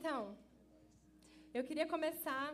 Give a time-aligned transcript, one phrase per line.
[0.00, 0.34] Então,
[1.52, 2.44] eu queria começar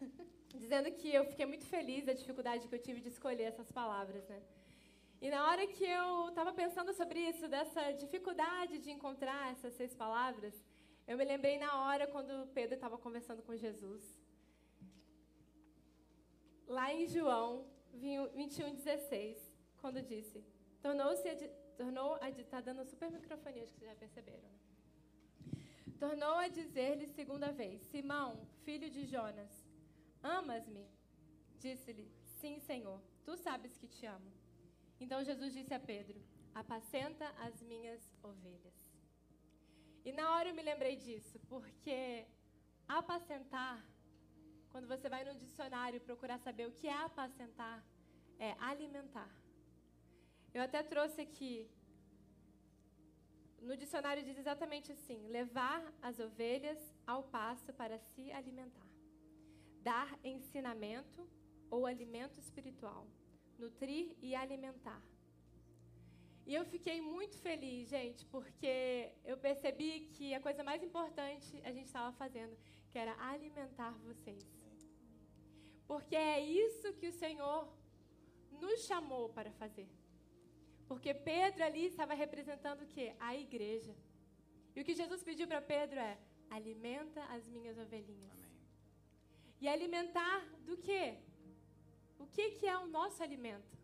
[0.62, 4.24] dizendo que eu fiquei muito feliz da dificuldade que eu tive de escolher essas palavras,
[4.32, 4.40] né?
[5.24, 9.94] E na hora que eu estava pensando sobre isso, dessa dificuldade de encontrar essas seis
[9.94, 10.54] palavras,
[11.06, 14.02] eu me lembrei na hora quando Pedro estava conversando com Jesus.
[16.66, 19.38] Lá em João 21, 16,
[19.80, 20.44] quando disse:
[20.82, 21.30] Tornou-se.
[21.76, 22.30] Tornou a.
[22.30, 24.69] Está dando super microfonia, acho que vocês já perceberam, né?
[26.02, 28.28] Tornou a dizer-lhe segunda vez: Simão,
[28.64, 29.52] filho de Jonas,
[30.22, 30.86] amas-me?
[31.64, 32.06] Disse-lhe:
[32.40, 34.32] Sim, Senhor, tu sabes que te amo.
[34.98, 36.18] Então Jesus disse a Pedro:
[36.54, 38.78] Apacenta as minhas ovelhas.
[40.02, 42.26] E na hora eu me lembrei disso, porque
[42.88, 43.78] apacentar,
[44.70, 47.84] quando você vai no dicionário procurar saber o que é apacentar,
[48.38, 49.30] é alimentar.
[50.54, 51.70] Eu até trouxe aqui
[53.60, 58.88] no dicionário diz exatamente assim: levar as ovelhas ao pasto para se alimentar.
[59.82, 61.28] Dar ensinamento
[61.70, 63.06] ou alimento espiritual.
[63.58, 65.02] Nutrir e alimentar.
[66.46, 71.72] E eu fiquei muito feliz, gente, porque eu percebi que a coisa mais importante a
[71.72, 72.56] gente estava fazendo,
[72.88, 74.44] que era alimentar vocês.
[75.86, 77.68] Porque é isso que o Senhor
[78.50, 79.88] nos chamou para fazer.
[80.90, 83.14] Porque Pedro ali estava representando o quê?
[83.20, 83.94] A igreja.
[84.74, 86.18] E o que Jesus pediu para Pedro é:
[86.56, 88.38] alimenta as minhas ovelhinhas.
[88.44, 88.56] Amém.
[89.60, 91.04] E alimentar do quê?
[92.18, 93.78] O que, que é o nosso alimento?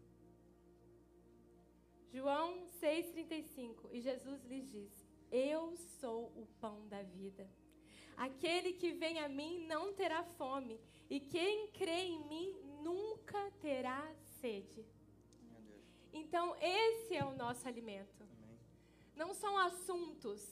[2.13, 3.89] João 6,35.
[3.93, 7.49] E Jesus lhes disse: Eu sou o pão da vida.
[8.17, 14.03] Aquele que vem a mim não terá fome, e quem crê em mim nunca terá
[14.41, 14.85] sede.
[16.21, 18.23] Então, esse é o nosso alimento.
[18.23, 18.59] Amém.
[19.15, 20.43] Não são assuntos.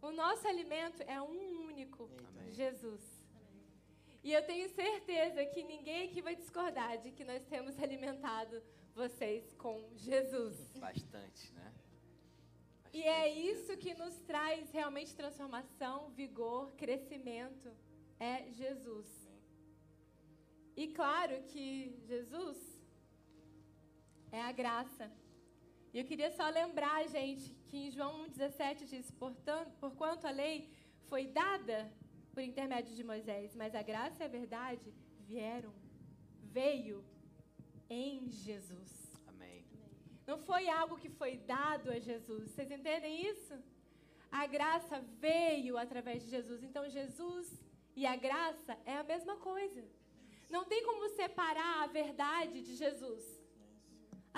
[0.00, 2.52] O nosso alimento é um único, Amém.
[2.52, 3.02] Jesus.
[3.36, 3.66] Amém.
[4.24, 8.62] E eu tenho certeza que ninguém aqui vai discordar de que nós temos alimentado
[8.94, 10.56] vocês com Jesus.
[10.78, 11.64] Bastante, né?
[11.64, 11.82] Bastante
[12.92, 17.70] e é isso que nos traz realmente transformação, vigor, crescimento.
[18.20, 19.08] É Jesus.
[20.76, 22.71] E claro que Jesus
[24.32, 25.12] é a graça.
[25.92, 30.70] E eu queria só lembrar, gente, que em João 1,17 diz: Portanto, Porquanto a lei
[31.10, 31.92] foi dada
[32.32, 35.72] por intermédio de Moisés, mas a graça e a verdade vieram,
[36.58, 37.04] veio
[37.90, 38.90] em Jesus.
[39.26, 39.66] Amém.
[40.26, 42.50] Não foi algo que foi dado a Jesus.
[42.50, 43.54] Vocês entendem isso?
[44.30, 46.62] A graça veio através de Jesus.
[46.62, 47.46] Então, Jesus
[47.94, 49.84] e a graça é a mesma coisa.
[50.48, 53.41] Não tem como separar a verdade de Jesus.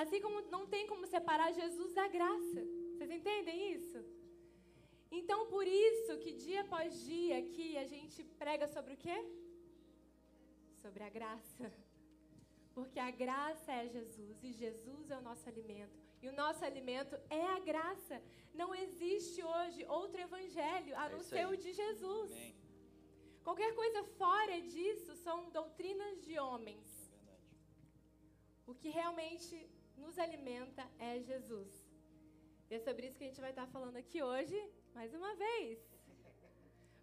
[0.03, 2.60] Assim como não tem como separar Jesus da graça.
[2.93, 3.99] Vocês entendem isso?
[5.10, 9.19] Então, por isso que dia após dia aqui a gente prega sobre o quê?
[10.82, 11.72] Sobre a graça.
[12.75, 15.97] Porque a graça é Jesus e Jesus é o nosso alimento.
[16.21, 18.21] E o nosso alimento é a graça.
[18.53, 22.32] Não existe hoje outro evangelho a é não ser o de Jesus.
[22.32, 22.55] Amém.
[23.47, 26.88] Qualquer coisa fora disso são doutrinas de homens.
[27.31, 27.37] É
[28.66, 29.55] o que realmente
[29.97, 31.72] nos alimenta é Jesus.
[32.71, 34.59] E é sobre isso que a gente vai estar falando aqui hoje,
[34.94, 35.78] mais uma vez.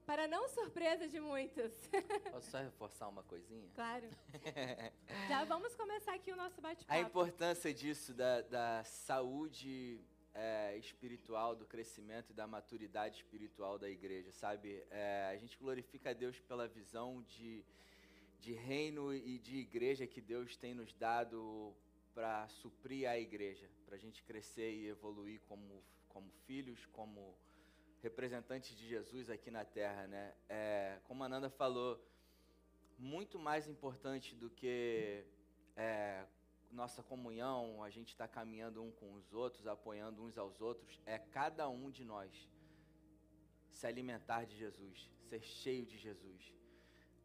[0.06, 1.72] Para não surpresa de muitos.
[2.32, 3.70] Posso só reforçar uma coisinha?
[3.76, 4.10] Claro.
[5.30, 6.92] Já vamos começar aqui o nosso bate-papo.
[6.92, 10.02] A importância disso, da, da saúde
[10.34, 14.84] é, espiritual, do crescimento e da maturidade espiritual da igreja, sabe?
[14.90, 17.64] É, a gente glorifica a Deus pela visão de,
[18.40, 21.74] de reino e de igreja que Deus tem nos dado
[22.14, 27.38] para suprir a igreja, para a gente crescer e evoluir como, como filhos, como
[28.02, 30.34] representantes de Jesus aqui na terra, né?
[30.50, 32.04] É, como a Nanda falou,
[32.98, 35.26] muito mais importante do que
[35.76, 36.26] é,
[36.72, 41.18] nossa comunhão, a gente está caminhando um com os outros, apoiando uns aos outros, é
[41.18, 42.50] cada um de nós
[43.72, 46.54] se alimentar de Jesus, ser cheio de Jesus,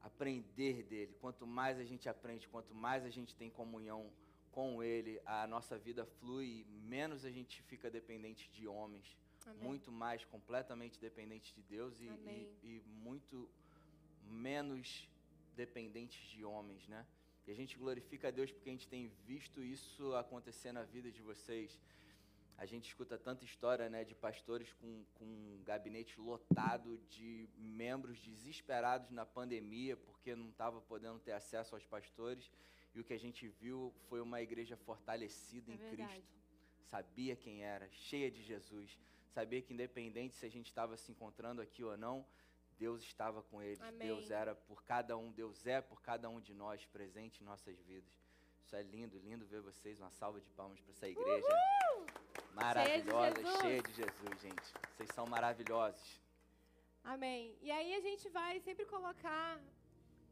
[0.01, 1.15] aprender dele.
[1.21, 4.11] Quanto mais a gente aprende, quanto mais a gente tem comunhão
[4.57, 9.15] com Ele, a nossa vida flui, menos a gente fica dependente de homens,
[9.45, 9.63] Amém.
[9.63, 13.47] muito mais completamente dependente de Deus e, e, e, muito
[14.25, 15.07] menos
[15.55, 17.07] dependentes de homens, né?
[17.47, 21.13] E a gente glorifica a Deus porque a gente tem visto isso acontecer na vida
[21.13, 21.79] de vocês.
[22.57, 28.19] A gente escuta tanta história né, de pastores com, com um gabinete lotado de membros
[28.21, 32.51] desesperados na pandemia porque não estava podendo ter acesso aos pastores.
[32.97, 36.13] E o que a gente viu foi uma igreja fortalecida é em verdade.
[36.13, 36.37] Cristo.
[36.89, 38.99] Sabia quem era, cheia de Jesus,
[39.29, 42.25] saber que independente se a gente estava se encontrando aqui ou não,
[42.79, 43.83] Deus estava com eles.
[43.83, 44.07] Amém.
[44.09, 47.79] Deus era por cada um, Deus é por cada um de nós presente em nossas
[47.81, 48.11] vidas.
[48.63, 50.01] Isso é lindo, lindo ver vocês.
[50.01, 51.47] Uma salva de palmas para essa igreja
[52.55, 53.61] maravilhosa, Jesus.
[53.61, 54.73] cheia de Jesus, gente.
[54.97, 56.21] Vocês são maravilhosos.
[57.05, 57.55] Amém.
[57.61, 59.61] E aí a gente vai sempre colocar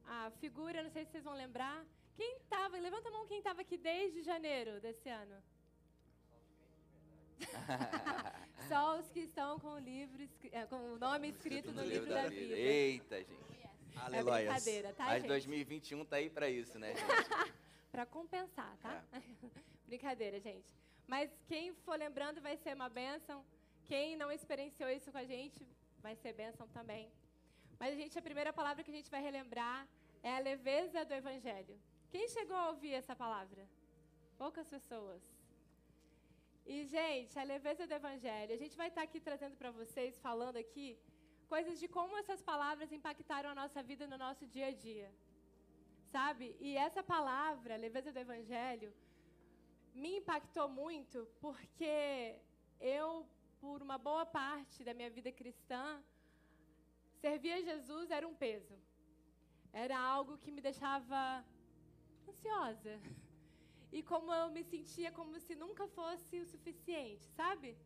[0.06, 1.84] a figura, não sei se vocês vão lembrar.
[2.16, 5.42] Quem estava, levanta a mão quem estava aqui desde janeiro desse ano.
[8.68, 12.28] Só os que estão com o livro, é, com o nome escrito no livro da
[12.28, 12.54] vida.
[12.54, 13.44] Eita, gente.
[13.96, 14.44] É Aleluia.
[14.44, 15.28] brincadeira, tá, Mas gente?
[15.28, 17.04] 2021 tá aí para isso, né, gente?
[17.92, 19.04] Para compensar, tá?
[19.12, 19.20] É.
[19.86, 20.66] Brincadeira, gente.
[21.06, 23.44] Mas quem for lembrando vai ser uma bênção.
[23.84, 25.64] Quem não experienciou isso com a gente
[26.02, 27.08] vai ser bênção também.
[27.78, 29.86] Mas, gente, a primeira palavra que a gente vai relembrar
[30.22, 31.78] é a leveza do Evangelho.
[32.14, 33.62] Quem chegou a ouvir essa palavra?
[34.42, 35.22] Poucas pessoas.
[36.72, 38.52] E, gente, a leveza do Evangelho.
[38.54, 40.86] A gente vai estar aqui trazendo para vocês, falando aqui,
[41.54, 45.08] coisas de como essas palavras impactaram a nossa vida no nosso dia a dia.
[46.12, 46.46] Sabe?
[46.66, 48.90] E essa palavra, leveza do Evangelho,
[50.02, 51.96] me impactou muito porque
[52.98, 53.08] eu,
[53.60, 55.84] por uma boa parte da minha vida cristã,
[57.24, 58.78] servir a Jesus era um peso.
[59.84, 61.44] Era algo que me deixava
[62.30, 63.00] ansiosa.
[63.92, 67.76] E como eu me sentia como se nunca fosse o suficiente, sabe?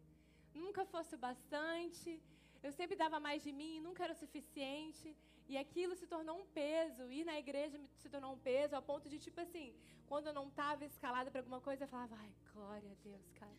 [0.54, 2.20] Nunca fosse o bastante.
[2.62, 5.14] Eu sempre dava mais de mim, nunca era o suficiente.
[5.46, 7.10] E aquilo se tornou um peso.
[7.10, 9.74] Ir na igreja me- se tornou um peso, ao ponto de, tipo assim,
[10.06, 13.58] quando eu não estava escalada para alguma coisa, eu falava, ai, glória a Deus, cara.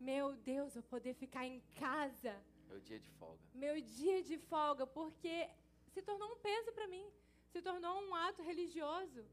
[0.00, 2.34] Meu Deus, eu poder ficar em casa
[2.70, 3.40] o dia de folga.
[3.54, 5.48] meu dia de folga, porque
[5.88, 7.06] se tornou um peso para mim,
[7.52, 9.24] se tornou um ato religioso,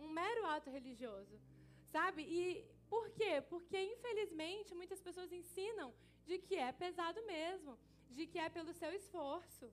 [0.00, 1.36] um mero ato religioso,
[1.94, 2.22] sabe?
[2.22, 3.32] E por quê?
[3.52, 5.92] Porque infelizmente muitas pessoas ensinam
[6.26, 7.78] de que é pesado mesmo,
[8.10, 9.70] de que é pelo seu esforço.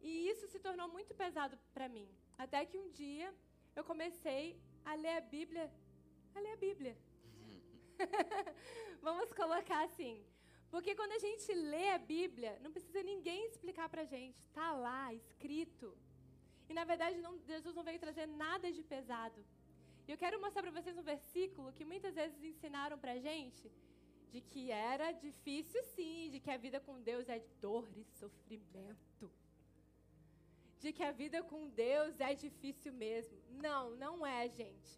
[0.00, 2.08] E isso se tornou muito pesado para mim,
[2.38, 3.34] até que um dia
[3.76, 4.44] eu comecei
[4.84, 5.70] a ler a Bíblia,
[6.34, 6.96] a ler a Bíblia.
[9.02, 10.24] Vamos colocar assim.
[10.70, 14.38] Porque quando a gente lê a Bíblia, não precisa ninguém explicar pra gente.
[14.38, 15.96] Está lá, escrito.
[16.70, 19.40] E na verdade, não- Jesus não veio trazer nada de pesado.
[20.06, 23.66] E eu quero mostrar para vocês um versículo que muitas vezes ensinaram pra gente
[24.32, 28.04] de que era difícil sim, de que a vida com Deus é de dor e
[28.20, 29.26] sofrimento.
[30.82, 33.36] De que a vida com Deus é difícil mesmo.
[33.66, 34.92] Não, não é, gente.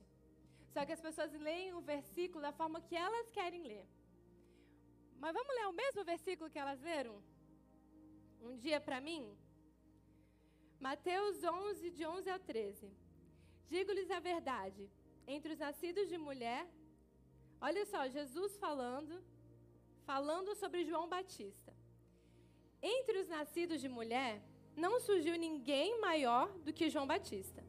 [0.75, 3.87] Só que as pessoas leem o versículo da forma que elas querem ler.
[5.23, 7.17] Mas vamos ler o mesmo versículo que elas leram?
[8.43, 9.25] Um dia para mim?
[10.83, 12.91] Mateus 11, de 11 ao 13.
[13.69, 14.91] Digo-lhes a verdade:
[15.35, 16.67] entre os nascidos de mulher,
[17.61, 19.23] olha só, Jesus falando,
[20.05, 21.73] falando sobre João Batista.
[22.83, 24.43] Entre os nascidos de mulher,
[24.77, 27.65] não surgiu ninguém maior do que João Batista.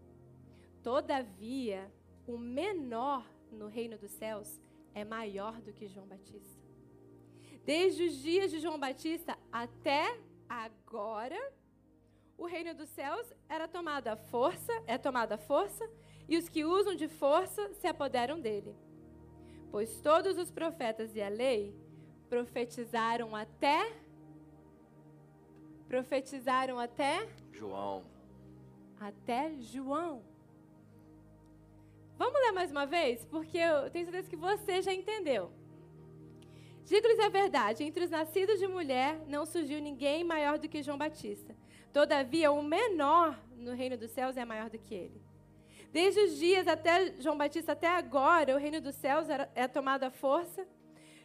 [0.81, 1.93] Todavia,
[2.25, 4.59] o menor no reino dos céus
[4.95, 6.63] é maior do que João Batista.
[7.63, 10.19] Desde os dias de João Batista até
[10.49, 11.39] agora,
[12.37, 15.87] o reino dos céus era tomado à força, é tomado à força,
[16.27, 18.75] e os que usam de força se apoderam dele.
[19.71, 21.75] Pois todos os profetas e a lei
[22.29, 23.91] profetizaram até
[25.87, 28.03] profetizaram até João.
[28.99, 30.23] até João.
[32.17, 33.25] Vamos ler mais uma vez?
[33.25, 35.51] Porque eu tenho certeza que você já entendeu.
[36.85, 40.97] Digo-lhes a verdade: entre os nascidos de mulher não surgiu ninguém maior do que João
[40.97, 41.55] Batista.
[41.93, 45.21] Todavia, o menor no reino dos céus é maior do que ele.
[45.91, 50.09] Desde os dias até João Batista até agora, o reino dos céus é tomado à
[50.09, 50.67] força,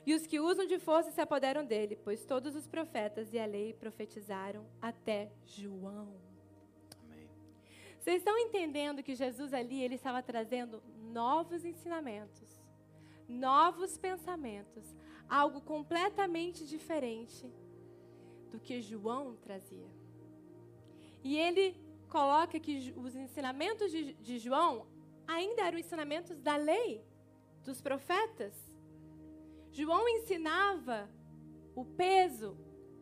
[0.04, 3.46] e os que usam de força se apoderam dele, pois todos os profetas e a
[3.46, 6.14] lei profetizaram até João.
[7.02, 7.28] Amém.
[7.98, 12.60] Vocês estão entendendo que Jesus ali ele estava trazendo novos ensinamentos,
[13.26, 14.94] novos pensamentos,
[15.28, 17.50] algo completamente diferente
[18.50, 19.97] do que João trazia.
[21.22, 21.76] E ele
[22.08, 24.86] coloca que os ensinamentos de, de João
[25.26, 27.04] ainda eram ensinamentos da lei,
[27.64, 28.54] dos profetas.
[29.70, 31.08] João ensinava
[31.74, 32.56] o peso,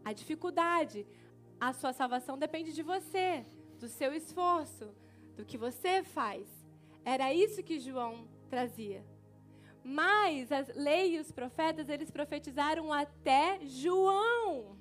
[0.04, 1.06] a dificuldade,
[1.61, 3.46] a sua salvação depende de você,
[3.78, 4.94] do seu esforço,
[5.37, 6.46] do que você faz.
[7.04, 9.04] Era isso que João trazia.
[9.85, 14.76] Mas as leis e os profetas, eles profetizaram até João.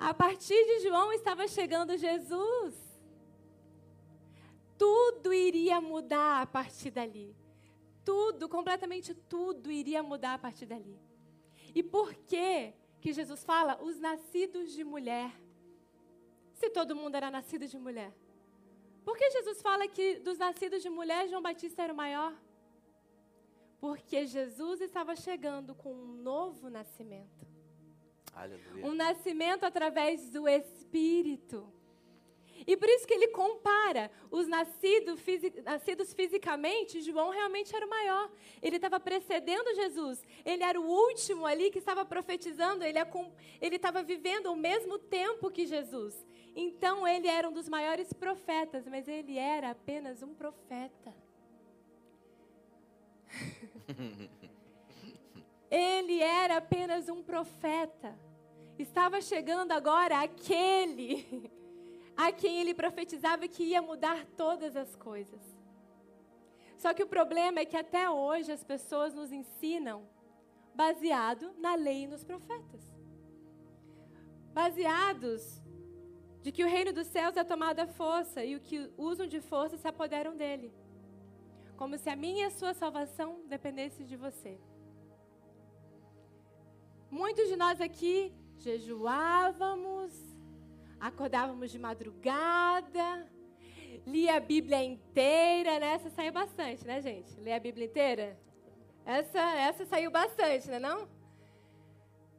[0.00, 2.74] A partir de João estava chegando Jesus.
[4.78, 7.36] Tudo iria mudar a partir dali.
[8.02, 10.98] Tudo, completamente tudo iria mudar a partir dali.
[11.74, 15.30] E por que que Jesus fala os nascidos de mulher?
[16.54, 18.10] Se todo mundo era nascido de mulher.
[19.04, 22.34] Por que Jesus fala que dos nascidos de mulher João Batista era o maior?
[23.78, 27.39] Porque Jesus estava chegando com um novo nascimento.
[28.32, 28.86] Aleluia.
[28.86, 31.72] Um nascimento através do Espírito.
[32.66, 35.16] E por isso que ele compara os nascido,
[35.64, 38.30] nascidos fisicamente, João realmente era o maior.
[38.60, 40.22] Ele estava precedendo Jesus.
[40.44, 42.84] Ele era o último ali que estava profetizando.
[42.84, 42.98] Ele,
[43.60, 46.14] ele estava vivendo o mesmo tempo que Jesus.
[46.54, 51.14] Então ele era um dos maiores profetas, mas ele era apenas um profeta.
[55.70, 58.18] ele era apenas um profeta.
[58.78, 61.50] Estava chegando agora aquele
[62.16, 65.40] a quem ele profetizava que ia mudar todas as coisas.
[66.76, 70.08] Só que o problema é que até hoje as pessoas nos ensinam
[70.74, 72.80] baseado na lei e nos profetas.
[74.52, 75.62] Baseados
[76.42, 79.40] de que o reino dos céus é tomado à força e o que usam de
[79.40, 80.72] força se apoderam dele.
[81.76, 84.58] Como se a minha e a sua salvação dependesse de você.
[87.10, 90.12] Muitos de nós aqui jejuávamos,
[91.00, 93.30] acordávamos de madrugada,
[94.06, 95.94] lia a Bíblia inteira, né?
[95.94, 97.38] Essa saiu bastante, né, gente?
[97.40, 98.38] Ler a Bíblia inteira?
[99.04, 101.08] Essa, essa saiu bastante, né não?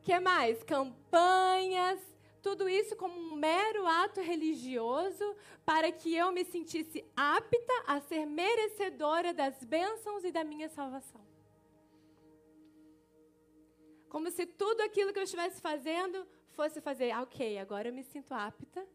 [0.02, 0.64] que mais?
[0.64, 2.00] Campanhas,
[2.42, 5.36] tudo isso como um mero ato religioso
[5.66, 11.22] para que eu me sentisse apta a ser merecedora das bênçãos e da minha salvação.
[14.12, 18.04] Como se tudo aquilo que eu estivesse fazendo fosse fazer, ah, ok, agora eu me
[18.04, 18.86] sinto apta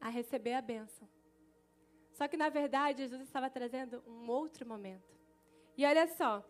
[0.00, 1.08] a receber a bênção.
[2.12, 5.10] Só que, na verdade, Jesus estava trazendo um outro momento.
[5.76, 6.44] E olha só.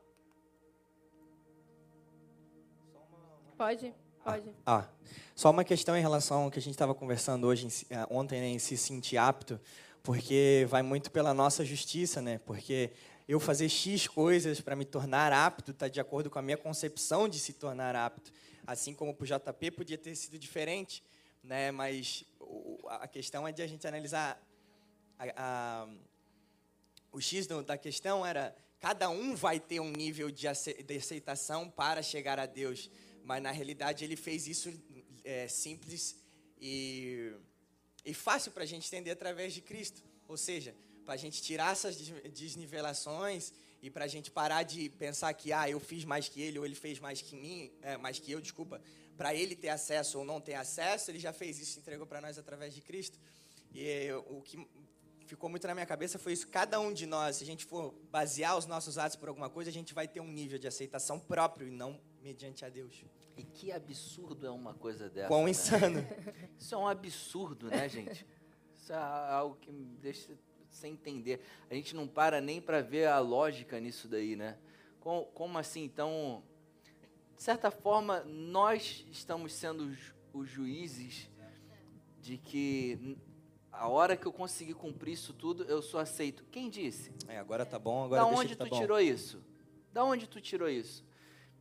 [3.57, 3.95] Pode?
[4.23, 4.51] Pode.
[4.67, 4.89] Ah, ah,
[5.35, 8.49] só uma questão em relação ao que a gente estava conversando hoje, eh, ontem, né,
[8.49, 9.59] em se sentir apto,
[10.03, 12.39] porque vai muito pela nossa justiça, né?
[12.45, 12.91] Porque
[13.31, 17.29] eu fazer X coisas para me tornar apto está de acordo com a minha concepção
[17.29, 18.33] de se tornar apto.
[18.67, 21.01] Assim como para o JP podia ter sido diferente,
[21.41, 21.71] né?
[21.71, 22.25] Mas
[22.89, 24.45] a questão é de a gente analisar
[25.17, 25.89] a, a,
[27.13, 32.41] o X da questão era cada um vai ter um nível de aceitação para chegar
[32.41, 32.91] a Deus,
[33.23, 34.73] mas na realidade ele fez isso
[35.23, 36.17] é, simples
[36.61, 37.33] e,
[38.05, 40.75] e fácil para a gente entender através de Cristo, ou seja,
[41.11, 41.97] para a gente tirar essas
[42.33, 43.53] desnivelações
[43.83, 46.65] e para a gente parar de pensar que ah eu fiz mais que ele ou
[46.65, 48.81] ele fez mais que mim é, mais que eu desculpa.
[49.17, 52.39] Para ele ter acesso ou não ter acesso ele já fez isso entregou para nós
[52.39, 53.19] através de Cristo.
[53.75, 54.65] E o que
[55.27, 56.47] ficou muito na minha cabeça foi isso.
[56.47, 59.69] Cada um de nós se a gente for basear os nossos atos por alguma coisa
[59.69, 63.05] a gente vai ter um nível de aceitação próprio e não mediante a Deus.
[63.37, 65.51] E que absurdo é uma coisa dessa quão né?
[65.51, 66.07] insano.
[66.57, 68.25] Isso é um absurdo né gente?
[68.81, 70.39] Isso é algo que me deixa
[70.71, 71.41] sem entender.
[71.69, 74.57] A gente não para nem para ver a lógica nisso daí, né?
[75.01, 75.83] Como, como, assim?
[75.83, 76.43] Então,
[77.37, 81.29] de certa forma, nós estamos sendo os, os juízes
[82.21, 83.17] de que
[83.73, 86.45] a hora que eu conseguir cumprir isso tudo, eu sou aceito.
[86.51, 87.13] Quem disse?
[87.29, 88.79] É, agora tá bom, agora Da onde tá tu bom.
[88.79, 89.43] tirou isso?
[89.93, 91.05] Da onde tu tirou isso?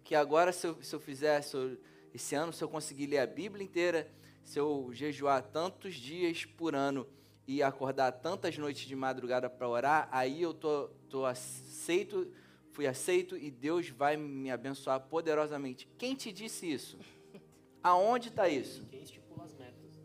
[0.03, 1.77] Que agora, se eu, se eu fizer, se eu,
[2.13, 4.11] esse ano, se eu conseguir ler a Bíblia inteira,
[4.43, 7.07] se eu jejuar tantos dias por ano,
[7.49, 12.31] e acordar tantas noites de madrugada para orar, aí eu tô, tô aceito,
[12.69, 15.87] fui aceito e Deus vai me abençoar poderosamente.
[15.97, 16.99] Quem te disse isso?
[17.81, 18.85] Aonde está isso?
[18.91, 19.99] Quem estipula as metas.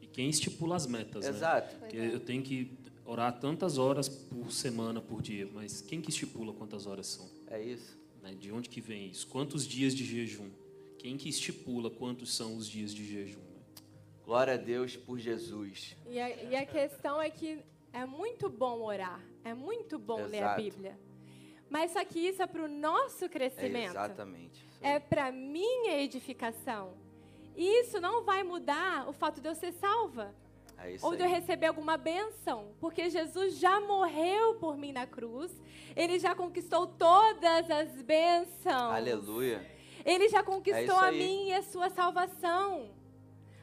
[0.00, 1.30] E quem estipula as metas, né?
[1.30, 1.76] Exato.
[1.82, 2.14] Né?
[2.14, 2.72] Eu tenho que
[3.04, 7.28] orar tantas horas por semana, por dia, mas quem que estipula quantas horas são?
[7.48, 8.00] É isso.
[8.22, 8.34] Né?
[8.34, 9.26] De onde que vem isso?
[9.26, 10.48] Quantos dias de jejum?
[10.96, 13.49] Quem que estipula quantos são os dias de jejum?
[14.30, 15.96] Glória a Deus por Jesus.
[16.06, 17.58] E a, e a questão é que
[17.92, 20.30] é muito bom orar, é muito bom Exato.
[20.30, 21.00] ler a Bíblia.
[21.68, 23.88] Mas só que isso é para o nosso crescimento.
[23.88, 24.64] É exatamente.
[24.80, 26.94] É para minha edificação.
[27.56, 30.32] E isso não vai mudar o fato de eu ser salva.
[30.78, 32.72] É ou de eu receber alguma bênção.
[32.78, 35.50] Porque Jesus já morreu por mim na cruz.
[35.96, 38.94] Ele já conquistou todas as bênçãos.
[38.94, 39.68] Aleluia.
[40.04, 42.99] Ele já conquistou é a minha e a sua salvação.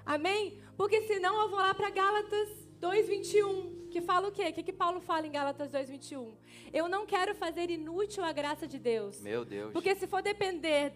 [0.07, 0.57] Amém?
[0.77, 2.47] Porque senão eu vou lá para Gálatas
[2.79, 4.45] 2:21, que fala o quê?
[4.47, 6.33] O que, que Paulo fala em Gálatas 2:21?
[6.71, 9.19] Eu não quero fazer inútil a graça de Deus.
[9.19, 9.73] Meu Deus.
[9.73, 10.93] Porque se for depender,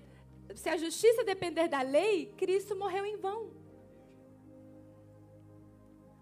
[0.55, 3.51] se a justiça depender da lei, Cristo morreu em vão.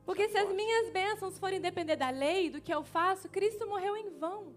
[0.03, 3.95] Porque se as minhas bênçãos forem depender da lei, do que eu faço, Cristo morreu
[3.95, 4.55] em vão.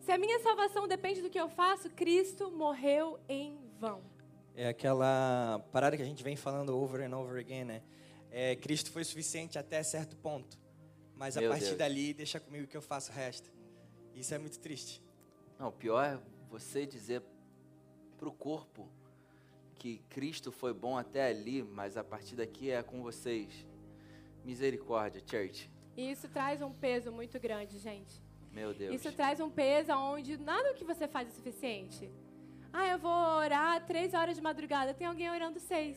[0.00, 4.15] Se a minha salvação depende do que eu faço, Cristo morreu em vão.
[4.56, 7.82] É aquela parada que a gente vem falando over and over again, né?
[8.30, 10.58] É, Cristo foi suficiente até certo ponto.
[11.14, 11.78] Mas a Meu partir Deus.
[11.78, 13.50] dali, deixa comigo que eu faço o resto.
[14.14, 15.02] Isso é muito triste.
[15.58, 17.22] Não, o pior é você dizer
[18.16, 18.88] pro corpo
[19.74, 23.66] que Cristo foi bom até ali, mas a partir daqui é com vocês.
[24.42, 25.70] Misericórdia, church.
[25.94, 28.22] E isso traz um peso muito grande, gente.
[28.50, 28.94] Meu Deus.
[28.94, 32.10] Isso traz um peso onde nada que você faz é suficiente.
[32.78, 35.96] Ah, eu vou orar três horas de madrugada, tem alguém orando seis.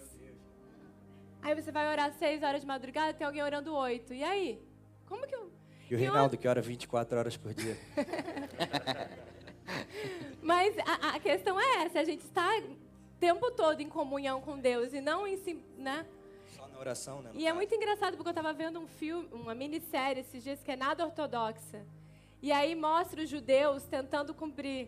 [1.42, 4.14] Aí você vai orar seis horas de madrugada, tem alguém orando oito.
[4.14, 4.62] E aí?
[5.06, 5.52] Como que eu.
[5.90, 7.78] E o Reinaldo, que ora 24 horas por dia.
[10.42, 12.78] Mas a, a questão é essa, a gente está o
[13.20, 16.06] tempo todo em comunhão com Deus e não em si, né?
[16.56, 17.32] Só na oração, né?
[17.34, 17.56] E é caso.
[17.56, 21.06] muito engraçado porque eu estava vendo um filme, uma minissérie esses dias que é nada
[21.06, 21.86] ortodoxa.
[22.42, 24.88] E aí mostra os judeus tentando cumprir.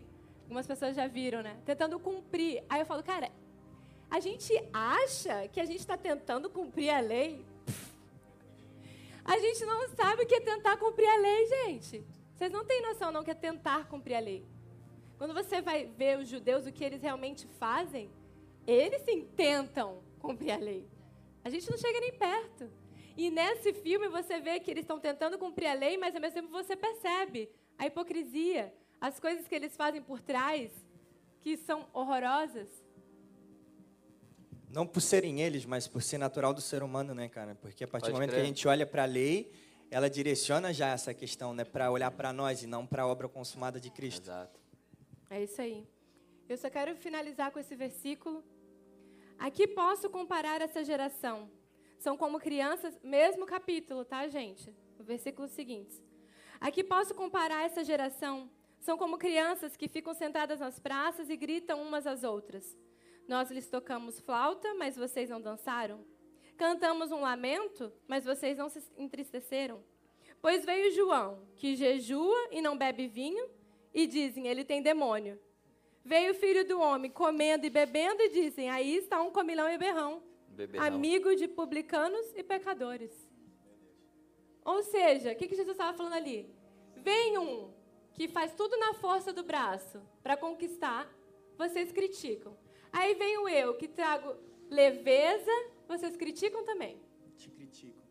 [0.51, 1.57] Algumas pessoas já viram, né?
[1.63, 2.61] Tentando cumprir.
[2.67, 3.31] Aí eu falo, cara,
[4.09, 7.45] a gente acha que a gente está tentando cumprir a lei?
[9.23, 12.03] A gente não sabe o que é tentar cumprir a lei, gente.
[12.33, 14.45] Vocês não têm noção, não, que é tentar cumprir a lei.
[15.17, 18.11] Quando você vai ver os judeus, o que eles realmente fazem,
[18.67, 20.85] eles sim tentam cumprir a lei.
[21.45, 22.69] A gente não chega nem perto.
[23.15, 26.41] E nesse filme você vê que eles estão tentando cumprir a lei, mas ao mesmo
[26.41, 30.71] tempo você percebe a hipocrisia, as coisas que eles fazem por trás,
[31.41, 32.69] que são horrorosas.
[34.69, 37.55] Não por serem eles, mas por ser natural do ser humano, né, cara?
[37.55, 38.41] Porque a partir Pode do momento crer.
[38.41, 39.51] que a gente olha para a lei,
[39.89, 43.27] ela direciona já essa questão, né, para olhar para nós e não para a obra
[43.27, 44.25] consumada de Cristo.
[44.25, 44.59] Exato.
[45.29, 45.85] É isso aí.
[46.47, 48.43] Eu só quero finalizar com esse versículo.
[49.39, 51.49] Aqui posso comparar essa geração.
[51.97, 54.73] São como crianças, mesmo capítulo, tá, gente?
[54.99, 56.01] O versículo seguinte.
[56.59, 58.49] Aqui posso comparar essa geração.
[58.81, 62.75] São como crianças que ficam sentadas nas praças e gritam umas às outras.
[63.27, 66.03] Nós lhes tocamos flauta, mas vocês não dançaram.
[66.57, 69.83] Cantamos um lamento, mas vocês não se entristeceram.
[70.41, 73.47] Pois veio João, que jejua e não bebe vinho,
[73.93, 75.39] e dizem, ele tem demônio.
[76.03, 79.77] Veio o filho do homem comendo e bebendo, e dizem, aí está um comilão e
[79.77, 80.23] berrão,
[80.79, 83.11] amigo de publicanos e pecadores.
[84.65, 86.49] Ou seja, o que, que Jesus estava falando ali?
[86.95, 87.80] Vem um
[88.13, 91.09] que faz tudo na força do braço para conquistar,
[91.57, 92.55] vocês criticam.
[92.91, 94.35] Aí vem o eu, que trago
[94.69, 95.51] leveza,
[95.87, 97.01] vocês criticam também.
[97.37, 98.01] Te critico.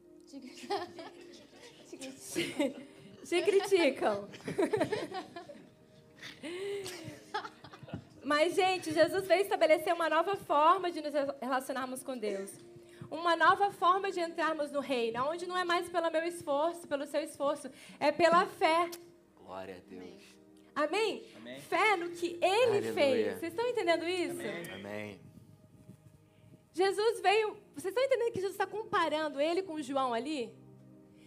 [3.25, 4.29] Te criticam.
[8.23, 12.53] Mas, gente, Jesus veio estabelecer uma nova forma de nos relacionarmos com Deus.
[13.11, 17.07] Uma nova forma de entrarmos no reino, onde não é mais pelo meu esforço, pelo
[17.07, 18.89] seu esforço, é pela fé.
[19.51, 20.23] Glória a Deus.
[20.77, 21.25] Amém?
[21.37, 21.61] Amém.
[21.63, 22.93] Fé no que ele Aleluia.
[22.93, 23.39] fez.
[23.41, 24.41] Vocês estão entendendo isso?
[24.75, 25.21] Amém.
[26.73, 27.57] Jesus veio.
[27.75, 30.55] Vocês estão entendendo que Jesus está comparando ele com João ali?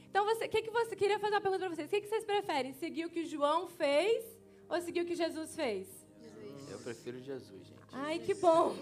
[0.10, 1.88] Então, você, o que, que você queria fazer uma pergunta para vocês?
[1.88, 2.72] O que, que vocês preferem?
[2.72, 4.24] Seguir o que João fez
[4.70, 5.86] ou seguir o que Jesus fez?
[6.72, 7.82] Eu prefiro Jesus, gente.
[7.92, 8.74] Ai, que bom!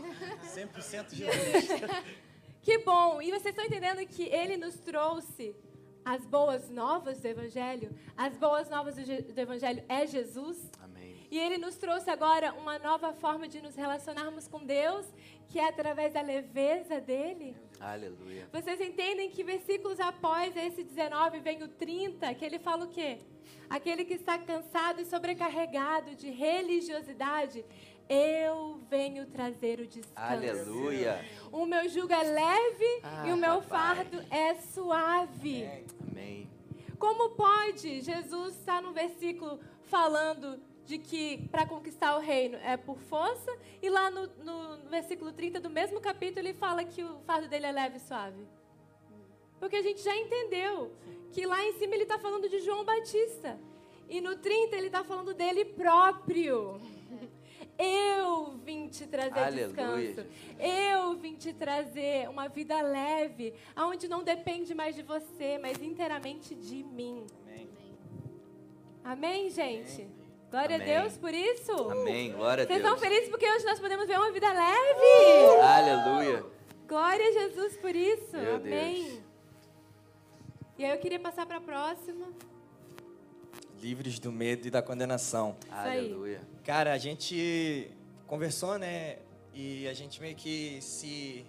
[0.55, 1.67] 100% Jesus.
[2.61, 3.19] Que bom!
[3.19, 5.55] E vocês estão entendendo que ele nos trouxe
[6.03, 7.95] as boas novas do Evangelho?
[8.17, 10.71] As boas novas do, Evangelho é Jesus?
[10.81, 11.27] Amém.
[11.29, 15.05] E ele nos trouxe agora uma nova forma de nos relacionarmos com Deus,
[15.47, 17.55] que é através da leveza dele.
[17.79, 18.47] Aleluia.
[18.51, 23.19] Vocês entendem que versículos após esse 19 vem o 30, que ele fala o quê?
[23.69, 27.63] Aquele que está cansado e sobrecarregado de religiosidade,
[28.13, 30.13] eu venho trazer o descanso.
[30.15, 31.23] Aleluia.
[31.51, 33.95] O meu jugo é leve Ah, e o meu papai.
[34.05, 35.65] fardo é suave.
[36.11, 36.49] Amém.
[36.99, 42.97] Como pode Jesus estar no versículo falando de que para conquistar o reino é por
[42.99, 47.19] força, e lá no, no- no versículo 30 do mesmo capítulo ele fala que o
[47.21, 48.45] fardo dele é leve e suave?
[49.59, 50.91] Porque a gente já entendeu
[51.31, 53.57] que lá em cima ele está falando de João Batista.
[54.09, 56.81] E no 30 ele está falando dele próprio.
[57.83, 60.27] Eu vim te trazer Aleluia, descanso.
[60.59, 66.53] Eu vim te trazer uma vida leve, onde não depende mais de você, mas inteiramente
[66.53, 67.25] de mim.
[67.43, 67.69] Amém.
[69.03, 70.07] Amém, gente?
[70.51, 70.95] Glória Amém.
[70.95, 71.71] a Deus por isso.
[71.71, 72.33] Amém.
[72.33, 72.93] Glória a Vocês Deus.
[72.93, 75.61] estão felizes porque hoje nós podemos ver uma vida leve.
[75.61, 76.45] Aleluia.
[76.87, 78.37] Glória a Jesus por isso.
[78.37, 79.05] Meu Amém.
[79.05, 79.21] Deus.
[80.77, 82.27] E aí eu queria passar para a próxima.
[83.81, 85.57] Livres do medo e da condenação.
[85.71, 86.41] Aleluia.
[86.63, 87.89] Cara, a gente
[88.27, 89.17] conversou, né?
[89.53, 91.45] E a gente meio que se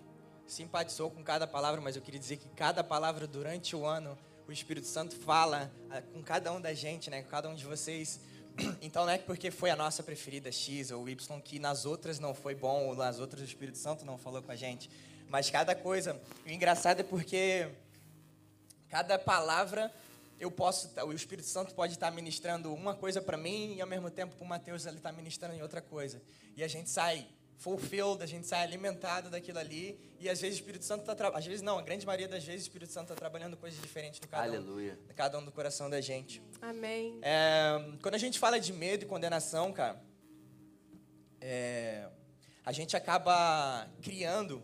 [0.47, 4.17] simpatizou com cada palavra, mas eu queria dizer que cada palavra durante o ano,
[4.49, 7.23] o Espírito Santo fala ah, com cada um da gente, né?
[7.23, 8.19] Com cada um de vocês,
[8.81, 12.35] Então não é porque foi a nossa preferida X ou Y que nas outras não
[12.35, 14.91] foi bom ou nas outras o Espírito Santo não falou com a gente.
[15.29, 16.21] Mas cada coisa.
[16.47, 17.69] O engraçado é porque
[18.89, 19.93] cada palavra
[20.43, 24.11] eu posso, o Espírito Santo pode estar ministrando uma coisa para mim e ao mesmo
[24.11, 26.21] tempo para o Mateus ele está ministrando em outra coisa.
[26.57, 27.25] E a gente sai
[27.57, 29.97] fulfilled, a gente sai alimentado daquilo ali.
[30.19, 32.63] E às vezes o Espírito Santo está às vezes não, a grande maioria das vezes
[32.63, 34.99] o Espírito Santo está trabalhando coisas diferentes no cada Aleluia.
[35.09, 36.43] um, cada um do coração da gente.
[36.61, 37.21] Amém.
[37.23, 40.03] É, quando a gente fala de medo e condenação, cara,
[41.41, 42.09] é,
[42.65, 44.61] a gente acaba criando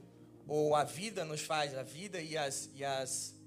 [0.49, 3.38] ou a vida nos faz, a vida e as, e as,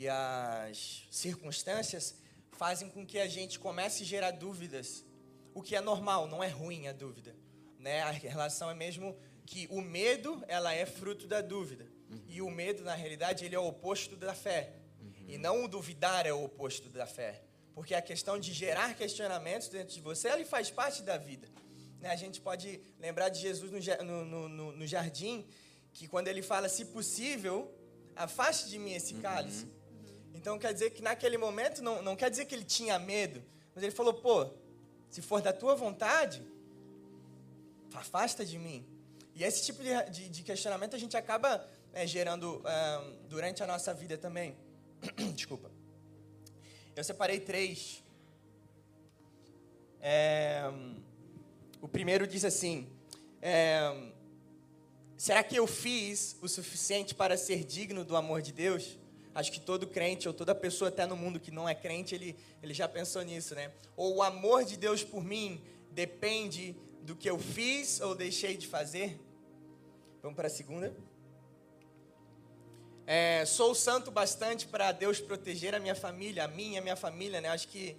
[0.00, 2.14] e as circunstâncias
[2.52, 5.04] fazem com que a gente comece a gerar dúvidas.
[5.52, 7.36] O que é normal, não é ruim a dúvida.
[7.78, 8.00] Né?
[8.00, 11.86] A relação é mesmo que o medo ela é fruto da dúvida.
[12.10, 12.18] Uhum.
[12.28, 14.72] E o medo, na realidade, ele é o oposto da fé.
[15.02, 15.12] Uhum.
[15.28, 17.42] E não o duvidar é o oposto da fé.
[17.74, 21.46] Porque a questão de gerar questionamentos dentro de você, ele faz parte da vida.
[22.00, 22.08] Né?
[22.08, 25.46] A gente pode lembrar de Jesus no, no, no, no jardim,
[25.92, 27.70] que quando ele fala, se possível,
[28.16, 29.64] afaste de mim esse cálice.
[29.64, 29.79] Uhum.
[30.34, 33.42] Então quer dizer que naquele momento, não, não quer dizer que ele tinha medo,
[33.74, 34.50] mas ele falou, pô,
[35.10, 36.42] se for da tua vontade,
[37.92, 38.86] afasta de mim.
[39.34, 42.62] E esse tipo de, de, de questionamento a gente acaba é, gerando
[43.28, 44.56] durante a nossa vida também.
[45.34, 45.70] Desculpa.
[46.94, 48.02] Eu separei três.
[50.00, 50.62] É,
[51.80, 52.88] o primeiro diz assim:
[53.40, 54.10] é,
[55.16, 58.98] Será que eu fiz o suficiente para ser digno do amor de Deus?
[59.34, 62.36] Acho que todo crente ou toda pessoa até no mundo que não é crente, ele,
[62.62, 63.70] ele já pensou nisso, né?
[63.96, 65.62] Ou o amor de Deus por mim
[65.92, 69.20] depende do que eu fiz ou deixei de fazer?
[70.22, 70.94] Vamos para a segunda.
[73.06, 76.96] É, sou santo bastante para Deus proteger a minha família, a minha e a minha
[76.96, 77.48] família, né?
[77.48, 77.96] Acho que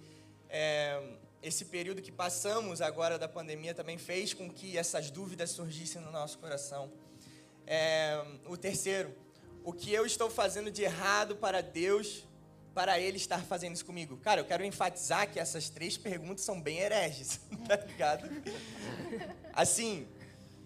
[0.48, 1.02] é,
[1.42, 6.10] esse período que passamos agora da pandemia também fez com que essas dúvidas surgissem no
[6.10, 6.92] nosso coração.
[7.66, 9.14] É, o terceiro,
[9.64, 12.26] o que eu estou fazendo de errado para Deus,
[12.74, 14.16] para Ele estar fazendo isso comigo?
[14.16, 18.28] Cara, eu quero enfatizar que essas três perguntas são bem hereges, tá ligado?
[19.52, 20.06] Assim,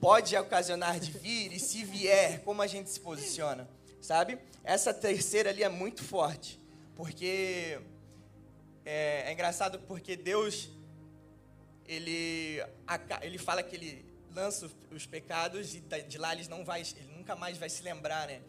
[0.00, 3.68] pode ocasionar de vir, e se vier, como a gente se posiciona,
[4.00, 4.38] sabe?
[4.64, 6.60] Essa terceira ali é muito forte,
[6.94, 7.78] porque
[8.84, 10.70] é, é engraçado porque Deus,
[11.86, 12.62] ele,
[13.22, 14.04] ele fala que ele
[14.34, 18.28] lança os pecados e de lá eles não vai, ele nunca mais vai se lembrar,
[18.28, 18.42] né?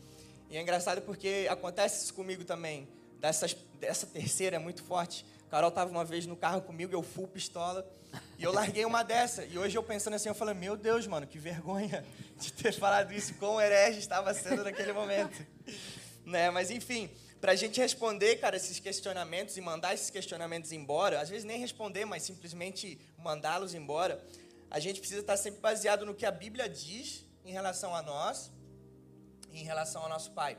[0.49, 2.87] E é engraçado porque acontece isso comigo também.
[3.19, 5.25] Dessas, dessa terceira é muito forte.
[5.49, 7.89] Carol estava uma vez no carro comigo, eu full pistola,
[8.37, 9.45] e eu larguei uma dessa.
[9.45, 12.05] E hoje eu pensando assim, eu falei, meu Deus, mano, que vergonha
[12.37, 15.45] de ter falado isso, quão herege estava sendo naquele momento.
[16.25, 16.49] né?
[16.49, 21.29] Mas enfim, para a gente responder, cara, esses questionamentos e mandar esses questionamentos embora, às
[21.29, 24.23] vezes nem responder, mas simplesmente mandá-los embora,
[24.69, 28.51] a gente precisa estar sempre baseado no que a Bíblia diz em relação a nós
[29.59, 30.57] em relação ao nosso Pai.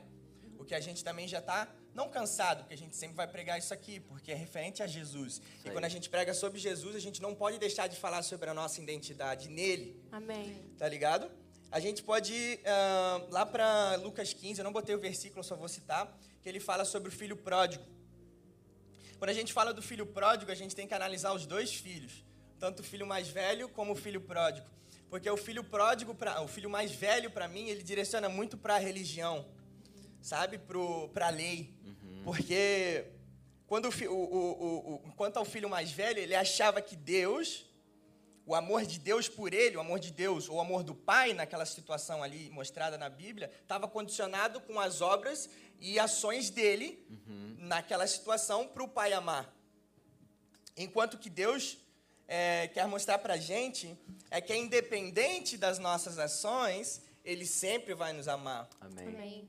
[0.58, 3.58] O que a gente também já está, não cansado, porque a gente sempre vai pregar
[3.58, 5.40] isso aqui, porque é referente a Jesus.
[5.64, 8.50] E quando a gente prega sobre Jesus, a gente não pode deixar de falar sobre
[8.50, 10.00] a nossa identidade nele.
[10.10, 10.60] Amém.
[10.76, 11.30] Tá ligado?
[11.70, 15.54] A gente pode ir uh, lá para Lucas 15, eu não botei o versículo, só
[15.54, 17.84] vou citar, que ele fala sobre o filho pródigo.
[19.18, 22.28] Quando a gente fala do filho pródigo, a gente tem que analisar os dois filhos
[22.58, 24.66] tanto o filho mais velho como o filho pródigo.
[25.10, 28.74] Porque o filho pródigo, pra, o filho mais velho para mim, ele direciona muito para
[28.74, 29.46] a religião,
[30.20, 30.58] sabe?
[31.12, 31.74] Para a lei.
[31.84, 32.22] Uhum.
[32.24, 33.06] Porque
[33.66, 37.66] quando o, o, o, o, quanto ao filho mais velho, ele achava que Deus,
[38.44, 41.32] o amor de Deus por ele, o amor de Deus, ou o amor do pai,
[41.32, 45.48] naquela situação ali mostrada na Bíblia, estava condicionado com as obras
[45.80, 47.56] e ações dele uhum.
[47.60, 49.54] naquela situação para o pai amar.
[50.76, 51.78] Enquanto que Deus
[52.28, 53.98] é, quer mostrar para a gente
[54.30, 58.68] é que, independente das nossas ações, Ele sempre vai nos amar.
[58.78, 59.08] Amém.
[59.08, 59.48] Amém.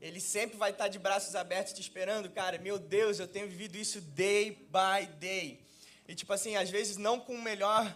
[0.00, 2.56] Ele sempre vai estar de braços abertos te esperando, cara.
[2.58, 5.60] Meu Deus, eu tenho vivido isso day by day.
[6.06, 7.94] E, tipo assim, às vezes não com o melhor.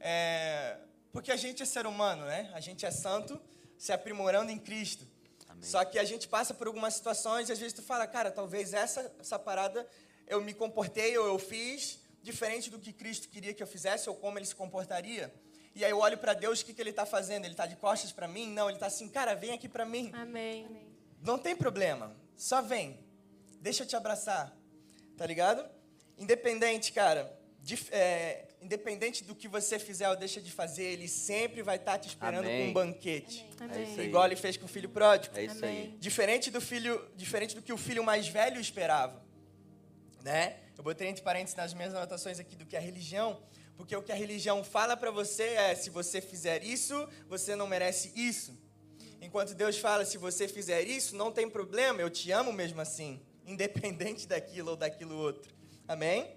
[0.00, 0.76] É...
[1.12, 2.50] Porque a gente é ser humano, né?
[2.52, 3.40] A gente é santo
[3.78, 5.06] se aprimorando em Cristo.
[5.48, 5.62] Amém.
[5.62, 8.74] Só que a gente passa por algumas situações e às vezes tu fala, cara, talvez
[8.74, 9.88] essa, essa parada
[10.26, 14.14] eu me comportei ou eu fiz diferente do que Cristo queria que eu fizesse ou
[14.14, 15.32] como ele se comportaria.
[15.74, 17.44] E aí eu olho para Deus, o que, que ele está fazendo?
[17.44, 18.52] Ele está de costas para mim?
[18.52, 20.10] Não, ele está assim, cara, vem aqui para mim.
[20.14, 20.66] Amém.
[21.22, 22.98] Não tem problema, só vem.
[23.60, 24.56] Deixa eu te abraçar,
[25.16, 25.68] tá ligado?
[26.16, 31.62] Independente, cara, de, é, independente do que você fizer ou deixa de fazer, ele sempre
[31.62, 32.64] vai estar tá te esperando Amém.
[32.64, 33.46] com um banquete.
[33.60, 34.00] Amém.
[34.00, 35.36] É Igual ele fez com o filho pródigo.
[35.36, 35.96] É isso aí.
[35.98, 39.22] Diferente do filho, diferente do que o filho mais velho esperava,
[40.22, 40.56] né?
[40.78, 43.42] Eu botei entre parênteses nas minhas anotações aqui do que é religião,
[43.76, 47.66] porque o que a religião fala para você é: se você fizer isso, você não
[47.66, 48.56] merece isso.
[49.20, 53.20] Enquanto Deus fala: se você fizer isso, não tem problema, eu te amo mesmo assim,
[53.44, 55.52] independente daquilo ou daquilo outro.
[55.88, 56.32] Amém?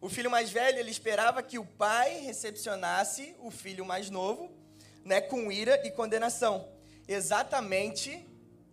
[0.00, 4.52] O filho mais velho, ele esperava que o pai recepcionasse o filho mais novo,
[5.04, 6.68] né, com ira e condenação.
[7.08, 8.24] Exatamente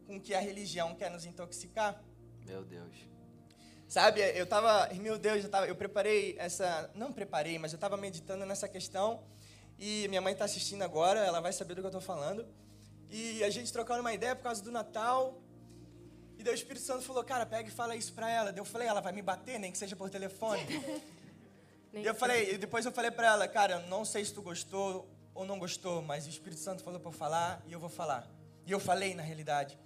[0.06, 2.04] com que a religião quer nos intoxicar.
[2.46, 3.11] Meu Deus.
[3.92, 7.98] Sabe, eu tava, meu Deus, eu, tava, eu preparei essa, não preparei, mas eu estava
[7.98, 9.22] meditando nessa questão
[9.78, 12.48] e minha mãe está assistindo agora, ela vai saber do que eu estou falando.
[13.10, 15.42] E a gente trocando uma ideia por causa do Natal.
[16.38, 18.54] E daí o Espírito Santo falou, cara, pega e fala isso para ela.
[18.54, 20.66] Daí eu falei, ela vai me bater, nem que seja por telefone.
[21.92, 25.06] e eu falei, e depois eu falei para ela, cara, não sei se tu gostou
[25.34, 28.26] ou não gostou, mas o Espírito Santo falou para eu falar e eu vou falar.
[28.66, 29.78] E eu falei na realidade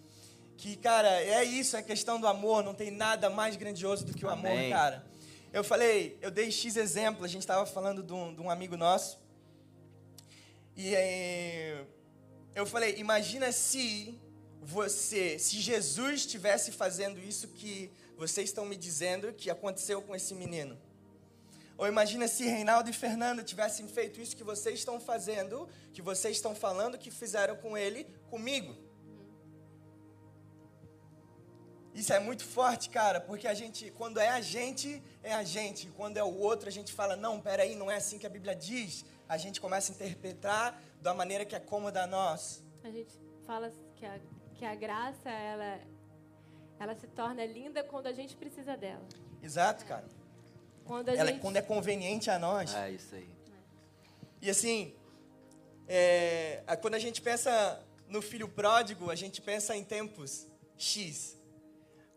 [0.58, 4.26] que, cara, é isso, é questão do amor, não tem nada mais grandioso do que
[4.26, 4.68] o Amém.
[4.68, 5.06] amor, cara.
[5.52, 8.76] Eu falei, eu dei X exemplo, a gente estava falando de um, de um, amigo
[8.76, 9.20] nosso,
[10.76, 11.86] e aí,
[12.54, 14.20] eu falei, imagina se
[14.62, 20.34] você, se Jesus estivesse fazendo isso que vocês estão me dizendo que aconteceu com esse
[20.34, 20.78] menino.
[21.78, 26.38] Ou imagina se Reinaldo e Fernanda tivessem feito isso que vocês estão fazendo, que vocês
[26.38, 28.76] estão falando que fizeram com ele, comigo.
[31.96, 35.88] Isso é muito forte, cara, porque a gente, quando é a gente, é a gente.
[35.92, 38.54] Quando é o outro, a gente fala, não, peraí, não é assim que a Bíblia
[38.54, 39.06] diz.
[39.30, 42.62] A gente começa a interpretar da maneira que é cômoda a nós.
[42.84, 44.20] A gente fala que a,
[44.56, 45.80] que a graça, ela,
[46.82, 49.08] ela se torna linda quando a gente precisa dela.
[49.42, 50.06] Exato, cara.
[50.84, 51.42] Quando, ela, é gente...
[51.42, 52.76] quando é conveniente a nós.
[52.76, 53.30] É isso aí.
[54.42, 54.94] E assim,
[55.88, 60.46] é, quando a gente pensa no filho pródigo, a gente pensa em tempos
[60.78, 61.35] X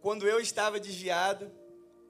[0.00, 1.50] quando eu estava desviado,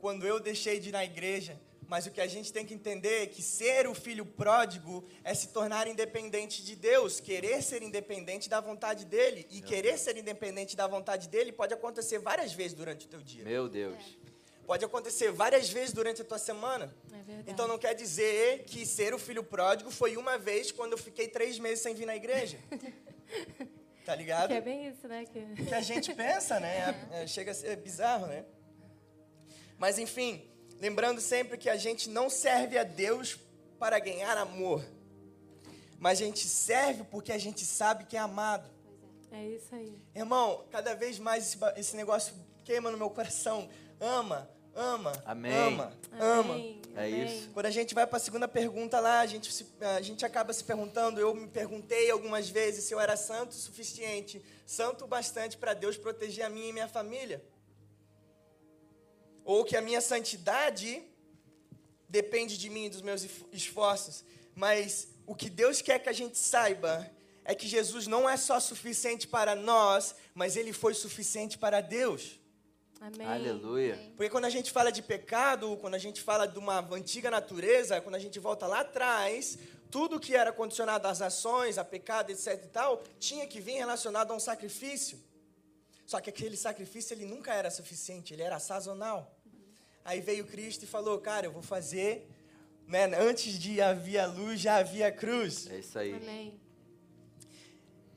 [0.01, 1.61] quando eu deixei de ir na igreja.
[1.88, 5.33] Mas o que a gente tem que entender é que ser o filho pródigo é
[5.33, 9.46] se tornar independente de Deus, querer ser independente da vontade dele.
[9.51, 10.03] E Meu querer Deus.
[10.03, 13.42] ser independente da vontade dele pode acontecer várias vezes durante o teu dia.
[13.42, 13.96] Meu Deus.
[14.24, 14.29] É.
[14.66, 16.94] Pode acontecer várias vezes durante a tua semana.
[17.11, 20.98] É então não quer dizer que ser o filho pródigo foi uma vez quando eu
[20.98, 22.59] fiquei três meses sem vir na igreja.
[24.09, 24.49] Tá ligado?
[24.49, 25.27] Que é bem isso, né?
[25.27, 26.97] Que, que a gente pensa, né?
[27.12, 28.42] É, é, chega a ser bizarro, né?
[29.77, 33.38] Mas enfim, lembrando sempre que a gente não serve a Deus
[33.79, 34.83] para ganhar amor,
[35.99, 38.71] mas a gente serve porque a gente sabe que é amado.
[39.31, 39.94] É isso aí.
[40.14, 42.33] Irmão, cada vez mais esse, esse negócio
[42.64, 43.68] queima no meu coração.
[44.01, 45.53] Ama, ama, Amém.
[45.53, 46.55] ama, ama.
[46.97, 47.51] É isso.
[47.51, 50.53] Quando a gente vai para a segunda pergunta lá, a gente, se, a gente acaba
[50.53, 55.09] se perguntando, eu me perguntei algumas vezes se eu era santo o suficiente, santo o
[55.09, 57.45] bastante para Deus proteger a minha e minha família.
[59.45, 61.03] Ou que a minha santidade
[62.09, 64.25] depende de mim e dos meus esforços.
[64.55, 67.09] Mas o que Deus quer que a gente saiba
[67.45, 72.38] é que Jesus não é só suficiente para nós, mas ele foi suficiente para Deus.
[73.01, 73.27] Amém.
[73.27, 73.99] Aleluia.
[74.17, 78.01] Porque quando a gente fala de pecado, quando a gente fala de uma antiga natureza,
[78.01, 79.59] quando a gente volta lá atrás,
[79.91, 84.33] tudo que era condicionado às ações, a pecado, etc e tal, tinha que vir relacionado
[84.33, 85.19] a um sacrifício.
[86.05, 89.37] Só que aquele sacrifício ele nunca era suficiente, ele era sazonal.
[90.05, 92.29] Aí veio Cristo e falou: "Cara, eu vou fazer,
[92.87, 95.71] né, antes de havia luz, já havia cruz".
[95.71, 96.15] É isso aí.
[96.15, 96.59] Amém.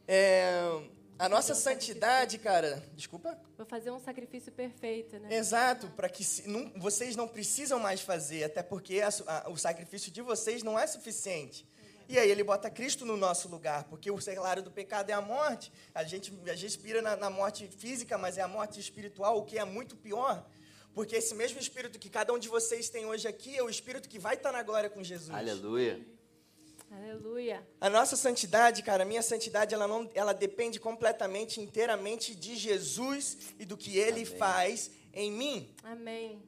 [0.08, 0.82] É,
[1.22, 2.84] a nossa santidade, cara.
[2.96, 3.38] Desculpa?
[3.56, 5.36] Vou fazer um sacrifício perfeito, né?
[5.36, 9.56] Exato, para que se, não, vocês não precisam mais fazer, até porque a, a, o
[9.56, 11.68] sacrifício de vocês não é suficiente.
[12.10, 15.22] E aí ele bota Cristo no nosso lugar, porque o salário do pecado é a
[15.22, 15.72] morte.
[15.94, 19.46] A gente, a gente inspira na, na morte física, mas é a morte espiritual, o
[19.46, 20.44] que é muito pior.
[20.92, 24.10] Porque esse mesmo espírito que cada um de vocês tem hoje aqui é o espírito
[24.10, 25.30] que vai estar na glória com Jesus.
[25.30, 26.02] Aleluia.
[26.92, 27.66] Aleluia.
[27.80, 33.54] A nossa santidade, cara, a minha santidade, ela, não, ela depende completamente, inteiramente de Jesus
[33.58, 34.38] e do que Ele Amém.
[34.38, 35.74] faz em mim.
[35.84, 36.44] Amém.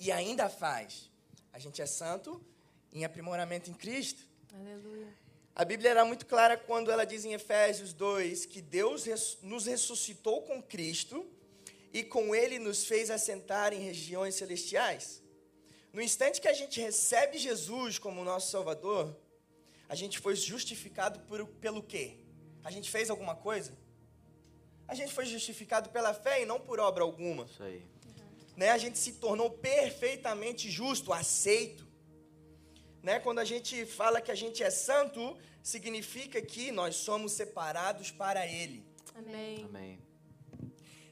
[0.00, 1.10] E ainda faz.
[1.52, 2.44] A gente é santo
[2.92, 4.26] em aprimoramento em Cristo.
[4.52, 5.06] Aleluia.
[5.54, 9.06] A Bíblia era muito clara quando ela diz em Efésios 2 que Deus
[9.40, 11.24] nos ressuscitou com Cristo
[11.92, 15.22] e com Ele nos fez assentar em regiões celestiais.
[15.92, 19.16] No instante que a gente recebe Jesus como nosso Salvador,
[19.88, 22.16] a gente foi justificado por, pelo quê?
[22.64, 23.72] A gente fez alguma coisa?
[24.88, 27.44] A gente foi justificado pela fé e não por obra alguma.
[27.44, 27.82] Isso aí.
[28.56, 28.70] Né?
[28.70, 31.86] A gente se tornou perfeitamente justo, aceito.
[33.02, 33.20] Né?
[33.20, 38.46] Quando a gente fala que a gente é santo, significa que nós somos separados para
[38.46, 38.84] Ele.
[39.14, 39.64] Amém.
[39.64, 39.98] Amém.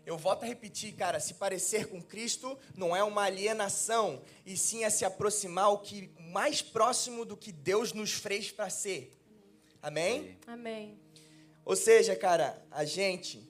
[0.07, 4.85] Eu volto a repetir, cara, se parecer com Cristo não é uma alienação, e sim
[4.85, 9.17] é se aproximar o que mais próximo do que Deus nos fez para ser.
[9.81, 10.37] Amém?
[10.49, 10.99] Amém.
[11.65, 13.49] Ou seja, cara, a gente,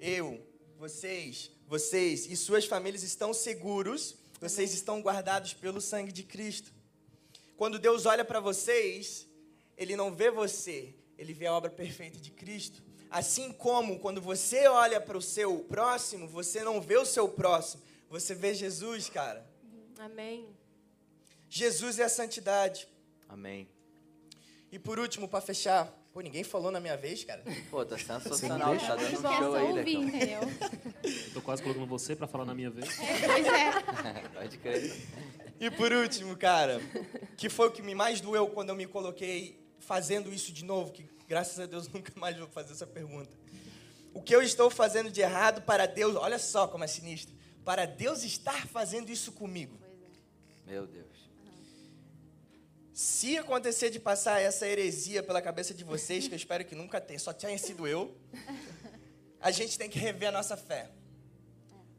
[0.00, 0.44] eu,
[0.76, 6.72] vocês, vocês e suas famílias estão seguros, vocês estão guardados pelo sangue de Cristo.
[7.56, 9.28] Quando Deus olha para vocês,
[9.76, 12.82] ele não vê você, ele vê a obra perfeita de Cristo.
[13.08, 17.80] Assim como quando você olha para o seu próximo, você não vê o seu próximo,
[18.10, 19.48] você vê Jesus, cara.
[20.00, 20.48] Amém.
[21.54, 22.88] Jesus é a santidade.
[23.28, 23.68] Amém.
[24.72, 27.44] E por último, para fechar, pô, ninguém falou na minha vez, cara.
[27.70, 30.40] Pô, tá sensacional, tá dando um show aí, ouvir, entendeu?
[31.04, 32.88] Eu tô quase colocando você para falar na minha vez.
[32.96, 33.70] Pois é.
[34.34, 35.00] Pode crer.
[35.60, 36.80] E por último, cara,
[37.36, 40.90] que foi o que me mais doeu quando eu me coloquei fazendo isso de novo,
[40.90, 43.30] que graças a Deus nunca mais vou fazer essa pergunta.
[44.12, 47.32] O que eu estou fazendo de errado para Deus, olha só como é sinistro,
[47.64, 49.78] para Deus estar fazendo isso comigo.
[50.66, 51.13] Meu Deus.
[52.94, 57.00] Se acontecer de passar essa heresia pela cabeça de vocês, que eu espero que nunca
[57.00, 58.16] tenha, só tenha sido eu,
[59.40, 60.88] a gente tem que rever a nossa fé.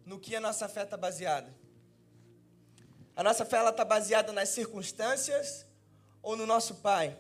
[0.06, 1.54] No que a nossa fé está baseada?
[3.14, 5.66] A nossa fé está baseada nas circunstâncias
[6.24, 7.20] ou no nosso Pai?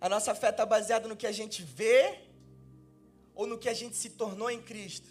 [0.00, 2.18] A nossa fé está baseada no que a gente vê
[3.32, 5.08] ou no que a gente se tornou em Cristo?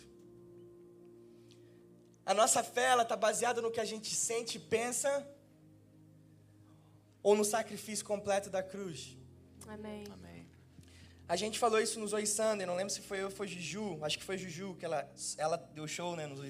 [2.25, 5.25] A nossa fé está baseada no que a gente sente e pensa
[7.27, 9.17] ou no sacrifício completo da cruz?
[9.67, 10.05] Amém.
[10.13, 10.47] Amém.
[11.27, 13.99] A gente falou isso no Zoe Sunday, não lembro se foi eu ou foi Juju,
[14.01, 15.05] acho que foi Juju, que ela,
[15.37, 16.49] ela deu show né, no Zoe.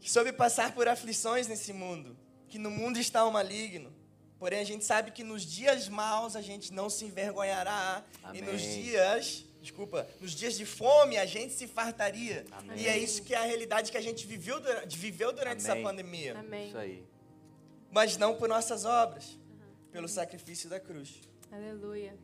[0.00, 3.94] Que Sobre passar por aflições nesse mundo, que no mundo está o maligno.
[4.36, 8.04] Porém, a gente sabe que nos dias maus a gente não se envergonhará.
[8.34, 8.82] E nos Amém.
[8.82, 12.44] dias, desculpa, nos dias de fome a gente se fartaria.
[12.50, 12.78] Amém.
[12.78, 15.70] E é isso que é a realidade que a gente viveu durante, viveu durante essa
[15.70, 15.84] Amém.
[15.84, 16.36] pandemia.
[16.36, 16.66] Amém.
[16.66, 17.06] Isso aí.
[17.92, 19.38] Mas não por nossas obras,
[19.92, 21.20] pelo sacrifício da cruz.
[21.50, 22.16] Aleluia.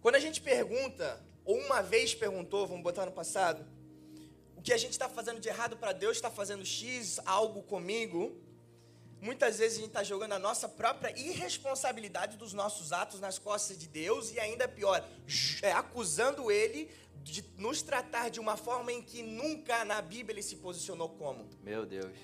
[0.00, 3.64] Quando a gente pergunta, ou uma vez perguntou, vamos botar no passado,
[4.56, 8.34] o que a gente está fazendo de errado para Deus está fazendo X algo comigo,
[9.20, 13.78] muitas vezes a gente está jogando a nossa própria irresponsabilidade dos nossos atos nas costas
[13.78, 15.06] de Deus e ainda pior,
[15.62, 16.90] é, acusando Ele
[17.22, 21.48] de nos tratar de uma forma em que nunca na Bíblia Ele se posicionou como.
[21.62, 22.16] Meu Deus.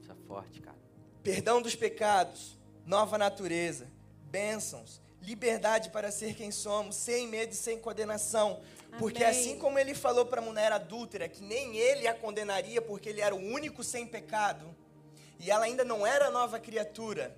[0.00, 0.79] Isso é forte, cara.
[1.22, 3.86] Perdão dos pecados, nova natureza,
[4.30, 8.60] bênçãos, liberdade para ser quem somos, sem medo e sem condenação.
[8.98, 9.38] Porque Amém.
[9.38, 13.20] assim como ele falou para a mulher adúltera que nem ele a condenaria porque ele
[13.20, 14.74] era o único sem pecado,
[15.38, 17.36] e ela ainda não era nova criatura,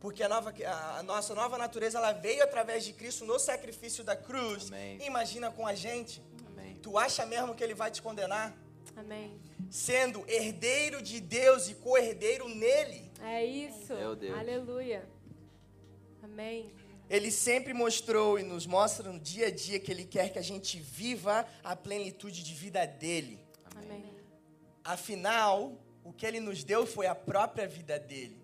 [0.00, 0.52] porque a, nova,
[0.96, 4.68] a, nossa nova natureza ela veio através de Cristo no sacrifício da cruz.
[4.68, 4.98] Amém.
[5.04, 6.22] Imagina com a gente.
[6.46, 6.74] Amém.
[6.76, 8.56] Tu acha mesmo que ele vai te condenar?
[8.96, 9.38] Amém.
[9.70, 13.11] Sendo herdeiro de Deus e co-herdeiro nele.
[13.22, 13.94] É isso.
[13.94, 14.38] Meu Deus.
[14.38, 15.08] Aleluia.
[16.22, 16.70] Amém.
[17.08, 20.42] Ele sempre mostrou e nos mostra no dia a dia que Ele quer que a
[20.42, 23.38] gente viva a plenitude de vida dele.
[23.76, 24.04] Amém.
[24.82, 28.40] Afinal, o que Ele nos deu foi a própria vida dele.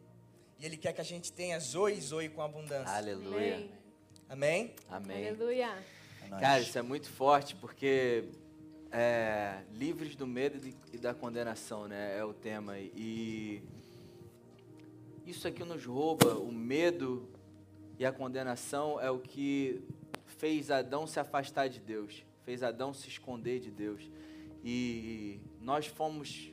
[0.58, 2.94] E Ele quer que a gente tenha zoe e zoe com abundância.
[2.94, 3.54] Aleluia.
[3.54, 3.70] Amém.
[4.28, 4.74] Amém?
[4.90, 5.28] Amém.
[5.28, 5.78] Aleluia.
[6.28, 8.24] Cara, isso é muito forte porque
[8.92, 12.18] é, livres do medo e e da condenação, né?
[12.18, 12.78] É o tema.
[12.78, 13.62] E
[15.28, 17.28] isso aqui nos rouba, o medo
[17.98, 19.82] e a condenação é o que
[20.24, 24.10] fez Adão se afastar de Deus, fez Adão se esconder de Deus.
[24.64, 26.50] E nós fomos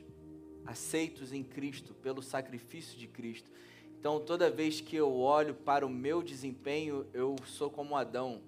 [0.66, 3.50] aceitos em Cristo pelo sacrifício de Cristo.
[3.98, 8.42] Então, toda vez que eu olho para o meu desempenho, eu sou como Adão.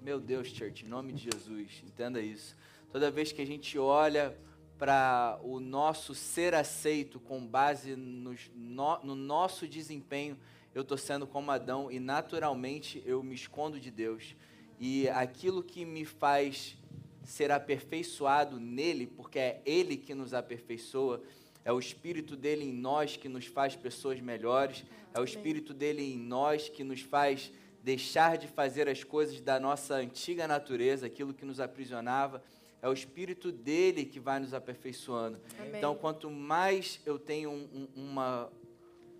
[0.00, 2.56] Meu Deus, church, em nome de Jesus, entenda isso.
[2.92, 4.36] Toda vez que a gente olha
[4.78, 10.36] para o nosso ser aceito com base nos no, no nosso desempenho,
[10.74, 14.34] eu estou sendo como Adão e naturalmente eu me escondo de Deus.
[14.80, 16.76] E aquilo que me faz
[17.22, 21.22] ser aperfeiçoado nele, porque é ele que nos aperfeiçoa,
[21.64, 24.84] é o Espírito dele em nós que nos faz pessoas melhores,
[25.14, 25.24] é o.
[25.24, 27.50] Espírito dele em nós que nos faz
[27.82, 32.42] deixar de fazer as coisas da nossa antiga natureza, aquilo que nos aprisionava.
[32.84, 35.40] É o Espírito dele que vai nos aperfeiçoando.
[35.58, 35.72] Amém.
[35.78, 38.52] Então, quanto mais eu tenho um- um- uma,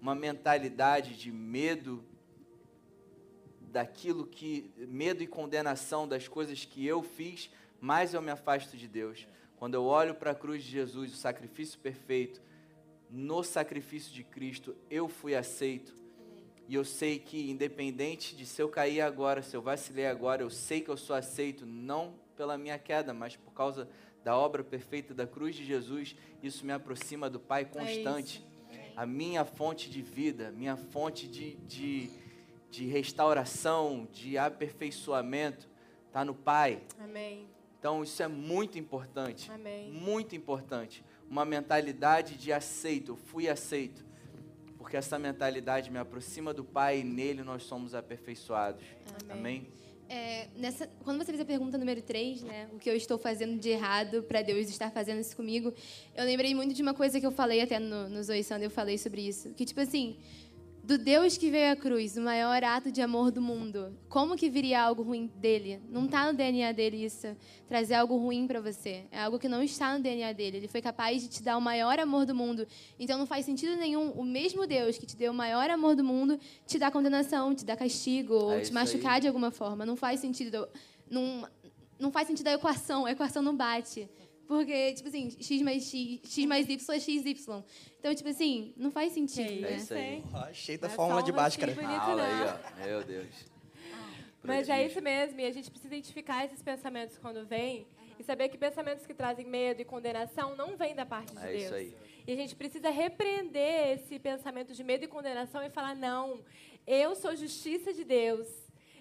[0.02, 2.04] uma mentalidade de medo
[3.72, 4.70] daquilo que.
[4.76, 7.48] medo e condenação das coisas que eu fiz,
[7.80, 9.26] mais eu me afasto de Deus.
[9.56, 12.42] Quando eu olho para a cruz de Jesus, o sacrifício perfeito,
[13.10, 15.94] no sacrifício de Cristo, eu fui aceito.
[16.68, 20.50] E eu sei que, independente de se eu cair agora, se eu vacilei agora, eu
[20.50, 23.88] sei que eu sou aceito, não pela minha queda, mas por causa
[24.22, 26.16] da obra perfeita da cruz de Jesus.
[26.42, 28.44] Isso me aproxima do Pai constante.
[28.96, 32.10] a minha fonte de vida, minha fonte de, de,
[32.70, 35.68] de restauração, de aperfeiçoamento,
[36.06, 36.82] está no Pai.
[36.98, 37.48] Amém.
[37.78, 39.50] Então, isso é muito importante.
[39.50, 39.90] Amém.
[39.90, 41.04] Muito importante.
[41.28, 44.04] Uma mentalidade de aceito, eu fui aceito
[44.84, 48.84] porque essa mentalidade me aproxima do Pai e nele nós somos aperfeiçoados.
[49.30, 49.62] Amém.
[49.62, 49.72] Amém?
[50.08, 53.58] É, nessa, quando você fez a pergunta número 3, né, o que eu estou fazendo
[53.58, 55.72] de errado para Deus estar fazendo isso comigo,
[56.14, 58.98] eu lembrei muito de uma coisa que eu falei até no, no Zoe eu falei
[58.98, 59.50] sobre isso.
[59.50, 60.16] Que, tipo assim,
[60.86, 64.50] do Deus que veio à cruz, o maior ato de amor do mundo, como que
[64.50, 65.80] viria algo ruim dele?
[65.88, 67.34] Não está no DNA dele isso,
[67.66, 69.06] trazer algo ruim para você.
[69.10, 70.58] É algo que não está no DNA dele.
[70.58, 72.66] Ele foi capaz de te dar o maior amor do mundo.
[72.98, 76.04] Então não faz sentido nenhum o mesmo Deus que te deu o maior amor do
[76.04, 79.20] mundo te dar condenação, te dar castigo ou É te machucar aí.
[79.22, 79.86] de alguma forma.
[79.86, 80.68] Não faz sentido.
[81.10, 81.48] Não,
[81.98, 83.06] não faz sentido a equação.
[83.06, 84.06] A equação não bate.
[84.46, 87.36] Porque, tipo assim, x mais x, x mais y é xy.
[87.98, 89.72] Então, tipo assim, não faz sentido, Que né?
[89.72, 90.22] É isso aí.
[90.30, 91.74] Não da é fórmula de Bhaskara.
[91.74, 92.20] não.
[92.20, 92.84] aí, ó.
[92.86, 93.54] Meu Deus.
[94.42, 97.86] Mas é isso mesmo, e a gente precisa identificar esses pensamentos quando vêm
[98.18, 101.50] e saber que pensamentos que trazem medo e condenação não vêm da parte de É
[101.50, 101.62] Deus.
[101.64, 101.94] isso aí.
[102.26, 106.40] E a gente precisa repreender esse pensamento de medo e condenação e falar: não,
[106.86, 108.46] eu sou justiça de Deus.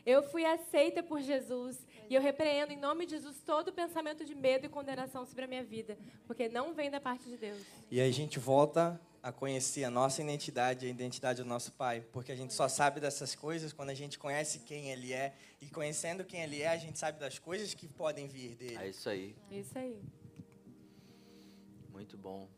[0.05, 1.77] Eu fui aceita por Jesus.
[2.09, 5.47] E eu repreendo em nome de Jesus todo pensamento de medo e condenação sobre a
[5.47, 5.97] minha vida.
[6.25, 7.61] Porque não vem da parte de Deus.
[7.89, 12.05] E aí a gente volta a conhecer a nossa identidade, a identidade do nosso Pai,
[12.11, 15.33] porque a gente só sabe dessas coisas quando a gente conhece quem Ele é.
[15.61, 18.77] E conhecendo quem Ele é, a gente sabe das coisas que podem vir dele.
[18.77, 19.33] É isso aí.
[19.49, 19.97] Isso aí.
[21.89, 22.49] Muito bom.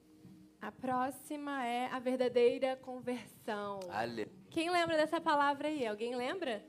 [0.60, 3.80] A próxima é a verdadeira conversão.
[3.90, 4.28] Ale.
[4.50, 5.86] Quem lembra dessa palavra aí?
[5.86, 6.66] Alguém lembra?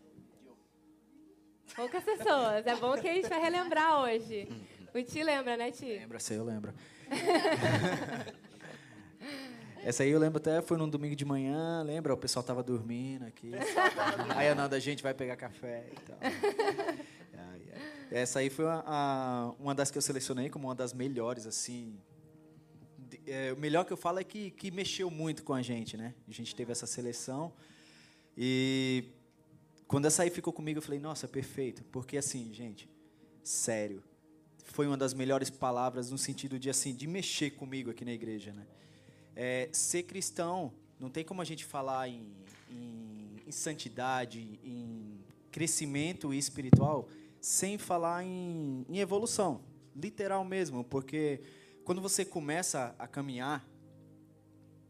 [1.74, 2.66] Poucas pessoas.
[2.66, 4.48] É bom que a gente vai relembrar hoje.
[4.94, 5.84] O Ti lembra, né, Ti?
[5.84, 6.72] Lembra, aí eu lembro.
[9.84, 12.12] essa aí eu lembro até, foi num domingo de manhã, lembra?
[12.14, 13.52] O pessoal tava dormindo aqui.
[14.34, 16.18] aí a Nanda, a gente vai pegar café e tal.
[18.08, 21.98] Essa aí foi a, a- uma das que eu selecionei como uma das melhores, assim.
[22.96, 25.96] De- é, o melhor que eu falo é que, que mexeu muito com a gente,
[25.96, 26.14] né?
[26.28, 27.52] A gente teve essa seleção.
[28.38, 29.06] E
[29.87, 31.84] quando essa aí ficou comigo, eu falei, nossa, perfeito.
[31.84, 32.89] Porque assim, gente,
[33.43, 34.03] sério,
[34.64, 38.53] foi uma das melhores palavras no sentido de assim de mexer comigo aqui na igreja,
[38.53, 38.66] né?
[39.34, 42.26] É, ser cristão não tem como a gente falar em,
[42.70, 45.20] em, em santidade, em
[45.53, 47.09] crescimento espiritual,
[47.41, 49.61] sem falar em, em evolução,
[49.95, 51.41] literal mesmo, porque
[51.84, 53.66] quando você começa a caminhar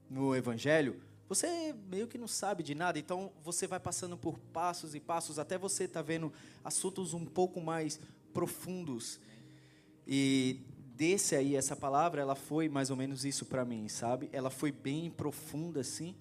[0.09, 4.95] no Evangelho, você meio que não sabe de nada, então você vai passando por passos
[4.95, 6.33] e passos até você estar vendo
[6.64, 7.99] assuntos um pouco mais
[8.33, 9.18] profundos.
[10.07, 10.61] E
[10.95, 14.31] desse aí, essa palavra, ela foi mais ou menos isso para mim, sabe?
[14.33, 16.14] Ela foi bem profunda, assim.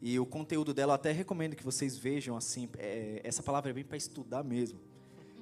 [0.00, 2.68] E o conteúdo dela, até recomendo que vocês vejam, assim.
[2.78, 4.80] é, essa palavra é bem para estudar mesmo.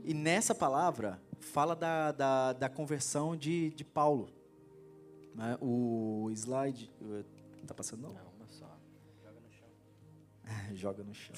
[0.05, 4.29] E nessa palavra, fala da, da, da conversão de, de Paulo.
[5.35, 5.57] né?
[5.61, 6.91] O slide.
[7.67, 8.03] Tá passando?
[8.03, 8.26] Não?
[10.75, 11.35] Joga no chão.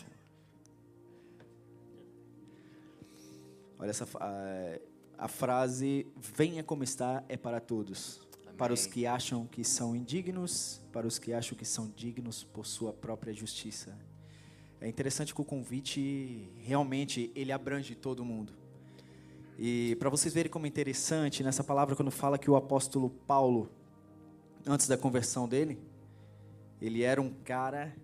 [3.79, 8.21] Olha essa a, a frase: Venha como está é para todos.
[8.57, 8.93] Para os Amém.
[8.93, 13.33] que acham que são indignos, para os que acham que são dignos por sua própria
[13.33, 13.97] justiça.
[14.81, 18.53] É interessante que o convite realmente ele abrange todo mundo.
[19.57, 23.71] E para vocês verem como é interessante nessa palavra quando fala que o apóstolo Paulo
[24.67, 25.79] antes da conversão dele,
[26.81, 27.95] ele era um cara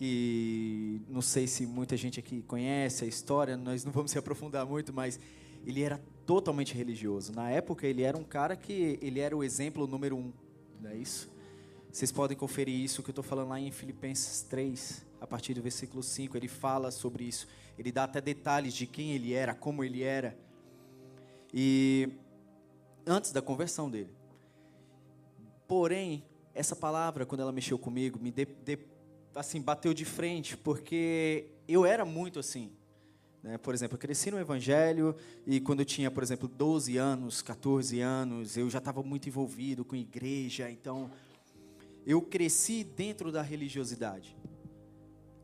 [0.00, 4.64] que não sei se muita gente aqui conhece a história, nós não vamos se aprofundar
[4.64, 5.20] muito, mas
[5.66, 7.32] ele era totalmente religioso.
[7.34, 10.32] Na época, ele era um cara que ele era o exemplo número um,
[10.80, 11.30] não é isso?
[11.92, 15.60] Vocês podem conferir isso que eu estou falando lá em Filipenses 3, a partir do
[15.60, 16.34] versículo 5.
[16.34, 17.46] Ele fala sobre isso.
[17.78, 20.34] Ele dá até detalhes de quem ele era, como ele era.
[21.52, 22.08] E
[23.06, 24.08] antes da conversão dele.
[25.68, 26.24] Porém,
[26.54, 28.78] essa palavra, quando ela mexeu comigo, me de, de-
[29.34, 32.72] assim, bateu de frente, porque eu era muito assim.
[33.42, 33.56] Né?
[33.58, 35.16] Por exemplo, eu cresci no Evangelho
[35.46, 39.84] e quando eu tinha, por exemplo, 12 anos, 14 anos, eu já estava muito envolvido
[39.84, 41.10] com igreja, então
[42.06, 44.36] eu cresci dentro da religiosidade.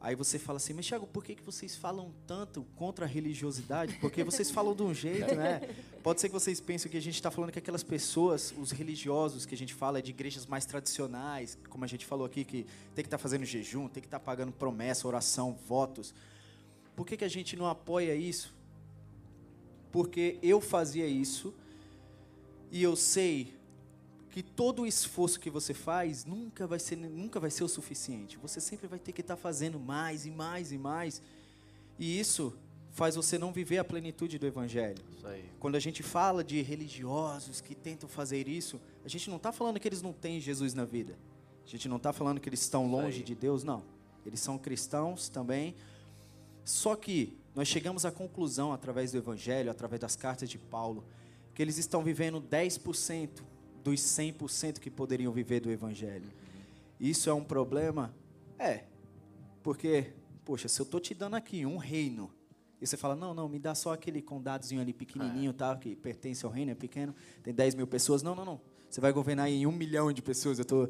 [0.06, 3.98] Aí você fala assim, mas Thiago, por que, que vocês falam tanto contra a religiosidade?
[4.00, 5.60] Porque vocês falam de um jeito, né?
[6.00, 9.44] Pode ser que vocês pensem que a gente está falando que aquelas pessoas, os religiosos
[9.44, 12.62] que a gente fala é de igrejas mais tradicionais, como a gente falou aqui, que
[12.94, 16.14] tem que estar tá fazendo jejum, tem que estar tá pagando promessa, oração, votos.
[16.94, 18.54] Por que, que a gente não apoia isso?
[19.90, 21.52] Porque eu fazia isso
[22.70, 23.55] e eu sei
[24.36, 28.36] que todo o esforço que você faz nunca vai ser, nunca vai ser o suficiente.
[28.36, 31.22] Você sempre vai ter que estar fazendo mais e mais e mais.
[31.98, 32.52] E isso
[32.90, 35.02] faz você não viver a plenitude do Evangelho.
[35.58, 39.80] Quando a gente fala de religiosos que tentam fazer isso, a gente não está falando
[39.80, 41.18] que eles não têm Jesus na vida.
[41.64, 43.84] A gente não está falando que eles estão longe de Deus, não.
[44.26, 45.74] Eles são cristãos também.
[46.62, 51.06] Só que nós chegamos à conclusão, através do Evangelho, através das cartas de Paulo,
[51.54, 53.55] que eles estão vivendo 10%
[53.86, 56.28] dos 100% que poderiam viver do Evangelho.
[56.98, 58.12] Isso é um problema?
[58.58, 58.84] É.
[59.62, 60.12] Porque,
[60.44, 62.28] poxa, se eu estou te dando aqui um reino,
[62.80, 66.44] e você fala, não, não, me dá só aquele condadozinho ali pequenininho, tá, que pertence
[66.44, 67.14] ao reino, é pequeno,
[67.44, 68.22] tem 10 mil pessoas.
[68.22, 68.60] Não, não, não.
[68.90, 70.58] Você vai governar em um milhão de pessoas.
[70.58, 70.88] Eu estou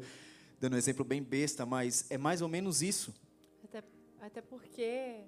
[0.59, 3.13] dando um exemplo bem besta, mas é mais ou menos isso.
[3.63, 3.83] Até,
[4.21, 5.23] até porque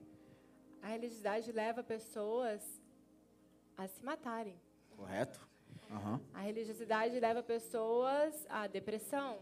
[0.82, 2.62] a religiosidade leva pessoas
[3.78, 4.56] a se matarem.
[4.98, 5.48] Correto.
[5.90, 6.20] Uhum.
[6.34, 9.40] A religiosidade leva pessoas à depressão,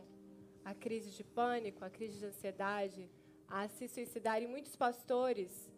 [0.63, 3.09] à crise de pânico, à crise de ansiedade,
[3.47, 4.41] a se suicidar.
[4.41, 5.71] E muitos pastores,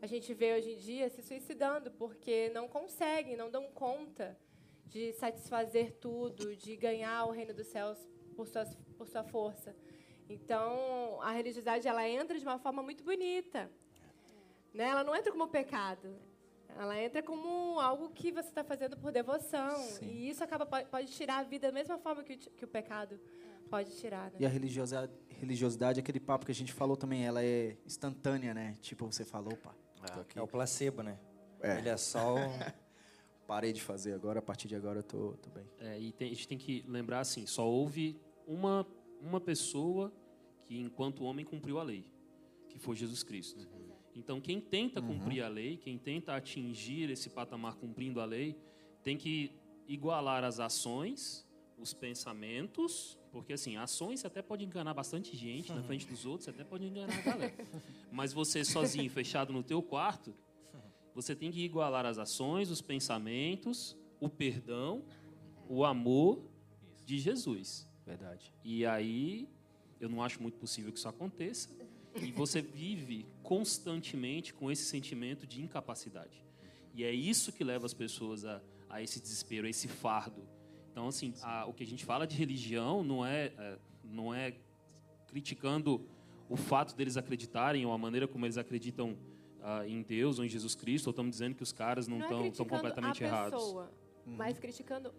[0.00, 4.38] a gente vê hoje em dia, se suicidando porque não conseguem, não dão conta
[4.86, 7.98] de satisfazer tudo, de ganhar o reino dos céus
[8.36, 8.64] por sua,
[8.96, 9.74] por sua força.
[10.28, 13.70] Então, a religiosidade ela entra de uma forma muito bonita.
[14.72, 14.84] Né?
[14.84, 16.16] Ela não entra como pecado.
[16.78, 19.76] Ela entra como algo que você está fazendo por devoção.
[19.76, 20.06] Sim.
[20.06, 23.18] E isso acaba pode tirar a vida da mesma forma que, que o pecado
[23.70, 24.30] pode tirar.
[24.30, 24.38] Né?
[24.40, 28.76] E a religiosidade, religiosidade, aquele papo que a gente falou também, ela é instantânea, né?
[28.80, 29.74] Tipo, você falou, opa,
[30.36, 31.18] é, é o placebo, né?
[31.60, 31.78] É.
[31.78, 32.36] Ele é só
[33.46, 35.68] Parei de fazer agora, a partir de agora eu tô, tô bem.
[35.78, 38.86] É, e tem, a gente tem que lembrar assim, só houve uma,
[39.20, 40.12] uma pessoa
[40.62, 42.06] que, enquanto homem, cumpriu a lei,
[42.68, 43.60] que foi Jesus Cristo.
[43.60, 43.81] Uhum.
[44.14, 45.18] Então, quem tenta uhum.
[45.18, 48.56] cumprir a lei, quem tenta atingir esse patamar cumprindo a lei,
[49.02, 49.52] tem que
[49.88, 51.46] igualar as ações,
[51.78, 55.78] os pensamentos, porque assim, ações você até pode enganar bastante gente uhum.
[55.78, 57.54] na frente dos outros, você até pode enganar a galera.
[58.12, 60.34] Mas você sozinho, fechado no teu quarto,
[61.14, 65.04] você tem que igualar as ações, os pensamentos, o perdão,
[65.68, 66.42] o amor
[67.04, 67.88] de Jesus.
[68.06, 68.52] Verdade.
[68.64, 69.48] E aí,
[70.00, 71.68] eu não acho muito possível que isso aconteça.
[72.20, 76.44] E você vive constantemente com esse sentimento de incapacidade.
[76.94, 80.46] E é isso que leva as pessoas a, a esse desespero, a esse fardo.
[80.90, 84.54] Então, assim, a, o que a gente fala de religião não é, é, não é
[85.26, 86.06] criticando
[86.48, 89.16] o fato deles acreditarem ou a maneira como eles acreditam
[89.60, 92.44] uh, em Deus ou em Jesus Cristo, ou estamos dizendo que os caras não estão
[92.44, 93.62] é completamente a errados.
[93.62, 93.90] Pessoa,
[94.26, 94.36] uhum.
[94.36, 95.14] Mas criticando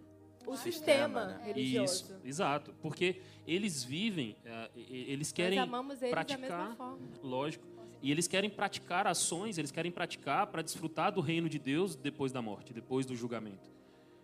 [0.46, 1.42] o sistema, né?
[1.46, 1.94] religioso.
[1.94, 7.00] Isso, exato, porque eles vivem, uh, eles querem eles praticar, da mesma forma.
[7.22, 7.66] lógico,
[8.02, 12.32] e eles querem praticar ações, eles querem praticar para desfrutar do reino de Deus depois
[12.32, 13.72] da morte, depois do julgamento.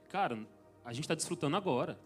[0.09, 0.37] Cara,
[0.83, 1.97] a gente está desfrutando agora,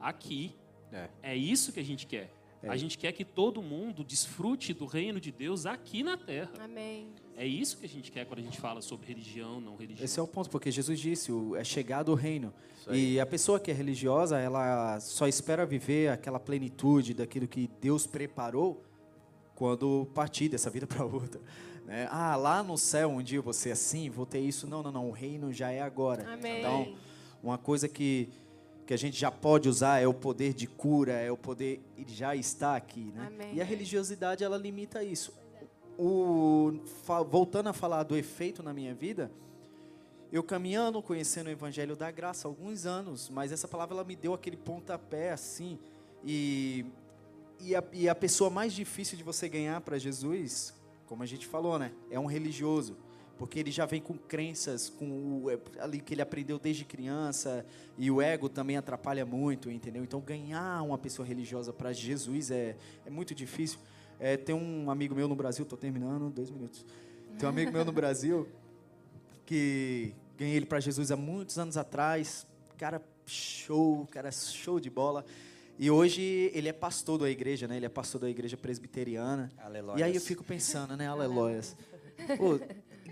[0.00, 0.54] aqui.
[0.92, 1.08] É.
[1.22, 2.30] é isso que a gente quer.
[2.62, 2.68] É.
[2.68, 6.52] A gente quer que todo mundo desfrute do reino de Deus aqui na terra.
[6.60, 7.08] Amém.
[7.36, 10.04] É isso que a gente quer quando a gente fala sobre religião, não religião.
[10.04, 12.52] Esse é o ponto, porque Jesus disse, é chegado o reino.
[12.90, 18.06] E a pessoa que é religiosa, ela só espera viver aquela plenitude daquilo que Deus
[18.06, 18.84] preparou
[19.54, 21.40] quando partir dessa vida para outra.
[21.84, 22.06] Né?
[22.10, 24.66] Ah, lá no céu um dia eu vou ser assim, vou ter isso.
[24.66, 25.08] Não, não, não.
[25.08, 26.32] O reino já é agora.
[26.32, 26.58] Amém.
[26.58, 26.94] Então,
[27.42, 28.28] uma coisa que
[28.92, 32.12] que a gente já pode usar é o poder de cura, é o poder ele
[32.12, 33.26] já está aqui, né?
[33.26, 33.54] Amém.
[33.54, 35.32] E a religiosidade ela limita isso.
[35.98, 36.72] O,
[37.30, 39.30] voltando a falar do efeito na minha vida,
[40.30, 44.14] eu caminhando, conhecendo o Evangelho da Graça há alguns anos, mas essa palavra ela me
[44.14, 45.78] deu aquele pontapé assim,
[46.22, 46.84] e,
[47.60, 50.74] e, a, e a pessoa mais difícil de você ganhar para Jesus,
[51.06, 52.98] como a gente falou, né, é um religioso
[53.42, 57.66] porque ele já vem com crenças, com o, é, ali que ele aprendeu desde criança,
[57.98, 60.04] e o ego também atrapalha muito, entendeu?
[60.04, 63.80] Então, ganhar uma pessoa religiosa para Jesus é, é muito difícil.
[64.20, 66.86] É, tem um amigo meu no Brasil, estou terminando, dois minutos.
[67.36, 68.46] Tem um amigo meu no Brasil
[69.44, 72.46] que ganhei ele para Jesus há muitos anos atrás.
[72.78, 75.24] Cara, show, cara, show de bola.
[75.76, 77.76] E hoje ele é pastor da igreja, né?
[77.76, 79.50] Ele é pastor da igreja presbiteriana.
[79.58, 79.98] Aleluia.
[79.98, 81.08] E aí eu fico pensando, né?
[81.08, 81.60] Aleluia.
[82.38, 82.60] Pô,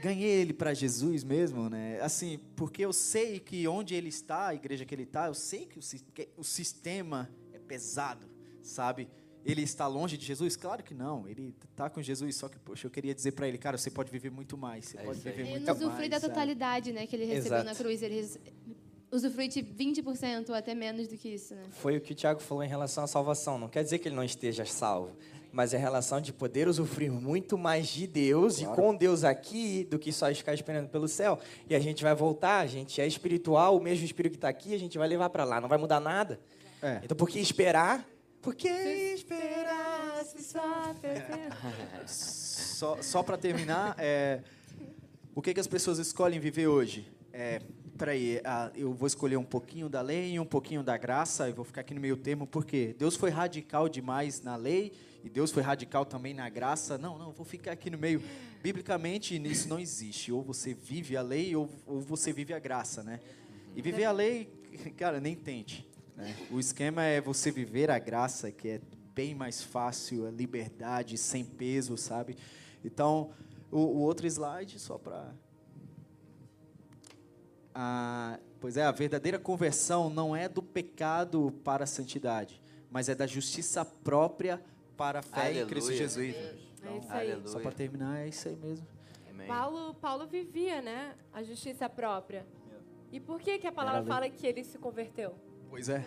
[0.00, 2.00] ganhei ele para Jesus mesmo, né?
[2.00, 5.66] Assim, porque eu sei que onde ele está, a igreja que ele está, eu sei
[5.66, 5.82] que o,
[6.14, 8.26] que o sistema é pesado,
[8.62, 9.08] sabe?
[9.42, 10.54] ele está longe de Jesus?
[10.54, 11.26] Claro que não.
[11.26, 14.10] Ele está com Jesus, só que, poxa, eu queria dizer para ele, cara, você pode
[14.12, 14.84] viver muito mais.
[14.84, 15.80] Você É pode viver Ele muito mais.
[15.80, 16.28] usufrui da sabe?
[16.34, 17.64] totalidade, né, que ele recebeu Exato.
[17.64, 18.02] na cruz.
[18.02, 18.28] Ele
[19.10, 21.64] usufrui de 20% ou até menos do que isso, né?
[21.70, 23.58] Foi o que o Tiago falou em relação à salvação.
[23.58, 25.16] Não quer dizer que ele não esteja salvo,
[25.52, 29.84] mas é a relação de poder usufruir muito mais de Deus e com Deus aqui
[29.84, 31.38] do que só ficar esperando pelo céu.
[31.68, 34.74] E a gente vai voltar, a gente é espiritual, o mesmo espírito que está aqui,
[34.74, 35.60] a gente vai levar para lá.
[35.60, 36.40] Não vai mudar nada.
[36.82, 37.00] É.
[37.02, 38.06] Então por que esperar?
[38.40, 40.00] Por que esperar?
[40.24, 40.94] se só
[42.06, 44.40] Só, só para terminar, é,
[45.34, 47.10] o que, que as pessoas escolhem viver hoje?
[47.32, 47.60] É,
[47.98, 48.40] peraí,
[48.74, 51.82] eu vou escolher um pouquinho da lei e um pouquinho da graça, e vou ficar
[51.82, 54.92] aqui no meio termo, porque Deus foi radical demais na lei
[55.22, 56.96] e Deus foi radical também na graça.
[56.96, 58.22] Não, não, vou ficar aqui no meio.
[58.62, 60.32] Biblicamente, isso não existe.
[60.32, 63.20] Ou você vive a lei ou, ou você vive a graça, né?
[63.76, 64.50] E viver a lei,
[64.96, 65.86] cara, nem tente.
[66.16, 66.34] né?
[66.50, 68.80] O esquema é você viver a graça, que é
[69.14, 72.36] bem mais fácil, a liberdade, sem peso, sabe?
[72.84, 73.32] Então,
[73.70, 75.34] o, o outro slide, só para.
[77.74, 82.60] Ah, pois é, a verdadeira conversão não é do pecado para a santidade,
[82.90, 84.70] mas é da justiça própria para
[85.04, 86.08] a fé em Cristo Aleluia.
[86.08, 86.36] Jesus.
[86.36, 87.30] É isso aí.
[87.32, 87.48] Aleluia.
[87.48, 88.86] Só para terminar, é isso aí mesmo.
[89.28, 89.46] Amém.
[89.46, 92.46] Paulo, Paulo vivia, né, a justiça própria.
[93.12, 95.34] E por que que a palavra fala que ele se converteu?
[95.68, 96.04] Pois é.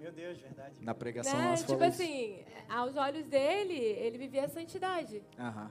[0.00, 0.74] Meu Deus, verdade.
[0.82, 1.48] Na pregação Né?
[1.50, 1.94] nós Tipo falamos.
[1.94, 5.22] assim, aos olhos dele, ele vivia a santidade.
[5.38, 5.70] Aham.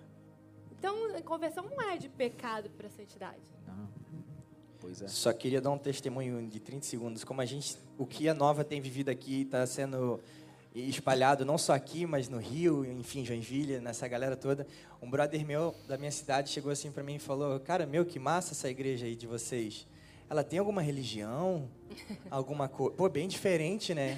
[0.78, 3.40] Então, conversão não é de pecado para santidade.
[3.68, 3.88] Não.
[4.80, 5.08] Pois é.
[5.08, 7.24] Só queria dar um testemunho de 30 segundos.
[7.24, 10.20] Como a gente, o que a Nova tem vivido aqui está sendo
[10.76, 14.68] espalhado não só aqui, mas no Rio, enfim, Joinville, nessa galera toda.
[15.02, 18.20] Um brother meu da minha cidade chegou assim para mim e falou: "Cara, meu, que
[18.20, 19.88] massa essa igreja aí de vocês.
[20.30, 21.70] Ela tem alguma religião?
[22.32, 22.96] Alguma coisa?
[22.96, 24.18] Pô, bem diferente, né?"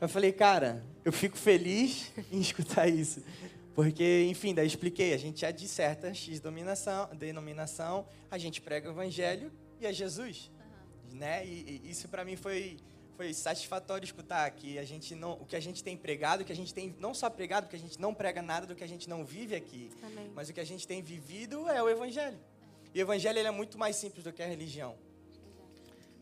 [0.00, 3.22] Eu falei: "Cara, eu fico feliz em escutar isso."
[3.76, 8.88] Porque, enfim, daí expliquei, a gente é de certa X dominação, denominação, a gente prega
[8.88, 10.50] o evangelho e é Jesus,
[11.12, 11.46] né?
[11.46, 12.78] E, e isso para mim foi
[13.16, 16.56] foi satisfatório escutar que a gente não, o que a gente tem pregado, que a
[16.56, 19.08] gente tem não só pregado, porque a gente não prega nada do que a gente
[19.08, 20.30] não vive aqui, Amém.
[20.34, 22.38] mas o que a gente tem vivido é o evangelho.
[22.94, 24.96] E o evangelho ele é muito mais simples do que a religião.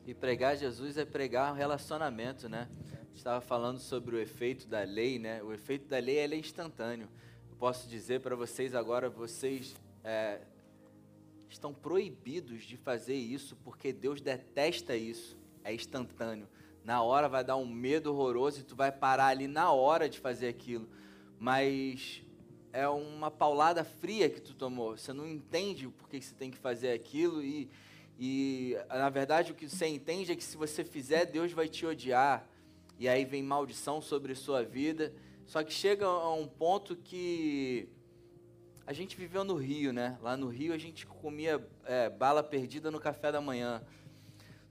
[0.07, 2.69] E pregar Jesus é pregar um relacionamento, né?
[2.93, 5.43] A gente estava falando sobre o efeito da lei, né?
[5.43, 7.09] O efeito da lei ele é instantâneo.
[7.51, 9.75] Eu posso dizer para vocês agora, vocês
[10.05, 10.41] é,
[11.49, 15.37] estão proibidos de fazer isso porque Deus detesta isso.
[15.65, 16.47] É instantâneo.
[16.85, 20.19] Na hora vai dar um medo horroroso e tu vai parar ali na hora de
[20.19, 20.87] fazer aquilo.
[21.39, 22.23] Mas
[22.75, 24.97] é uma paulada fria que tu tomou.
[24.97, 27.71] Você não entende porquê que você tem que fazer aquilo e,
[28.19, 31.87] e na verdade o que você entende é que se você fizer, Deus vai te
[31.87, 32.47] odiar.
[32.99, 35.13] E aí vem maldição sobre sua vida.
[35.47, 37.89] Só que chega a um ponto que
[38.87, 40.19] a gente viveu no Rio, né?
[40.21, 43.83] Lá no Rio a gente comia é, bala perdida no café da manhã.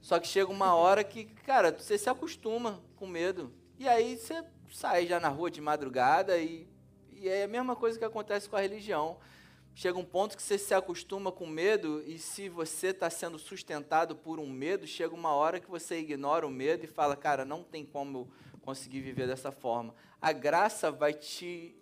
[0.04, 3.50] Só que chega uma hora que, cara, você se acostuma com medo.
[3.78, 6.68] E aí você sai já na rua de madrugada e,
[7.10, 9.16] e é a mesma coisa que acontece com a religião.
[9.74, 14.14] Chega um ponto que você se acostuma com medo e se você está sendo sustentado
[14.14, 17.64] por um medo, chega uma hora que você ignora o medo e fala, cara, não
[17.64, 19.94] tem como eu conseguir viver dessa forma.
[20.20, 21.74] A graça vai te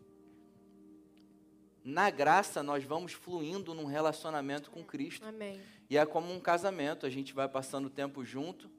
[1.85, 5.27] na graça nós vamos fluindo num relacionamento com Cristo.
[5.27, 5.61] Amém.
[5.93, 8.71] E é como um casamento, a gente vai passando o tempo junto.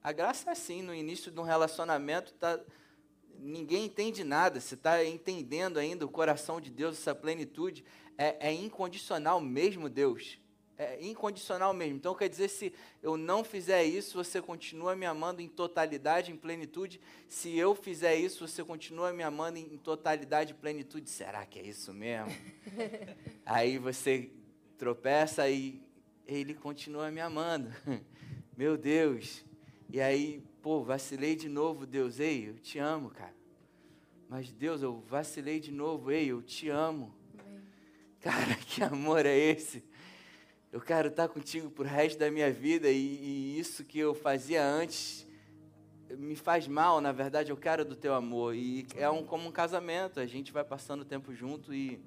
[0.00, 2.60] A graça é assim, no início de um relacionamento, tá,
[3.36, 7.84] ninguém entende nada, você está entendendo ainda o coração de Deus, essa plenitude.
[8.16, 10.38] É, é incondicional mesmo, Deus.
[10.78, 11.96] É incondicional mesmo.
[11.96, 16.36] Então, quer dizer, se eu não fizer isso, você continua me amando em totalidade, em
[16.36, 17.00] plenitude.
[17.28, 21.10] Se eu fizer isso, você continua me amando em totalidade, plenitude.
[21.10, 22.30] Será que é isso mesmo?
[23.44, 24.30] Aí você
[24.78, 25.82] tropeça e
[26.32, 27.70] ele continua me amando.
[28.56, 29.44] Meu Deus.
[29.90, 32.20] E aí, pô, vacilei de novo, Deus.
[32.20, 33.34] Ei, eu te amo, cara.
[34.28, 36.10] Mas Deus, eu vacilei de novo.
[36.10, 37.14] Ei, eu te amo.
[37.38, 37.62] Amém.
[38.20, 39.84] Cara, que amor é esse?
[40.70, 44.64] Eu quero estar contigo pro resto da minha vida e, e isso que eu fazia
[44.64, 45.26] antes
[46.16, 48.54] me faz mal, na verdade, eu quero do teu amor.
[48.54, 52.00] E é um, como um casamento, a gente vai passando o tempo junto e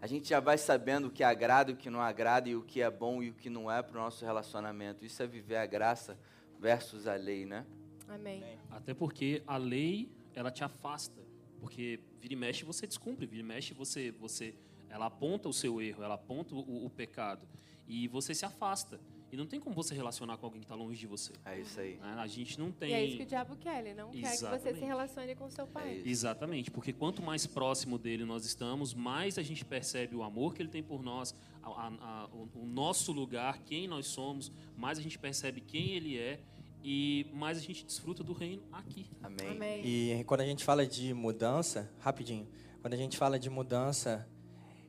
[0.00, 2.62] a gente já vai sabendo o que agrada e o que não agrada, e o
[2.62, 5.04] que é bom e o que não é para o nosso relacionamento.
[5.04, 6.18] Isso é viver a graça
[6.58, 7.66] versus a lei, né?
[8.06, 8.42] Amém.
[8.70, 11.20] Até porque a lei, ela te afasta.
[11.60, 14.54] Porque vira e mexe você descumpre, vira e mexe você, você
[14.88, 17.46] ela aponta o seu erro, ela aponta o, o pecado.
[17.86, 19.00] E você se afasta.
[19.30, 21.32] E não tem como você relacionar com alguém que está longe de você.
[21.44, 21.96] É isso aí.
[21.96, 22.14] né?
[22.18, 22.90] A gente não tem.
[22.90, 24.84] E é isso que o diabo quer, ele não quer que você se Exatamente.
[24.84, 25.92] relacione com seu É pai.
[25.98, 26.08] isso.
[26.08, 30.62] Exatamente, porque quanto mais próximo dele nós estamos, mais a gente percebe o amor que
[30.62, 34.98] ele tem por nós, a- a- a- o, o nosso lugar, quem nós somos, mais
[34.98, 36.40] a gente percebe quem ele é
[36.82, 39.10] e mais a gente desfruta do reino aqui.
[39.22, 39.48] Amém.
[39.50, 39.82] Amém.
[39.84, 42.48] E quando a gente fala de mudança, rapidinho,
[42.80, 44.26] quando a gente fala de mudança,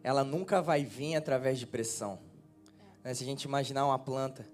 [0.01, 2.19] ela nunca vai vir através de pressão.
[3.03, 3.13] Né?
[3.13, 4.45] Se a gente imaginar uma planta,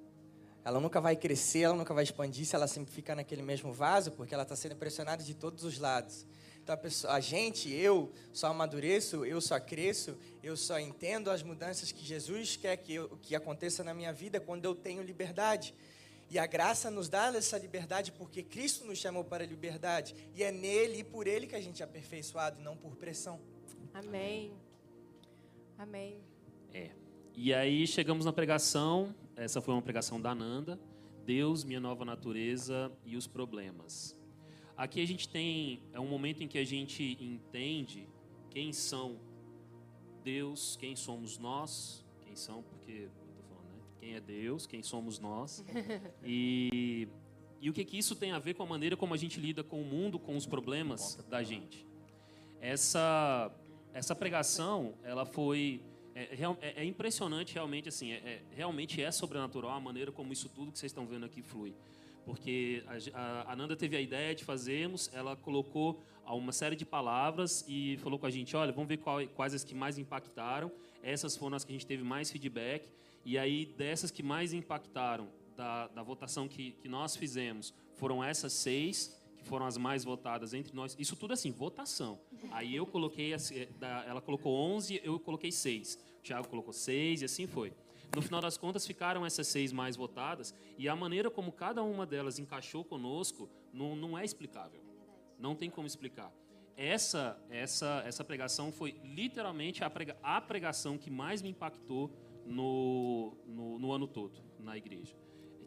[0.64, 4.12] ela nunca vai crescer, ela nunca vai expandir se ela sempre ficar naquele mesmo vaso,
[4.12, 6.26] porque ela está sendo pressionada de todos os lados.
[6.64, 11.44] Então a, pessoa, a gente, eu, só amadureço, eu só cresço, eu só entendo as
[11.44, 15.76] mudanças que Jesus quer que, eu, que aconteça na minha vida quando eu tenho liberdade.
[16.28, 20.16] E a graça nos dá essa liberdade porque Cristo nos chamou para a liberdade.
[20.34, 23.40] E é nele e por ele que a gente é aperfeiçoado, não por pressão.
[23.94, 24.52] Amém.
[25.78, 26.18] Amém.
[26.74, 27.05] É.
[27.38, 30.80] E aí chegamos na pregação, essa foi uma pregação da Nanda,
[31.26, 34.16] Deus, minha nova natureza e os problemas.
[34.78, 38.08] Aqui a gente tem, é um momento em que a gente entende
[38.50, 39.20] quem são
[40.24, 43.84] Deus, quem somos nós, quem são, porque eu tô falando, né?
[44.00, 45.64] Quem é Deus, quem somos nós.
[46.24, 47.10] E,
[47.60, 49.62] e o que, que isso tem a ver com a maneira como a gente lida
[49.62, 51.86] com o mundo, com os problemas da gente.
[52.62, 53.52] Essa,
[53.94, 55.82] essa pregação, ela foi
[56.16, 60.32] é é, é, é, impressionante realmente, assim, é, é, realmente é sobrenatural a maneira como
[60.32, 61.76] isso tudo que vocês estão vendo aqui flui.
[62.24, 67.66] Porque a, a, Nanda teve a ideia de fazermos, ela colocou uma série de palavras
[67.68, 70.72] e falou com a gente, olha, vamos ver qual, quais as que mais impactaram.
[71.04, 72.90] Essas foram as que a gente teve mais feedback.
[73.24, 78.54] E aí, dessas que mais impactaram, da, da votação que, que nós fizemos, foram essas
[78.54, 80.96] seis que foram as mais votadas entre nós.
[81.00, 82.20] Isso tudo assim, votação.
[82.52, 83.68] Aí eu coloquei, eh,
[84.08, 85.98] ela colocou 11, eu coloquei seis.
[86.26, 87.72] Tiago colocou seis e assim foi.
[88.16, 92.06] No final das contas, ficaram essas seis mais votadas e a maneira como cada uma
[92.06, 94.82] delas encaixou conosco não, não é explicável.
[95.38, 96.34] Não tem como explicar.
[96.76, 102.12] Essa, essa, essa pregação foi literalmente a, prega, a pregação que mais me impactou
[102.46, 105.16] no, no, no ano todo na igreja.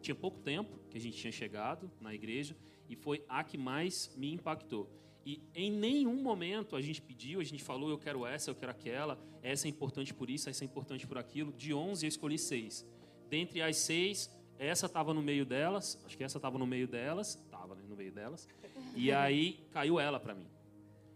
[0.01, 2.55] Tinha pouco tempo que a gente tinha chegado na igreja
[2.89, 4.89] e foi a que mais me impactou.
[5.29, 8.71] E em nenhum momento a gente pediu, a gente falou, eu quero essa, eu quero
[8.71, 11.53] aquela, essa é importante por isso, essa é importante por aquilo.
[11.53, 12.83] De 11 eu escolhi seis.
[13.29, 14.27] Dentre as seis,
[14.57, 17.95] essa estava no meio delas, acho que essa estava no meio delas, estava né, no
[17.95, 18.47] meio delas,
[18.95, 20.47] e aí caiu ela para mim.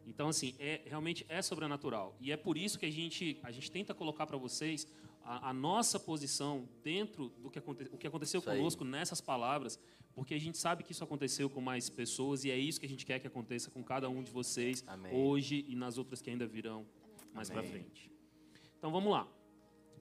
[0.05, 2.15] Então, assim, é, realmente é sobrenatural.
[2.21, 4.87] E é por isso que a gente, a gente tenta colocar para vocês
[5.23, 9.79] a, a nossa posição dentro do que, aconte, o que aconteceu conosco nessas palavras,
[10.15, 12.89] porque a gente sabe que isso aconteceu com mais pessoas e é isso que a
[12.89, 15.13] gente quer que aconteça com cada um de vocês Amém.
[15.13, 16.85] hoje e nas outras que ainda virão
[17.33, 18.11] mais para frente.
[18.77, 19.27] Então, vamos lá.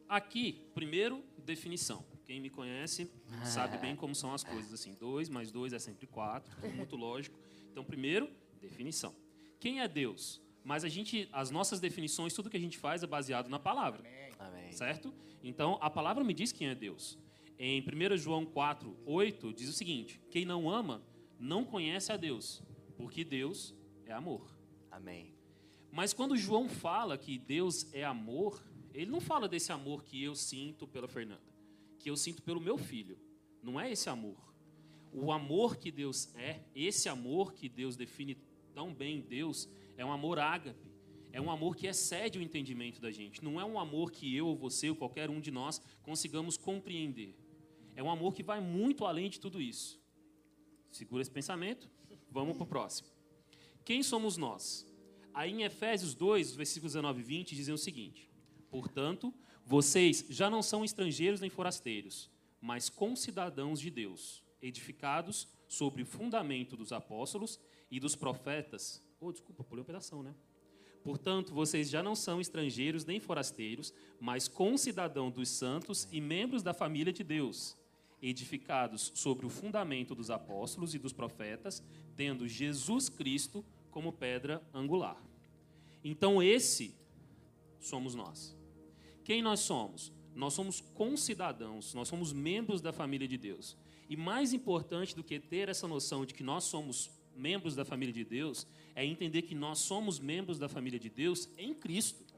[0.09, 2.05] Aqui, primeiro, definição.
[2.27, 3.11] Quem me conhece
[3.45, 4.73] sabe bem como são as coisas.
[4.73, 7.39] Assim, dois mais dois é sempre quatro, muito lógico.
[7.71, 8.29] Então, primeiro,
[8.61, 9.15] definição.
[9.59, 10.41] Quem é Deus?
[10.65, 14.05] Mas a gente, as nossas definições, tudo que a gente faz é baseado na palavra,
[14.39, 14.71] Amém.
[14.73, 15.13] certo?
[15.43, 17.19] Então, a palavra me diz quem é Deus.
[17.65, 21.01] Em 1 João 4, 8, diz o seguinte: Quem não ama,
[21.39, 22.61] não conhece a Deus,
[22.97, 23.73] porque Deus
[24.05, 24.53] é amor.
[24.91, 25.33] Amém.
[25.93, 28.61] Mas quando João fala que Deus é amor,
[28.93, 31.55] ele não fala desse amor que eu sinto pela Fernanda,
[32.01, 33.17] que eu sinto pelo meu filho.
[33.63, 34.53] Não é esse amor.
[35.13, 38.37] O amor que Deus é, esse amor que Deus define
[38.75, 40.91] tão bem Deus, é um amor ágape.
[41.31, 43.43] É um amor que excede o entendimento da gente.
[43.43, 47.37] Não é um amor que eu ou você ou qualquer um de nós consigamos compreender.
[47.95, 50.01] É um amor que vai muito além de tudo isso.
[50.91, 51.91] Segura esse pensamento.
[52.31, 53.09] Vamos para o próximo.
[53.85, 54.87] Quem somos nós?
[55.35, 58.31] Aí em Efésios 2, versículos 19 e 20, dizem o seguinte:
[58.71, 59.33] Portanto,
[59.65, 62.31] vocês já não são estrangeiros nem forasteiros,
[62.61, 67.59] mas concidadãos de Deus, edificados sobre o fundamento dos apóstolos
[67.91, 69.03] e dos profetas.
[69.21, 70.35] Oh, desculpa, pulei um pedaço, né?
[71.03, 76.73] Portanto, vocês já não são estrangeiros nem forasteiros, mas concidadão dos santos e membros da
[76.73, 77.77] família de Deus,
[78.23, 81.83] edificados sobre o fundamento dos apóstolos e dos profetas,
[82.17, 85.21] tendo Jesus Cristo como pedra angular.
[86.05, 86.95] Então, esse
[87.81, 88.57] somos nós.
[89.25, 90.13] Quem nós somos?
[90.35, 93.77] Nós somos concidadãos, nós somos membros da família de Deus.
[94.09, 98.13] E mais importante do que ter essa noção de que nós somos membros da família
[98.13, 102.32] de Deus, é entender que nós somos membros da família de Deus em Cristo.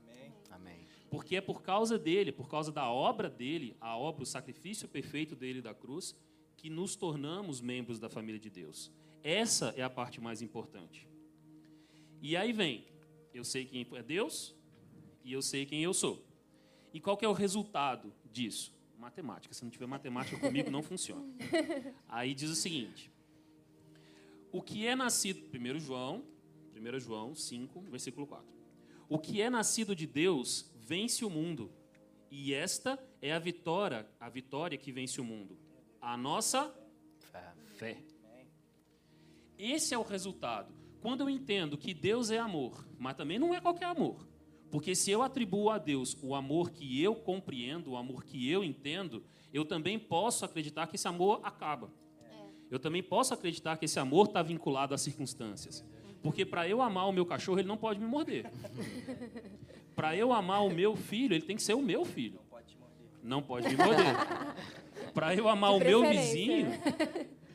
[1.15, 5.37] Porque é por causa dele, por causa da obra dele, a obra, o sacrifício perfeito
[5.37, 6.13] dele da cruz,
[6.57, 8.91] que nos tornamos membros da família de Deus.
[9.23, 11.09] Essa é a parte mais importante.
[12.21, 12.85] E aí vem,
[13.33, 14.57] eu sei quem é Deus
[15.23, 16.21] e eu sei quem eu sou.
[16.93, 18.75] E qual que é o resultado disso?
[18.99, 19.55] matemática.
[19.55, 21.27] Se não tiver matemática comigo, não funciona.
[22.09, 23.11] Aí diz o seguinte:
[24.51, 26.25] O que é nascido, 1 João,
[26.75, 28.47] 1 João 5, versículo 4.
[29.09, 31.73] O que é nascido de Deus vence o mundo.
[32.31, 35.59] E esta é a vitória, a vitória que vence o mundo.
[36.01, 36.75] A nossa
[37.19, 37.53] Fé.
[37.77, 38.05] fé.
[39.59, 40.75] Esse é o resultado.
[41.01, 44.27] Quando eu entendo que Deus é amor, mas também não é qualquer amor.
[44.71, 48.65] Porque se eu atribuo a Deus o amor que eu compreendo, o amor que eu
[48.65, 51.93] entendo, eu também posso acreditar que esse amor acaba.
[52.71, 55.85] Eu também posso acreditar que esse amor está vinculado às circunstâncias.
[56.25, 58.51] Porque para eu amar o meu cachorro, ele não pode me morder.
[59.95, 62.41] Para eu amar o meu filho, ele tem que ser o meu filho.
[63.23, 64.17] Não pode me morder.
[65.13, 66.69] Para eu amar De o meu vizinho,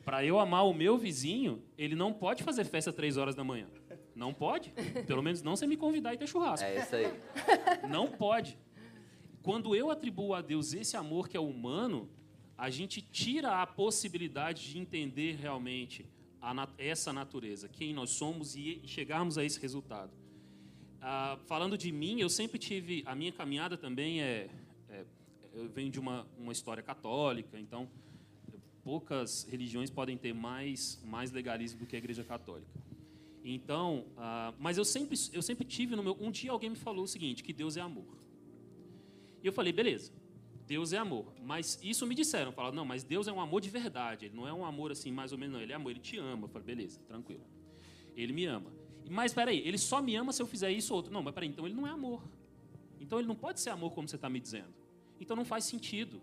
[0.06, 3.66] para eu amar o meu vizinho, ele não pode fazer festa três horas da manhã.
[4.16, 4.72] Não pode.
[5.08, 6.64] Pelo menos não se me convidar e ter churrasco.
[6.68, 7.12] É isso aí.
[7.90, 8.56] Não pode.
[9.42, 12.08] Quando eu atribuo a Deus esse amor que é humano,
[12.56, 16.06] a gente tira a possibilidade de entender realmente
[16.42, 20.12] nat- essa natureza, quem nós somos e chegarmos a esse resultado.
[21.02, 23.04] Ah, falando de mim, eu sempre tive.
[23.06, 24.50] A minha caminhada também é.
[24.90, 25.06] é-
[25.54, 27.90] eu venho de uma, uma história católica, então
[28.84, 32.72] poucas religiões podem ter mais, mais legalismo do que a Igreja Católica.
[33.44, 36.18] Então, ah, mas eu sempre, eu sempre tive no meu.
[36.20, 38.18] Um dia alguém me falou o seguinte: que Deus é amor.
[39.42, 40.12] E eu falei, beleza,
[40.70, 41.34] Deus é amor.
[41.44, 44.26] Mas isso me disseram, falaram, não, mas Deus é um amor de verdade.
[44.26, 45.62] Ele não é um amor assim, mais ou menos, não.
[45.62, 46.44] Ele é amor, ele te ama.
[46.44, 47.44] Eu falei, beleza, tranquilo.
[48.16, 48.72] Ele me ama.
[49.10, 51.12] Mas peraí, ele só me ama se eu fizer isso ou outro.
[51.12, 52.22] Não, mas peraí, então ele não é amor.
[53.00, 54.72] Então ele não pode ser amor como você está me dizendo.
[55.20, 56.22] Então não faz sentido.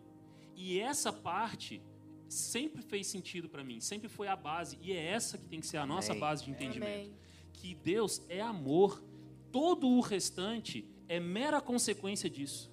[0.54, 1.82] E essa parte
[2.28, 4.78] sempre fez sentido para mim, sempre foi a base.
[4.80, 6.20] E é essa que tem que ser a nossa Amém.
[6.20, 7.00] base de entendimento.
[7.00, 7.14] Amém.
[7.52, 9.02] Que Deus é amor.
[9.50, 12.72] Todo o restante é mera consequência disso.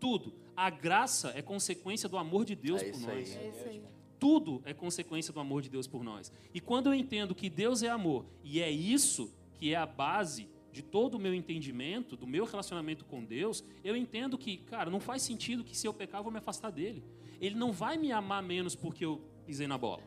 [0.00, 0.43] Tudo.
[0.56, 3.36] A graça é consequência do amor de Deus É por nós.
[3.36, 3.44] aí.
[3.44, 3.82] É isso aí.
[4.18, 6.32] Tudo é consequência do amor de Deus por nós.
[6.52, 10.48] E quando eu entendo que Deus é amor, e é isso que é a base
[10.72, 14.98] de todo o meu entendimento, do meu relacionamento com Deus, eu entendo que, cara, não
[15.00, 17.04] faz sentido que se eu pecar eu vou me afastar dele.
[17.40, 20.02] Ele não vai me amar menos porque eu pisei na bola.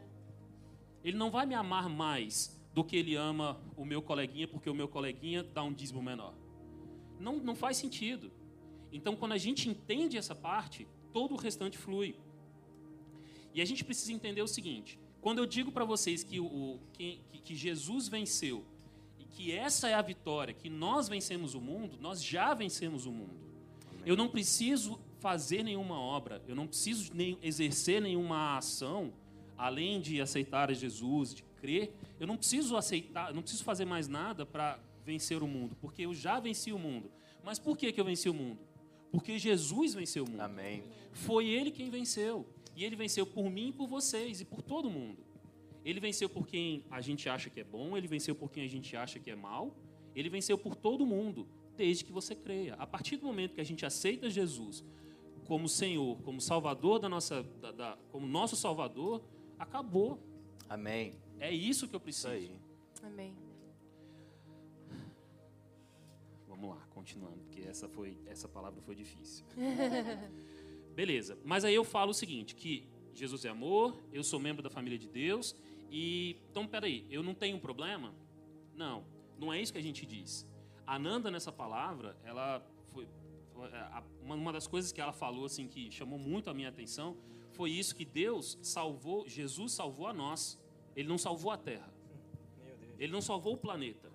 [1.04, 4.74] Ele não vai me amar mais do que ele ama o meu coleguinha porque o
[4.76, 6.34] meu coleguinha dá um dízimo menor.
[7.20, 8.32] Não, não faz sentido.
[8.92, 12.16] Então, quando a gente entende essa parte, todo o restante flui.
[13.54, 17.20] E a gente precisa entender o seguinte: quando eu digo para vocês que, o, que,
[17.44, 18.64] que- Jesus venceu
[19.18, 23.12] e que essa é a vitória, que nós vencemos o mundo, nós já vencemos o
[23.12, 23.36] mundo.
[24.06, 29.12] Eu não preciso fazer nenhuma obra, eu não preciso nem exercer nenhuma ação
[29.58, 31.92] além de aceitar Jesus, de crer.
[32.20, 36.14] Eu não preciso aceitar, não preciso fazer mais nada para vencer o mundo, porque eu
[36.14, 37.10] já venci o mundo.
[37.44, 38.60] Mas por que, que eu venci o mundo?
[39.12, 40.42] Porque Jesus venceu o mundo.
[40.42, 40.84] Amém.
[41.12, 42.46] Foi ele quem venceu.
[42.76, 45.18] E ele venceu por mim e por vocês e por todo mundo.
[45.84, 48.68] Ele venceu por quem a gente acha que é bom, ele venceu por quem a
[48.70, 49.74] gente acha que é mal,
[50.14, 51.48] ele venceu por todo mundo,
[51.78, 52.74] desde que você creia.
[52.76, 54.84] A partir do momento que a gente aceita Jesus
[55.46, 59.22] como Senhor, como Salvador da nossa, da- da- como nosso Salvador,
[59.58, 60.20] acabou.
[60.68, 61.14] Amém.
[61.40, 62.28] É isso que eu Isso preciso.
[62.28, 62.52] aí.
[63.04, 63.34] Amém.
[66.60, 69.46] Vamos lá, continuando, porque essa foi essa palavra foi difícil.
[70.96, 71.38] Beleza.
[71.46, 74.98] Mas aí eu falo o seguinte, que Jesus é amor, eu sou membro da família
[74.98, 75.56] de Deus
[75.92, 78.12] e então peraí, eu não tenho problema?
[78.76, 79.06] Não,
[79.38, 80.48] não é isso que a gente diz.
[80.86, 83.08] A Nanda nessa palavra, ela foi
[83.72, 87.16] é, uma das coisas que ela falou assim que chamou muito a minha atenção
[87.52, 90.60] foi isso que Deus salvou, Jesus salvou a nós.
[90.96, 91.92] Ele não salvou a terra.
[93.00, 94.12] Ele não salvou o planeta.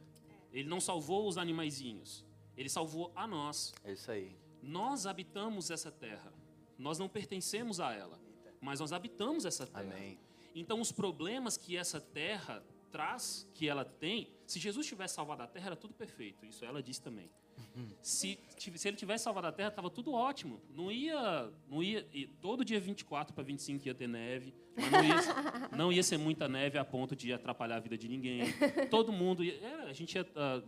[0.53, 2.25] Ele não salvou os animaizinhos.
[2.57, 3.73] Ele salvou a nós.
[3.85, 4.37] É isso aí.
[4.63, 6.33] Nós habitamos essa terra.
[6.79, 8.21] Nós não pertencemos a ela,
[8.61, 9.95] mas nós habitamos essa terra.
[9.95, 10.19] Amém.
[10.55, 15.47] Então, os problemas que essa terra traz, que ela tem, se Jesus tivesse salvado a
[15.47, 16.45] terra, era tudo perfeito.
[16.45, 17.31] Isso ela disse também.
[18.03, 20.61] Se, se ele tivesse salvado a terra, estava tudo ótimo.
[20.75, 24.55] Não ia, não ia, e todo dia 24 para 25 ia ter neve,
[24.91, 25.17] não ia,
[25.77, 28.43] não ia ser muita neve a ponto de atrapalhar a vida de ninguém.
[28.91, 30.63] Todo mundo ia, é, a gente ia, ah,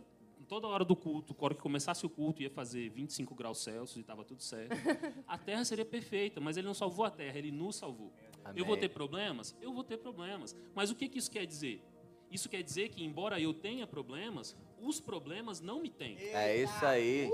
[0.45, 3.97] toda hora do culto, na hora que começasse o culto, ia fazer 25 graus Celsius
[3.97, 4.71] e estava tudo certo.
[5.27, 8.11] A terra seria perfeita, mas ele não salvou a terra, ele nos salvou.
[8.55, 8.81] Eu vou Amém.
[8.81, 9.55] ter problemas?
[9.61, 10.55] Eu vou ter problemas.
[10.73, 11.81] Mas o que, que isso quer dizer?
[12.29, 16.17] Isso quer dizer que, embora eu tenha problemas, os problemas não me têm.
[16.17, 17.29] É isso aí.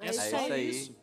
[0.00, 0.68] É É isso só aí.
[0.70, 0.96] isso.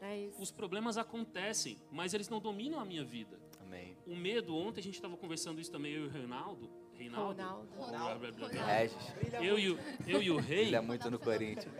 [0.00, 0.40] É isso.
[0.42, 3.38] Os problemas acontecem, mas eles não dominam a minha vida.
[3.60, 3.96] Amém.
[4.06, 6.70] O medo, ontem a gente estava conversando isso também, eu e o Reinaldo.
[7.08, 7.68] Reinaldo?
[7.76, 8.26] Ronaldo.
[8.66, 8.96] Regis.
[9.40, 11.72] Eu e o, eu e o Rei, Ele é muito no Corinthians.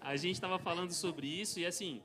[0.00, 2.02] a gente estava falando sobre isso e assim,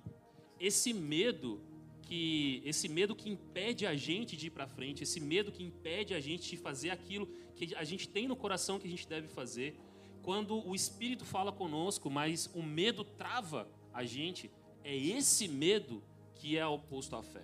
[0.60, 1.62] esse medo
[2.02, 6.14] que esse medo que impede a gente de ir para frente, esse medo que impede
[6.14, 9.28] a gente de fazer aquilo que a gente tem no coração que a gente deve
[9.28, 9.76] fazer,
[10.22, 14.52] quando o Espírito fala conosco, mas o medo trava a gente,
[14.84, 16.04] é esse medo
[16.36, 17.44] que é oposto à fé.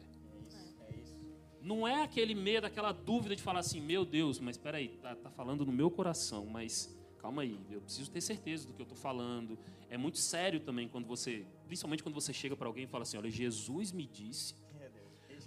[1.61, 5.15] Não é aquele medo, aquela dúvida de falar assim, meu Deus, mas espera aí, tá,
[5.15, 8.83] tá falando no meu coração, mas calma aí, eu preciso ter certeza do que eu
[8.83, 9.57] estou falando.
[9.89, 13.17] É muito sério também quando você, principalmente quando você chega para alguém e fala assim,
[13.17, 14.55] olha, Jesus me disse,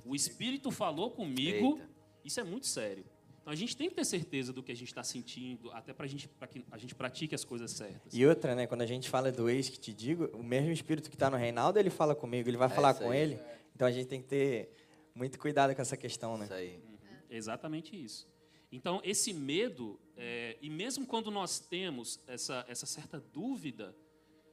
[0.04, 1.90] o Espírito falou comigo, Eita.
[2.24, 3.04] isso é muito sério.
[3.40, 6.06] Então a gente tem que ter certeza do que a gente está sentindo, até para
[6.06, 8.14] gente, que a gente pratique as coisas certas.
[8.14, 8.66] E outra, né?
[8.66, 11.36] Quando a gente fala do ex que te digo, o mesmo espírito que está no
[11.36, 13.20] Reinaldo, ele fala comigo, ele vai falar isso com aí.
[13.20, 13.40] ele.
[13.74, 14.70] Então a gente tem que ter
[15.14, 16.44] muito cuidado com essa questão, né?
[16.44, 16.82] Isso aí.
[17.30, 18.28] É exatamente isso.
[18.70, 23.96] Então, esse medo, é, e mesmo quando nós temos essa, essa certa dúvida,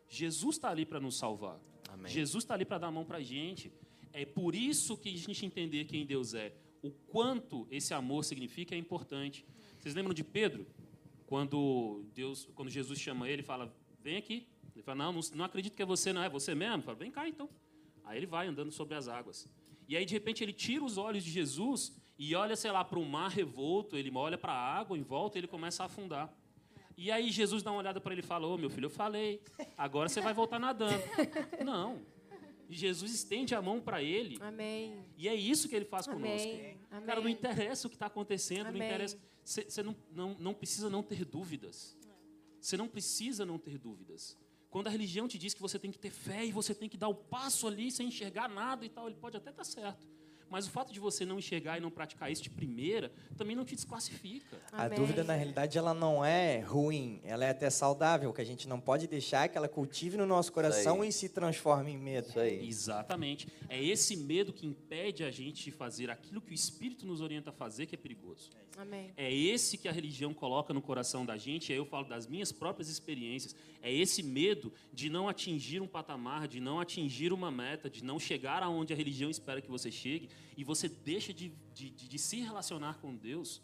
[0.07, 1.59] Jesus está ali para nos salvar.
[1.89, 2.12] Amém.
[2.12, 3.72] Jesus está ali para dar a mão para a gente.
[4.14, 6.53] É por isso que a gente entender quem Deus é,
[6.84, 9.45] o quanto esse amor significa é importante.
[9.80, 10.68] Vocês lembram de Pedro?
[11.26, 14.47] Quando Deus, quando Jesus chama ele, e fala: "Vem aqui".
[14.76, 16.76] Ele fala: "Não, não, não acredito que é você, não é você mesmo".
[16.76, 17.49] Ele fala: "Vem cá então".
[18.03, 19.47] Aí ele vai andando sobre as águas.
[19.92, 22.98] E aí de repente ele tira os olhos de Jesus e olha, sei lá, para
[22.98, 26.34] o mar revolto, ele olha para a água em volta e ele começa a afundar.
[26.96, 29.42] E aí Jesus dá uma olhada para ele e fala: Ô meu filho, eu falei,
[29.78, 31.04] agora você vai voltar nadando.
[31.66, 32.00] Não.
[32.70, 35.04] Jesus estende a mão para ele Amém.
[35.18, 36.26] e é isso que ele faz conosco.
[36.26, 36.80] Amém.
[36.89, 37.06] Amém.
[37.06, 38.88] Cara, não interessa o que está acontecendo, não Amém.
[38.88, 39.20] interessa.
[39.44, 41.98] Você não, não, não precisa não ter dúvidas.
[42.62, 44.38] Você não precisa não ter dúvidas.
[44.72, 46.95] Quando a religião te diz que você tem que ter fé e você tem que
[46.95, 50.07] dar o passo ali sem enxergar nada e tal, ele pode até estar certo.
[50.52, 53.64] Mas o fato de você não enxergar e não praticar isso de primeira também não
[53.64, 54.60] te desclassifica.
[54.74, 54.99] A Amém.
[54.99, 58.78] dúvida, na realidade, ela não é ruim, ela é até saudável, que a gente não
[58.78, 62.28] pode deixar que ela cultive no nosso coração e se transforme em medo.
[62.28, 62.68] Isso aí.
[62.68, 63.47] Exatamente.
[63.70, 67.52] É esse medo que impede a gente de fazer aquilo que o Espírito nos orienta
[67.52, 68.49] a fazer que é perigoso.
[68.78, 69.12] Amém.
[69.16, 72.28] É esse que a religião coloca no coração da gente, e aí eu falo das
[72.28, 73.56] minhas próprias experiências.
[73.82, 78.20] É esse medo de não atingir um patamar, de não atingir uma meta, de não
[78.20, 82.20] chegar aonde a religião espera que você chegue, e você deixa de, de, de- de
[82.20, 83.62] se relacionar com Deus.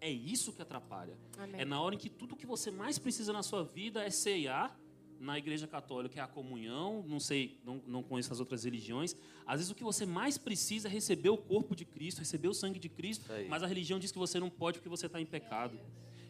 [0.00, 1.18] É isso que atrapalha.
[1.36, 1.60] Amém.
[1.60, 4.78] É na hora em que tudo que você mais precisa na sua vida é ceiar
[5.20, 9.16] na igreja católica, é a comunhão, não sei, não, não conheço as outras religiões.
[9.44, 12.54] Às vezes o que você mais precisa é receber o corpo de Cristo, receber o
[12.54, 15.26] sangue de Cristo, mas a religião diz que você não pode porque você está em
[15.26, 15.76] pecado.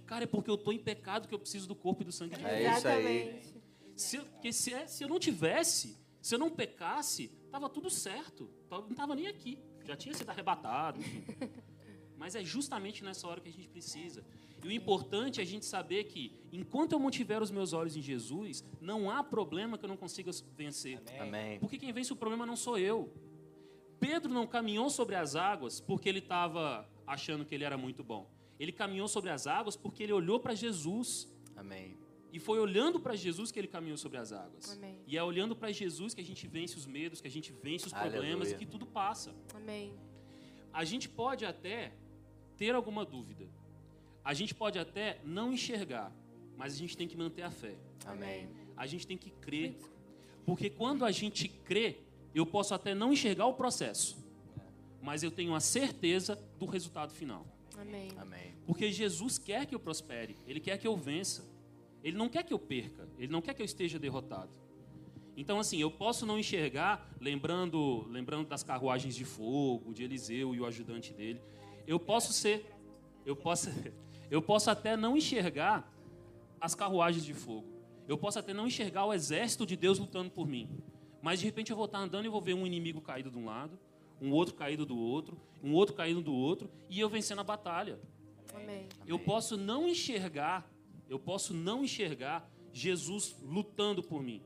[0.06, 2.34] Cara, é porque eu estou em pecado que eu preciso do corpo e do sangue
[2.34, 2.78] de É Cristo.
[2.78, 3.42] isso aí.
[3.94, 7.90] Se, eu- porque se, é- se eu não tivesse, se eu não pecasse, tava tudo
[7.90, 8.48] certo.
[8.70, 9.58] Não tava nem aqui.
[9.88, 11.00] Já tinha sido arrebatado.
[11.00, 11.24] enfim.
[12.18, 14.22] Mas é justamente nessa hora que a gente precisa.
[14.62, 18.02] E o importante é a gente saber que, enquanto eu mantiver os meus olhos em
[18.02, 21.00] Jesus, não há problema que eu não consiga vencer.
[21.18, 21.58] Amém.
[21.58, 23.10] Porque quem vence o problema não sou eu.
[23.98, 28.30] Pedro não caminhou sobre as águas porque ele estava achando que ele era muito bom.
[28.60, 31.32] Ele caminhou sobre as águas porque ele olhou para Jesus.
[31.56, 31.96] Amém.
[32.32, 34.72] E foi olhando para Jesus que ele caminhou sobre as águas.
[34.72, 34.98] Amém.
[35.06, 37.86] E é olhando para Jesus que a gente vence os medos, que a gente vence
[37.86, 38.12] os Aleluia.
[38.12, 39.34] problemas e que tudo passa.
[39.54, 39.94] Amém.
[40.72, 41.92] A gente pode até
[42.56, 43.48] ter alguma dúvida.
[44.24, 46.12] A gente pode até não enxergar,
[46.56, 47.74] mas a gente tem que manter a fé.
[48.04, 48.48] Amém.
[48.76, 49.78] A gente tem que crer.
[50.44, 51.98] Porque quando a gente crê,
[52.34, 54.18] eu posso até não enxergar o processo,
[55.00, 57.46] mas eu tenho a certeza do resultado final.
[57.78, 58.10] Amém.
[58.18, 58.54] Amém.
[58.66, 61.48] Porque Jesus quer que eu prospere, Ele quer que eu vença.
[62.02, 64.50] Ele não quer que eu perca, Ele não quer que eu esteja derrotado.
[65.36, 70.60] Então, assim, eu posso não enxergar, lembrando, lembrando das carruagens de fogo, de Eliseu e
[70.60, 71.40] o ajudante dele.
[71.86, 72.66] Eu posso ser,
[73.24, 73.70] eu posso,
[74.30, 75.88] eu posso até não enxergar
[76.60, 77.68] as carruagens de fogo.
[78.08, 80.68] Eu posso até não enxergar o exército de Deus lutando por mim.
[81.22, 83.44] Mas de repente eu vou estar andando e vou ver um inimigo caído de um
[83.44, 83.78] lado,
[84.20, 88.00] um outro caído do outro, um outro caído do outro, e eu vencendo a batalha.
[88.54, 88.88] Amém.
[89.06, 90.68] Eu posso não enxergar,
[91.08, 94.42] eu posso não enxergar Jesus lutando por mim.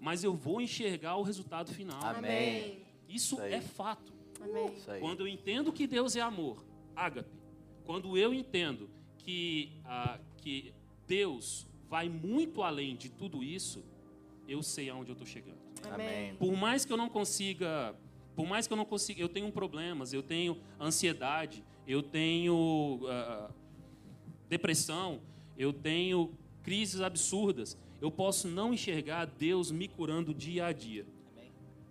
[0.00, 2.02] Mas eu vou enxergar o resultado final.
[2.02, 2.82] Amém.
[3.08, 4.12] Isso Isso é fato.
[4.40, 4.72] Amém.
[5.00, 6.64] Quando eu entendo que Deus é amor,
[6.96, 7.38] ágape.
[7.84, 10.72] Quando eu entendo que, ah, que
[11.06, 13.84] Deus vai muito além de tudo isso,
[14.48, 15.58] eu sei aonde eu estou chegando.
[15.90, 16.34] Amém.
[16.36, 17.94] Por mais que eu não consiga,
[18.34, 23.50] por mais que eu não consiga, eu tenho problemas, eu tenho ansiedade, eu tenho ah,
[24.48, 25.20] depressão,
[25.60, 26.32] eu tenho
[26.62, 27.76] crises absurdas.
[28.00, 31.06] Eu posso não enxergar Deus me curando dia a dia.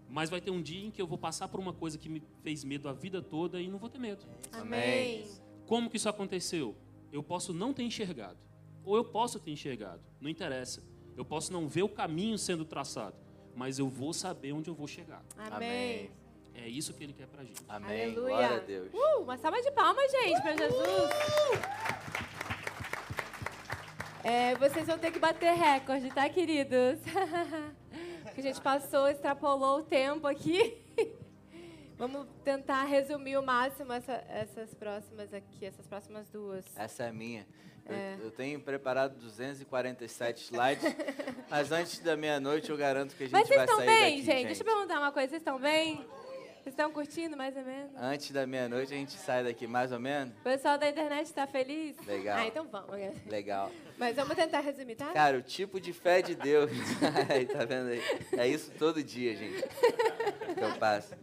[0.10, 2.24] Mas vai ter um dia em que eu vou passar por uma coisa que me
[2.42, 4.26] fez medo a vida toda e não vou ter medo.
[4.52, 5.24] Amém.
[5.68, 6.76] Como que isso aconteceu?
[7.12, 8.40] Eu posso não ter enxergado,
[8.84, 10.84] ou eu posso ter enxergado, não interessa.
[11.16, 13.16] Eu posso não ver o caminho sendo traçado,
[13.56, 15.24] mas eu vou saber onde eu vou chegar.
[15.38, 16.10] Amém.
[16.56, 17.62] É isso que ele quer pra gente.
[17.68, 18.04] Amém.
[18.04, 18.36] Aleluia.
[18.36, 18.90] Glória a Deus.
[18.92, 22.39] Uh, uma salva de palmas, gente, para Jesus.
[24.24, 27.00] É, vocês vão ter que bater recorde, tá, queridos?
[28.36, 30.78] que a gente passou, extrapolou o tempo aqui.
[31.98, 36.66] Vamos tentar resumir o máximo essa- essas próximas aqui, essas próximas duas.
[36.78, 37.46] Essa é minha.
[37.86, 38.18] Eu, É.
[38.22, 40.84] eu tenho preparado 247 slides,
[41.50, 44.12] mas antes da meia-noite eu garanto que a gente Mas vocês vai estão sair bem,
[44.12, 44.46] daqui, gente?
[44.48, 45.30] Deixa eu perguntar uma coisa.
[45.30, 46.06] Vocês estão bem?
[46.62, 47.92] Vocês estão curtindo, mais ou menos?
[47.96, 50.34] Antes da meia-noite a gente sai daqui, mais ou menos?
[50.40, 51.96] O pessoal da internet está feliz?
[52.06, 52.38] Legal.
[52.38, 52.90] Ah, então vamos.
[53.26, 53.72] Legal.
[53.98, 55.14] Mas vamos tentar resumir, tá?
[55.14, 56.70] Cara, o tipo de fé de Deus.
[57.30, 58.02] aí, tá vendo aí?
[58.34, 59.64] É isso todo dia, gente.
[60.54, 61.16] Que eu passo.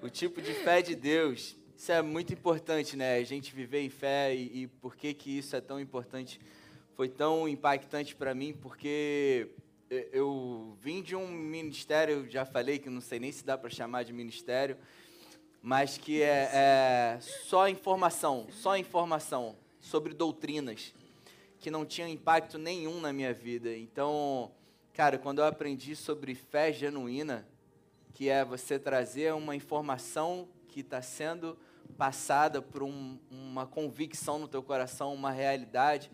[0.00, 1.56] O tipo de fé de Deus.
[1.76, 3.16] Isso é muito importante, né?
[3.16, 6.40] A gente viver em fé e, e por que que isso é tão importante?
[6.94, 9.50] Foi tão impactante para mim porque
[9.90, 14.02] eu- vim de um ministério, já falei que não sei nem se dá para chamar
[14.02, 14.76] de ministério,
[15.62, 20.94] mas que é, é só informação, só informação sobre doutrinas
[21.58, 23.74] que não tinham impacto nenhum na minha vida.
[23.76, 24.50] Então,
[24.92, 27.46] cara, quando eu aprendi sobre fé genuína,
[28.14, 31.58] que é você trazer uma informação que está sendo
[31.96, 36.10] passada por um- uma convicção no teu coração, uma realidade,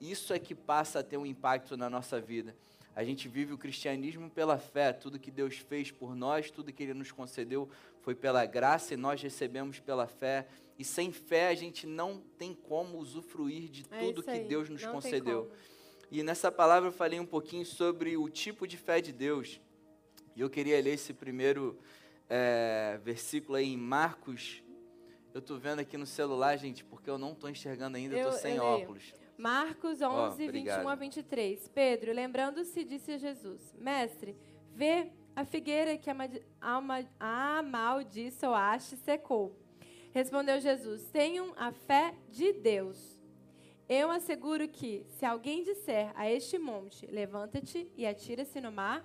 [0.00, 2.54] isso é que passa a ter um impacto na nossa vida.
[2.96, 6.82] A gente vive o cristianismo pela fé, tudo que Deus fez por nós, tudo que
[6.82, 7.68] Ele nos concedeu
[8.00, 10.48] foi pela graça e nós recebemos pela fé.
[10.78, 14.70] E sem fé a gente não tem como usufruir de É tudo isso que Deus
[14.70, 15.52] nos não concedeu.
[16.10, 19.60] E nessa palavra eu falei um pouquinho sobre o tipo de fé de Deus.
[20.34, 21.78] E eu queria ler esse primeiro
[22.30, 24.62] é, versículo aí em Marcos.
[25.34, 28.56] Eu estou vendo aqui no celular, gente, porque eu não estou enxergando ainda, estou sem
[28.56, 28.96] eu leio.
[29.38, 30.88] Marcos 11, 21 obrigado.
[30.88, 31.68] a 23.
[31.68, 34.36] Pedro, lembrando-se, disse a Jesus: Mestre,
[34.74, 36.28] vê a figueira que ama-
[36.60, 39.56] ama- amaldiçoaste secou.
[40.12, 43.16] Respondeu Jesus: Tenham a fé de Deus.
[43.88, 49.04] Eu asseguro que, se alguém disser a este monte, levanta-te e atira-se no mar,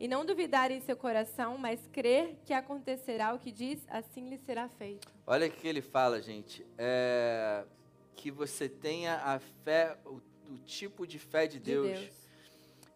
[0.00, 4.36] e não duvidar em seu coração, mas crer que acontecerá o que diz, assim lhe
[4.38, 5.06] será feito.
[5.26, 6.66] Olha o que ele fala, gente.
[6.76, 7.64] É,
[8.16, 11.98] que você tenha a fé, o, o tipo de fé de De Deus.
[11.98, 12.26] Deus.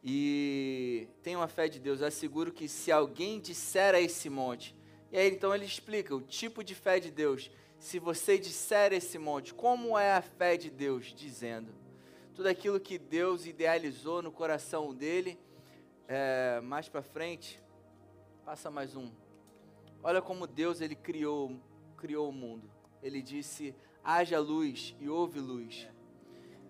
[0.02, 2.00] E tenha uma fé de Deus.
[2.00, 4.74] Eu asseguro que se alguém disser a esse monte,
[5.12, 7.50] e aí então ele explica o tipo de fé de Deus.
[7.78, 11.14] Se você disser a esse monte, como é a fé de Deus?
[11.14, 11.80] Dizendo
[12.40, 15.38] tudo aquilo que Deus idealizou no coração dele.
[16.08, 17.62] É, mais para frente,
[18.46, 19.12] passa mais um.
[20.02, 21.60] Olha como Deus ele criou,
[21.98, 22.70] criou o mundo.
[23.02, 23.74] Ele disse:
[24.05, 25.88] haja luz e houve luz.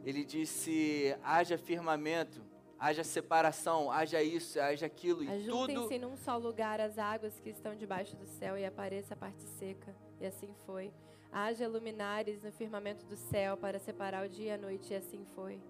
[0.05, 2.43] Ele disse: haja firmamento,
[2.79, 5.91] haja separação, haja isso, haja aquilo e tudo.
[5.99, 9.95] Num só lugar as águas que estão debaixo do céu e apareça a parte seca.
[10.21, 10.93] E assim foi.
[11.33, 15.25] Haja luminares no firmamento do céu para separar o dia e a noite, e assim
[15.35, 15.61] foi.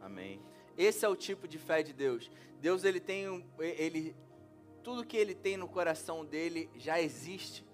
[0.00, 0.40] Amém.
[0.76, 2.30] Esse é o tipo de fé de Deus.
[2.60, 4.14] Deus ele tem um, ele
[4.82, 7.66] tudo que ele tem no coração dele já existe.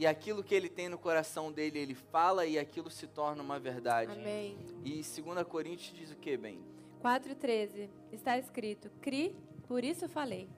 [0.00, 3.58] E aquilo que ele tem no coração dele, ele fala e aquilo se torna uma
[3.58, 4.10] verdade.
[4.10, 4.56] Amém.
[4.82, 6.58] E 2 Coríntios diz o que, bem?
[7.04, 9.36] 4,13 está escrito: Cri,
[9.68, 10.48] por isso falei.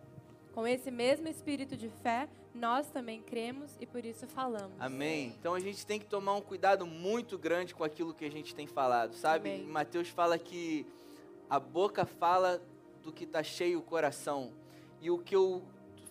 [0.52, 4.76] Com esse mesmo espírito de fé, nós também cremos e por isso falamos.
[4.78, 5.34] Amém.
[5.40, 8.54] Então a gente tem que tomar um cuidado muito grande com aquilo que a gente
[8.54, 9.50] tem falado, sabe?
[9.50, 9.66] Amém.
[9.66, 10.86] Mateus fala que
[11.50, 12.62] a boca fala
[13.02, 14.52] do que está cheio o coração.
[15.00, 15.64] E o que eu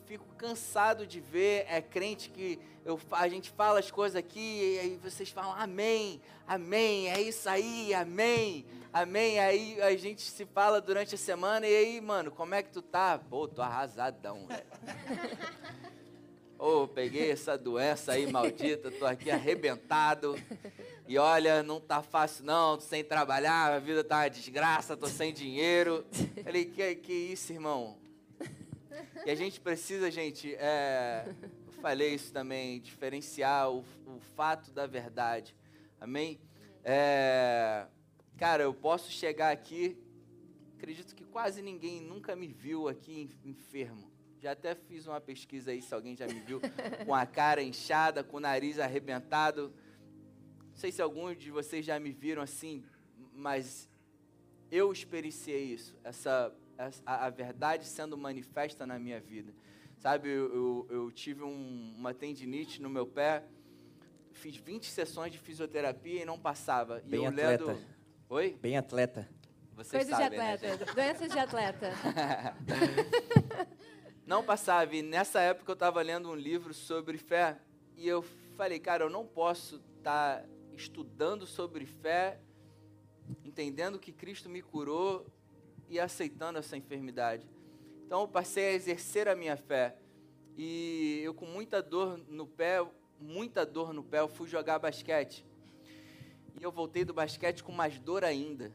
[0.06, 4.80] fico cansado de ver é crente que eu, a gente fala as coisas aqui e
[4.80, 9.40] aí vocês falam amém, amém, é isso aí, amém, amém.
[9.40, 12.82] Aí a gente se fala durante a semana e aí, mano, como é que tu
[12.82, 13.20] tá?
[13.20, 14.66] Pô, tô arrasadão, velho.
[16.58, 20.36] Ô, peguei essa doença aí maldita, tô aqui arrebentado.
[21.08, 25.08] E olha, não tá fácil não, tô sem trabalhar, a vida tá uma desgraça, tô
[25.08, 26.05] sem dinheiro.
[26.43, 27.97] Falei, que, que isso, irmão?
[29.26, 31.26] E a gente precisa, gente, é,
[31.82, 35.55] falei isso também, diferenciar o, o fato da verdade.
[35.99, 36.39] Amém?
[36.83, 37.87] É,
[38.37, 39.97] cara, eu posso chegar aqui,
[40.78, 44.09] acredito que quase ninguém nunca me viu aqui en- enfermo.
[44.39, 46.59] Já até fiz uma pesquisa aí se alguém já me viu
[47.05, 49.74] com a cara inchada, com o nariz arrebentado.
[50.70, 52.83] Não sei se alguns de vocês já me viram assim,
[53.33, 53.87] mas
[54.71, 59.53] eu experienciei isso, essa, essa- a, a verdade sendo manifesta na minha vida.
[60.02, 63.44] Sabe, eu, eu, eu tive um- uma tendinite no meu pé,
[64.32, 67.04] fiz 20 sessões de fisioterapia e não passava.
[67.06, 67.66] E Bem eu atleta.
[67.66, 67.86] lendo.
[68.28, 68.58] Oi?
[68.60, 69.30] Bem atleta.
[69.76, 70.90] Vocês Coisa de sabem, né, atleta, gente?
[70.96, 71.92] doenças de atleta.
[74.26, 74.96] Não passava.
[74.96, 77.60] E nessa época eu estava lendo um livro sobre fé
[77.96, 78.24] e eu
[78.56, 82.40] falei, cara, eu não posso estar tá estudando sobre fé,
[83.44, 85.26] entendendo que Cristo me curou
[85.90, 87.48] e aceitando essa enfermidade.
[88.12, 89.96] Então eu passei a exercer a minha fé.
[90.58, 92.86] E eu com muita dor no pé,
[93.17, 95.46] muita dor no pé, eu fui jogar basquete.
[96.59, 98.70] E eu voltei do basquete com mais dor ainda.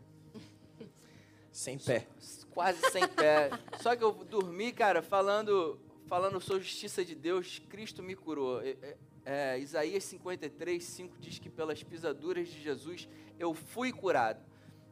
[1.52, 2.06] Sem pé.
[2.50, 3.50] Quase sem pé.
[3.82, 8.62] Só que eu dormi, cara, falando, falando, sou justiça de Deus, Cristo me curou.
[8.62, 8.96] É, é,
[9.26, 13.06] é Isaías 53, 5 diz que pelas pisaduras de Jesus
[13.38, 14.42] eu fui curado.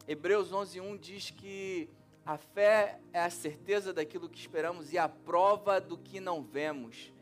[0.06, 1.88] Hebreus 11, 1 diz que
[2.24, 7.12] a fé é a certeza daquilo que esperamos e a prova do que não vemos.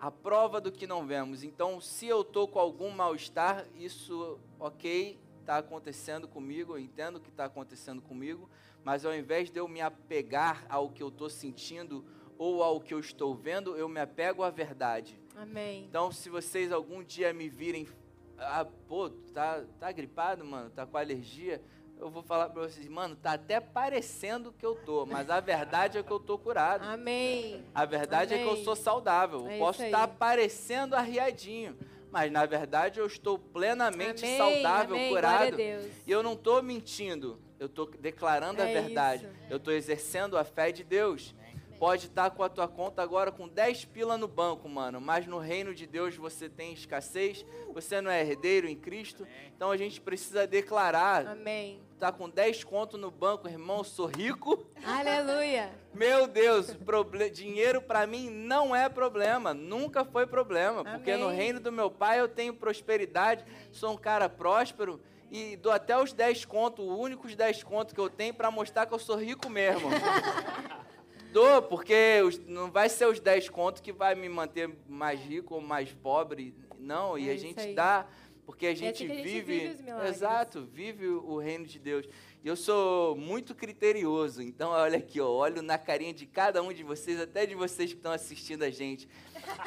[0.00, 1.44] A prova do que não vemos.
[1.44, 7.30] Então, se eu estou com algum mal-estar, isso, ok, está acontecendo comigo, eu entendo que
[7.30, 8.50] está acontecendo comigo,
[8.82, 12.04] mas ao invés de eu me apegar ao que eu estou sentindo
[12.36, 15.20] ou ao que eu estou vendo, eu me apego à verdade.
[15.36, 15.84] Amém.
[15.84, 17.86] Então, se vocês algum dia me virem,
[18.38, 21.62] ah, pô, tá, tá gripado, mano, tá com alergia,
[21.98, 25.98] eu vou falar para vocês, mano, tá até parecendo que eu tô, mas a verdade
[25.98, 26.84] é que eu tô curado.
[26.84, 27.64] Amém.
[27.74, 28.44] A verdade Amém.
[28.44, 29.46] é que eu sou saudável.
[29.46, 31.78] É eu posso estar tá parecendo arriadinho,
[32.10, 34.36] mas na verdade eu estou plenamente Amém.
[34.36, 35.08] saudável, Amém.
[35.10, 35.56] curado.
[35.60, 39.24] E eu não estou mentindo, eu estou declarando é a verdade.
[39.24, 39.34] Isso.
[39.48, 41.34] Eu estou exercendo a fé de Deus.
[41.82, 45.00] Pode estar com a tua conta agora com 10 pila no banco, mano.
[45.00, 47.44] Mas no reino de Deus você tem escassez.
[47.74, 49.26] Você não é herdeiro em Cristo.
[49.56, 51.26] Então a gente precisa declarar.
[51.26, 51.80] Amém.
[51.98, 54.64] Tá com 10 conto no banco, irmão, sou rico.
[54.84, 55.72] Aleluia.
[55.92, 56.68] Meu Deus,
[57.32, 60.92] dinheiro para mim não é problema, nunca foi problema, Amém.
[60.94, 65.00] porque no reino do meu pai eu tenho prosperidade, sou um cara próspero
[65.30, 68.86] e dou até os 10 contos, os únicos 10 contos que eu tenho para mostrar
[68.86, 69.90] que eu sou rico mesmo.
[71.32, 75.60] Dou, porque não vai ser os 10 contos que vai me manter mais rico ou
[75.60, 76.54] mais pobre.
[76.78, 78.06] Não, e é a gente dá,
[78.44, 79.76] porque a é gente, assim que a gente vive.
[80.06, 82.06] exato, vive o reino de Deus.
[82.44, 86.72] E eu sou muito criterioso, então olha aqui, ó, olho na carinha de cada um
[86.72, 89.08] de vocês, até de vocês que estão assistindo a gente.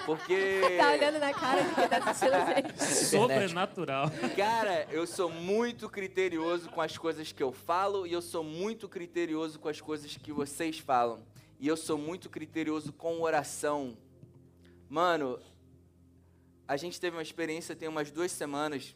[0.05, 0.59] Porque.
[0.77, 2.83] tá olhando na cara de quem tá assistindo a gente.
[2.83, 4.11] Sobrenatural.
[4.35, 8.89] Cara, eu sou muito criterioso com as coisas que eu falo e eu sou muito
[8.89, 11.23] criterioso com as coisas que vocês falam.
[11.57, 13.97] E eu sou muito criterioso com oração.
[14.89, 15.39] Mano,
[16.67, 18.95] a gente teve uma experiência tem umas duas semanas,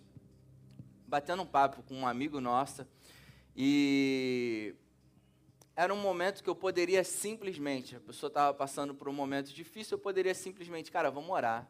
[1.07, 2.85] batendo um papo com um amigo nosso,
[3.55, 4.75] e
[5.75, 9.95] era um momento que eu poderia simplesmente, a pessoa estava passando por um momento difícil,
[9.95, 11.69] eu poderia simplesmente, cara, vamos orar.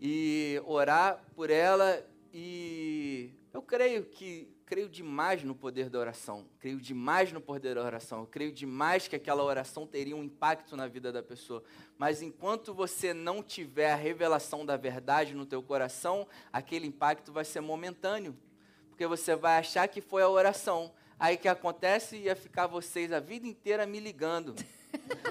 [0.00, 2.02] E orar por ela,
[2.32, 6.46] e eu creio que creio demais no poder da oração.
[6.60, 8.20] Creio demais no poder da oração.
[8.20, 11.60] Eu creio demais que aquela oração teria um impacto na vida da pessoa.
[11.98, 17.44] Mas enquanto você não tiver a revelação da verdade no teu coração, aquele impacto vai
[17.44, 18.36] ser momentâneo.
[18.90, 20.92] Porque você vai achar que foi a oração.
[21.18, 24.54] Aí o que acontece ia ficar vocês a vida inteira me ligando.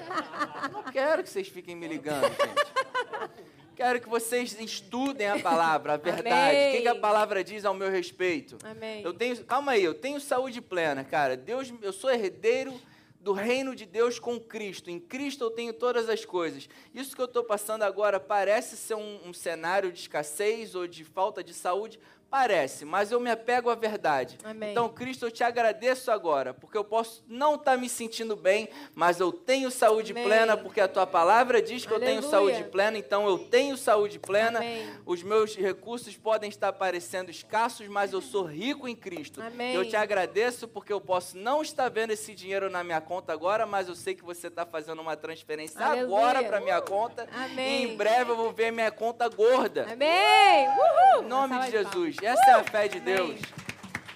[0.69, 3.48] não quero que vocês fiquem me ligando, gente.
[3.79, 6.57] Quero que vocês estudem a palavra, a verdade.
[6.57, 8.57] O que, que, a palavra diz ao meu respeito?
[8.61, 9.01] Amém.
[9.01, 11.37] Eu tenho, calma aí, eu tenho saúde plena, cara.
[11.37, 12.73] Deus, eu sou herdeiro
[13.21, 14.89] do reino de Deus com Cristo.
[14.89, 16.67] Em Cristo eu tenho todas as coisas.
[16.93, 21.05] Isso que eu estou passando agora parece ser um, um cenário de escassez ou de
[21.05, 21.97] falta de saúde,
[22.29, 24.37] Parece, mas eu me apego à verdade.
[24.43, 24.71] Amém.
[24.71, 28.69] Então, Cristo, eu te agradeço agora, porque eu posso não estar tá me sentindo bem,
[28.93, 30.25] mas eu tenho saúde Amém.
[30.25, 32.11] plena, porque a tua palavra diz que Aleluia.
[32.11, 34.59] eu tenho saúde plena, então eu tenho saúde plena.
[34.59, 34.87] Amém.
[35.07, 39.41] Os meus recursos podem estar parecendo escassos, mas eu sou rico em Cristo.
[39.73, 43.65] Eu te agradeço porque eu posso não estar vendo esse dinheiro na minha conta agora,
[43.65, 46.05] mas eu sei que você está fazendo uma transferência Aleluia.
[46.05, 47.27] agora para minha conta.
[47.57, 49.87] E em breve eu vou ver minha conta gorda.
[49.91, 50.67] Amém.
[50.67, 51.23] Uhul.
[51.23, 51.71] Em nome de.
[51.71, 52.18] Jesus.
[52.21, 52.99] Essa é a fé de.
[52.99, 53.39] Deus.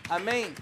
[0.10, 0.54] Amém?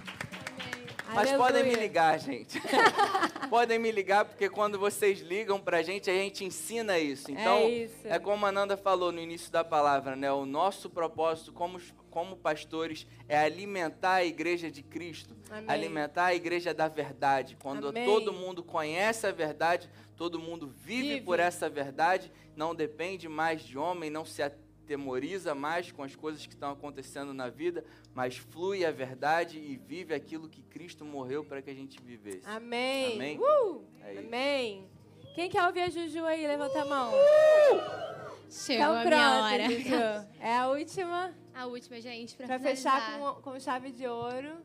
[1.14, 1.38] Mas Aleluia.
[1.38, 2.62] podem me ligar, gente.
[3.50, 7.30] podem me ligar, porque quando vocês ligam pra gente, a gente ensina isso.
[7.30, 7.96] Então, É isso.
[8.06, 10.32] é como a Nanda falou no início da palavra, né?
[10.32, 15.36] O nosso propósito como, como pastores é alimentar a igreja de Cristo.
[15.50, 15.66] Amém.
[15.68, 17.58] Alimentar a igreja da verdade.
[17.62, 18.06] Quando Amém.
[18.06, 21.26] todo mundo conhece a verdade, todo mundo vive, Vive.
[21.26, 24.42] por essa verdade, não depende mais de homem, não se
[24.92, 29.78] atemoriza mais com as coisas que estão acontecendo na vida, mas flui a verdade e
[29.78, 32.42] vive aquilo que Cristo morreu para que a gente vivesse.
[32.46, 33.16] Amém.
[33.16, 33.40] Amém?
[33.40, 33.86] Uh!
[34.04, 34.18] É.
[34.20, 34.86] Amém.
[35.34, 36.46] Quem quer ouvir a Juju aí?
[36.46, 37.12] Levanta a mão.
[38.50, 39.70] Chegou então a minha hora.
[39.72, 39.96] Juju.
[40.42, 44.58] É a última A última, gente, pra, para fechar com, com chave de ouro.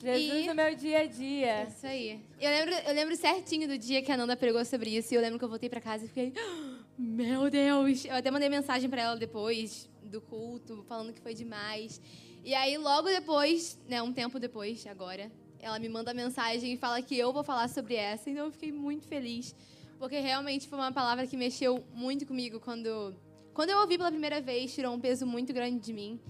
[0.00, 1.64] Jesus E- no meu dia a dia.
[1.64, 2.20] Isso aí.
[2.40, 5.12] Eu lembro, eu lembro certinho do dia que a Nanda pregou sobre isso.
[5.12, 6.32] E eu lembro que eu voltei pra casa e fiquei.
[6.98, 8.04] "Ah, Meu Deus!
[8.04, 12.00] Eu até mandei mensagem pra ela depois do culto, falando que foi demais.
[12.44, 17.00] E aí, logo depois, né, um tempo depois, agora, ela me manda mensagem e fala
[17.00, 18.28] que eu vou falar sobre essa.
[18.28, 19.54] Então eu fiquei muito feliz.
[19.98, 23.14] Porque realmente foi uma palavra que mexeu muito comigo quando.
[23.54, 26.20] Quando eu ouvi pela primeira vez, tirou um peso muito grande de mim.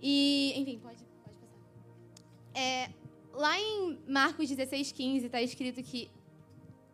[0.00, 1.58] E, enfim, pode, pode passar.
[2.54, 2.90] É,
[3.32, 6.10] lá em Marcos 16, 15, está escrito que.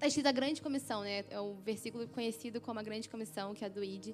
[0.02, 1.24] Está escrito a grande comissão, né?
[1.30, 4.08] É o versículo conhecido como a grande comissão, que é do ID.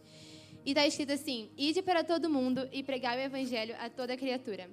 [0.62, 4.68] E está escrito assim: Ide para todo mundo e pregai o evangelho a toda criatura.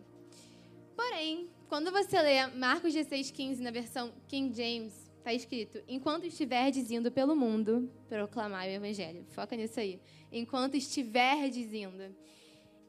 [0.93, 6.91] Porém, quando você lê Marcos 16, 15 na versão King James, está escrito: Enquanto estiverdes
[6.91, 9.25] indo pelo mundo, proclamai o evangelho.
[9.29, 10.01] Foca nisso aí.
[10.29, 12.13] Enquanto estiverdes indo.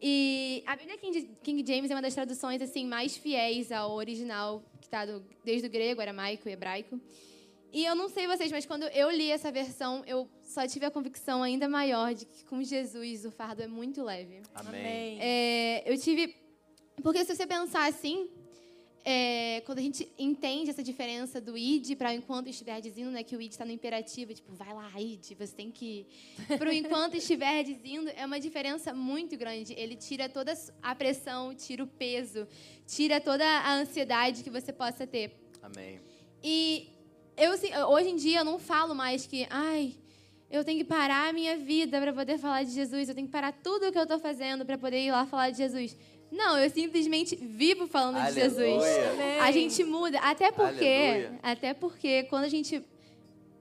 [0.02, 0.98] E a Bíblia
[1.44, 5.06] King James é uma das traduções assim mais fiéis ao original, que está
[5.44, 7.00] desde o grego, aramaico e hebraico.
[7.72, 10.90] E eu não sei vocês, mas quando eu li essa versão, eu só tive a
[10.90, 14.42] convicção ainda maior de que com Jesus o fardo é muito leve.
[14.54, 15.18] Amém.
[15.20, 16.34] É, eu tive.
[17.02, 18.30] Porque se você pensar assim,
[19.08, 23.36] é, quando a gente entende essa diferença do id para enquanto estiver dizendo, né, que
[23.36, 26.08] o id está no imperativo, tipo, vai lá, id, você tem que
[26.48, 26.56] ir.
[26.58, 29.74] Para o enquanto estiver dizendo, é uma diferença muito grande.
[29.74, 30.52] Ele tira toda
[30.82, 32.48] a pressão, tira o peso,
[32.84, 35.38] tira toda a ansiedade que você possa ter.
[35.62, 36.00] Amém.
[36.42, 36.95] E
[37.36, 39.94] eu, assim, hoje em dia eu não falo mais que, ai,
[40.50, 43.32] eu tenho que parar a minha vida para poder falar de Jesus, eu tenho que
[43.32, 45.96] parar tudo o que eu estou fazendo para poder ir lá falar de Jesus.
[46.30, 48.58] Não, eu simplesmente vivo falando de Jesus.
[48.58, 49.10] Aleluia.
[49.12, 49.40] Amém.
[49.40, 51.40] A gente muda, até porque, Aleluia.
[51.42, 52.82] até porque quando a gente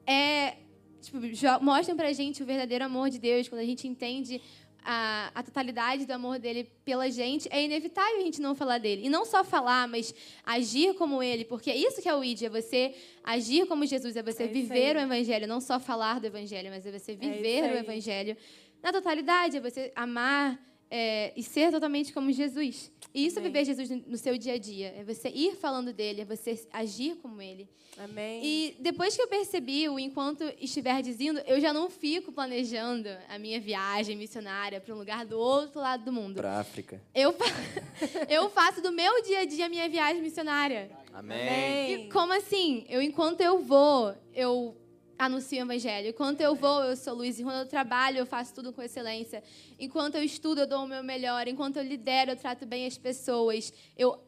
[0.05, 0.55] é,
[1.01, 1.17] tipo,
[1.61, 4.41] mostram pra gente o verdadeiro amor de Deus, quando a gente entende
[4.85, 9.05] a, a totalidade do amor dele pela gente, é inevitável a gente não falar dele.
[9.05, 10.13] E não só falar, mas
[10.45, 12.93] agir como ele, porque é isso que é o ID, é você
[13.23, 15.03] agir como Jesus, é você É viver aí.
[15.03, 17.77] o evangelho, não só falar do evangelho, mas é você isso viver o aí.
[17.79, 18.37] evangelho
[18.83, 20.59] na totalidade, é você amar
[20.89, 22.91] é, e ser totalmente como Jesus.
[23.13, 23.51] E isso é Amém.
[23.51, 26.59] viver Jesus no, no seu dia a dia, é você ir falando dele, é você
[26.73, 27.67] agir como ele.
[27.97, 28.41] Amém.
[28.43, 33.39] E depois que eu percebi o enquanto estiver dizendo, eu já não fico planejando a
[33.39, 36.35] minha viagem missionária para um lugar do outro lado do mundo.
[36.35, 37.01] Para África.
[37.13, 37.45] Eu, fa-
[38.29, 40.91] eu faço do meu dia a dia a minha viagem missionária.
[41.13, 41.93] Amém.
[42.07, 42.85] E como assim?
[42.89, 44.75] Eu, enquanto eu vou, eu
[45.17, 46.09] anuncio o evangelho.
[46.09, 47.39] Enquanto eu vou, eu sou luz.
[47.39, 49.43] Enquanto eu trabalho, eu faço tudo com excelência.
[49.79, 51.47] Enquanto eu estudo, eu dou o meu melhor.
[51.47, 53.73] Enquanto eu lidero, eu trato bem as pessoas.
[53.97, 54.19] Eu,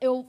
[0.00, 0.26] eu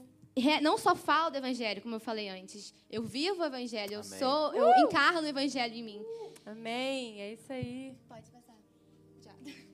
[0.62, 2.72] não só falo do evangelho, como eu falei antes.
[2.90, 3.94] Eu vivo o evangelho.
[3.94, 4.18] Eu Amém.
[4.18, 6.02] sou, eu encarno o evangelho em mim.
[6.44, 7.20] Amém.
[7.20, 7.94] É isso aí.
[8.08, 8.56] Pode passar.
[9.22, 9.32] Já.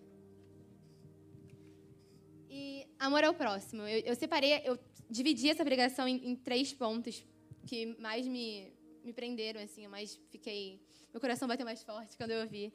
[2.50, 3.82] E amor ao próximo.
[3.82, 4.78] Eu, eu separei, eu
[5.08, 7.22] dividi essa pregação em, em três pontos
[7.66, 8.72] que mais me,
[9.08, 10.78] me prenderam, assim, eu mais fiquei.
[11.12, 12.70] Meu coração bateu mais forte quando eu ouvi.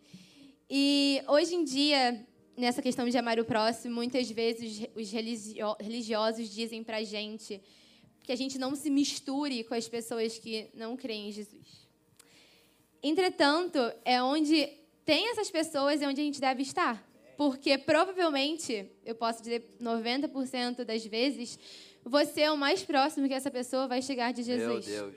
[0.68, 2.26] E hoje em dia,
[2.58, 7.62] nessa questão de amar o próximo, muitas vezes os religio- religiosos dizem pra gente
[8.24, 11.88] que a gente não se misture com as pessoas que não creem em Jesus.
[13.04, 14.68] Entretanto, é onde
[15.06, 16.96] tem essas pessoas é onde a gente deve estar.
[17.38, 21.60] Porque provavelmente, eu posso dizer 90% das vezes,
[22.04, 24.86] você é o mais próximo que essa pessoa vai chegar de Meu Jesus.
[24.86, 25.16] Deus.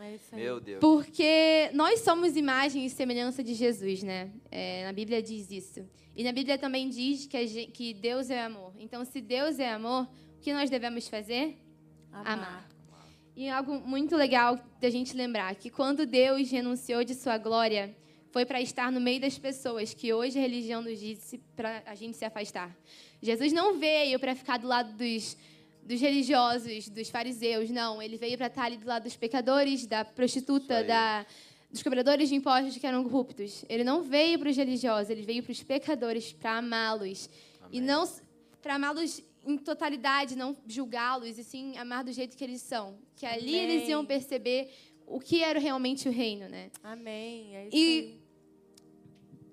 [0.00, 0.42] É isso aí.
[0.42, 0.80] Meu Deus.
[0.80, 4.30] Porque nós somos imagem e semelhança de Jesus, né?
[4.50, 5.88] É, na Bíblia diz isso.
[6.14, 8.72] E na Bíblia também diz que, a gen- que Deus é amor.
[8.78, 10.04] Então, se Deus é amor,
[10.36, 11.58] o que nós devemos fazer?
[12.12, 12.68] Amar.
[13.34, 17.94] E algo muito legal da gente lembrar que quando Deus renunciou de sua glória,
[18.30, 21.94] foi para estar no meio das pessoas que hoje a religião nos diz para a
[21.94, 22.74] gente se afastar.
[23.20, 25.36] Jesus não veio para ficar do lado dos,
[25.86, 28.02] dos religiosos, dos fariseus, não.
[28.02, 31.24] Ele veio para estar ali do lado dos pecadores, da prostituta, da,
[31.70, 33.64] dos cobradores de impostos que eram corruptos.
[33.68, 37.30] Ele não veio para os religiosos, ele veio para os pecadores, para amá-los.
[37.70, 38.04] E não
[38.60, 42.98] para amá-los em totalidade, não julgá-los, e sim amar do jeito que eles são.
[43.14, 43.70] Que ali Amém.
[43.70, 44.70] eles iam perceber
[45.06, 46.70] o que era realmente o reino, né?
[46.82, 47.54] Amém.
[47.54, 48.26] É isso E-.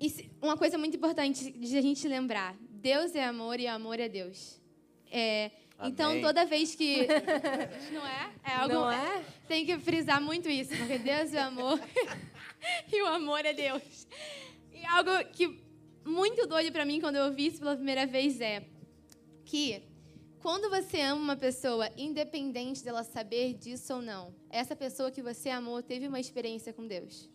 [0.01, 4.09] E uma coisa muito importante de a gente lembrar: Deus é amor e amor é
[4.09, 4.59] Deus.
[5.11, 5.51] É,
[5.83, 7.07] então, toda vez que.
[7.91, 8.31] Não é?
[8.43, 8.73] É algo.
[8.73, 9.23] Não é?
[9.47, 11.79] Tem que frisar muito isso, porque Deus é amor
[12.91, 14.07] e o amor é Deus.
[14.71, 15.61] E algo que
[16.05, 18.63] muito doido pra mim quando eu ouvi isso pela primeira vez é
[19.45, 19.83] que
[20.41, 25.49] quando você ama uma pessoa, independente dela saber disso ou não, essa pessoa que você
[25.49, 27.29] amou teve uma experiência com Deus.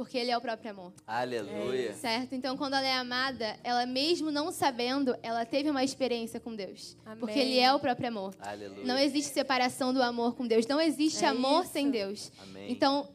[0.00, 0.94] Porque ele é o próprio amor.
[1.06, 1.92] Aleluia.
[1.92, 2.34] Certo?
[2.34, 6.96] Então, quando ela é amada, ela mesmo não sabendo, ela teve uma experiência com Deus.
[7.04, 7.18] Amém.
[7.18, 8.34] Porque ele é o próprio amor.
[8.40, 8.82] Aleluia.
[8.82, 10.66] Não existe separação do amor com Deus.
[10.66, 11.72] Não existe É amor isso.
[11.74, 12.32] sem Deus.
[12.42, 12.72] Amém.
[12.72, 13.10] Então,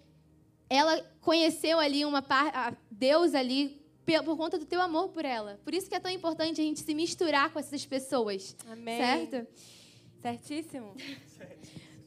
[0.70, 3.84] ela conheceu ali uma parte, Deus ali
[4.24, 5.60] por conta do teu amor por ela.
[5.64, 8.99] Por isso que é tão importante a gente se misturar com essas pessoas, Amém.
[8.99, 9.48] certo?
[10.22, 10.94] Certíssimo?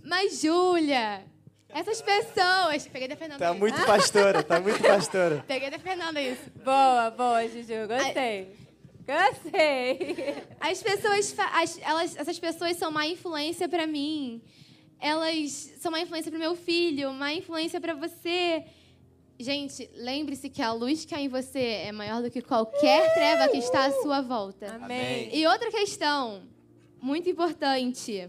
[0.04, 1.24] Mas Júlia,
[1.68, 3.38] essas pessoas, peguei da Fernanda.
[3.44, 3.58] Tá isso.
[3.60, 5.44] muito pastora, tá muito pastora.
[5.46, 6.50] Peguei da Fernanda isso.
[6.64, 7.86] Boa, boa, Juju.
[7.88, 8.52] Gostei.
[9.06, 10.34] Gostei.
[10.60, 14.42] As pessoas, as- elas, essas pessoas são uma influência pra mim.
[15.00, 15.50] Elas
[15.80, 18.64] são uma influência pro meu filho, uma influência pra você.
[19.38, 23.48] Gente, lembre-se que a luz que há em você é maior do que qualquer treva
[23.48, 24.74] que está à sua volta.
[24.74, 25.30] Amém.
[25.32, 26.42] E outra questão
[27.00, 28.28] muito importante.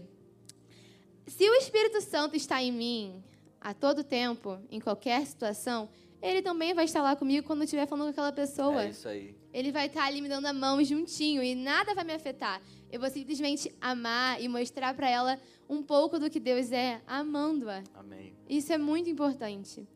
[1.26, 3.24] Se o Espírito Santo está em mim
[3.60, 5.88] a todo tempo, em qualquer situação,
[6.22, 8.84] ele também vai estar lá comigo quando eu estiver falando com aquela pessoa.
[8.84, 9.34] É isso aí.
[9.52, 12.60] Ele vai estar ali me dando a mão juntinho e nada vai me afetar.
[12.90, 17.82] Eu vou simplesmente amar e mostrar para ela um pouco do que Deus é, amando-a.
[17.94, 18.34] Amém.
[18.48, 19.86] Isso é muito importante.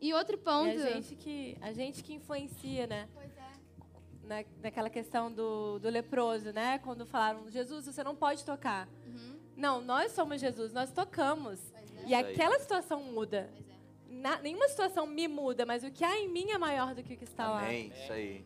[0.00, 0.68] E outro E ponto.
[0.82, 3.08] a gente que, a gente que influencia, né?
[4.24, 6.78] Na, naquela questão do, do leproso, né?
[6.78, 8.88] Quando falaram, Jesus, você não pode tocar.
[9.56, 11.58] Não, nós somos Jesus, nós tocamos.
[12.06, 13.50] E aquela situação muda.
[14.08, 17.14] Na- nenhuma situação me muda, mas o que há em mim é maior do que
[17.14, 17.64] o que está lá.
[17.64, 17.92] Amém.
[18.02, 18.44] Isso aí.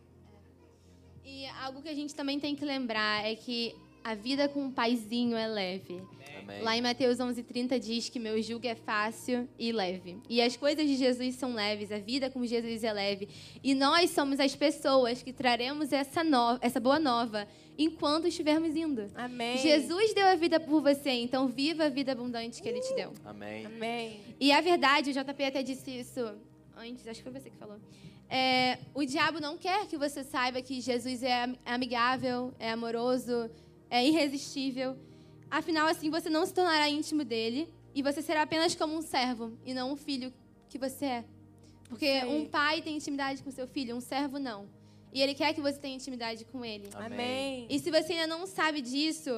[1.24, 4.72] E algo que a gente também tem que lembrar é que a vida com um
[4.72, 6.02] paizinho é leve.
[6.42, 6.62] Amém.
[6.62, 10.18] Lá em Mateus 11:30 diz que meu jugo é fácil e leve.
[10.28, 13.28] E as coisas de Jesus são leves, a vida com Jesus é leve.
[13.62, 17.46] E nós somos as pessoas que traremos essa, no- essa boa nova
[17.78, 19.08] enquanto estivermos indo.
[19.14, 19.56] Amém.
[19.58, 23.12] Jesus deu a vida por você, então viva a vida abundante que ele te deu.
[23.24, 23.66] Amém.
[23.66, 24.20] Amém.
[24.38, 26.20] E a verdade, o JP até disse isso
[26.76, 27.78] antes, acho que foi você que falou.
[28.32, 33.50] É, o diabo não quer que você saiba que Jesus é am- amigável, é amoroso,
[33.90, 34.96] é irresistível.
[35.50, 39.58] Afinal, assim você não se tornará íntimo dele e você será apenas como um servo
[39.64, 40.32] e não um filho
[40.68, 41.24] que você é.
[41.88, 44.68] Porque um pai tem intimidade com seu filho, um servo não.
[45.12, 46.88] E ele quer que você tenha intimidade com ele.
[46.94, 47.66] Amém.
[47.68, 49.30] E se você ainda não sabe disso,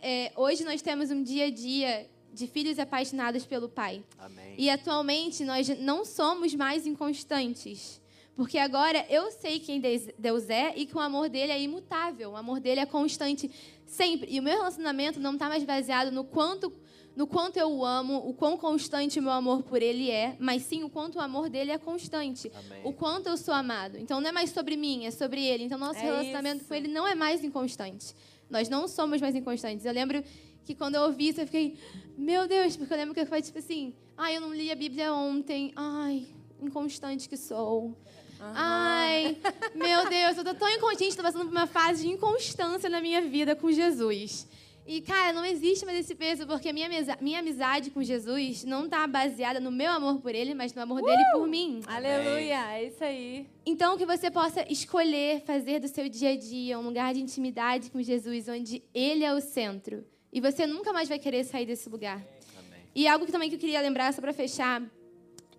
[0.00, 4.02] é, hoje nós temos um dia a dia de filhos apaixonados pelo Pai.
[4.18, 4.54] Amém.
[4.56, 8.00] E atualmente nós não somos mais inconstantes.
[8.34, 9.80] Porque agora eu sei quem
[10.16, 12.30] Deus é e que o amor dele é imutável.
[12.30, 13.50] O amor dele é constante
[13.88, 14.30] sempre.
[14.30, 16.72] E o meu relacionamento não está mais baseado no quanto,
[17.16, 20.62] no quanto eu o amo, o quão constante o meu amor por ele é, mas
[20.62, 22.52] sim o quanto o amor dele é constante.
[22.54, 22.80] Amém.
[22.84, 23.96] O quanto eu sou amado.
[23.98, 25.64] Então não é mais sobre mim, é sobre ele.
[25.64, 26.68] Então nosso É relacionamento isso.
[26.68, 28.14] com ele não é mais inconstante.
[28.48, 29.84] Nós não somos mais inconstantes.
[29.84, 30.22] Eu lembro
[30.64, 31.78] que quando eu ouvi isso, eu fiquei,
[32.16, 34.76] meu Deus, porque eu lembro que eu falei tipo assim, ai, eu não li a
[34.76, 36.26] Bíblia ontem, ai,
[36.60, 37.96] inconstante que sou.
[38.40, 39.36] Ai,
[39.74, 43.20] meu Deus, eu tô tão inconstante, tô passando por uma fase de inconstância na minha
[43.22, 44.46] vida com Jesus.
[44.90, 46.88] E, cara, não existe mais esse peso, porque minha,
[47.20, 51.02] minha amizade com Jesus não tá baseada no meu amor por ele, mas no amor
[51.02, 51.82] dele por mim.
[51.86, 52.72] Aleluia.
[52.72, 53.46] É isso aí.
[53.66, 57.90] Então, que você possa escolher fazer do seu dia a dia um lugar de intimidade
[57.90, 60.06] com Jesus, onde Ele é o centro.
[60.32, 62.24] E você nunca mais vai querer sair desse lugar.
[62.58, 62.80] Amém.
[62.94, 64.82] E algo que também que eu queria lembrar, só para fechar,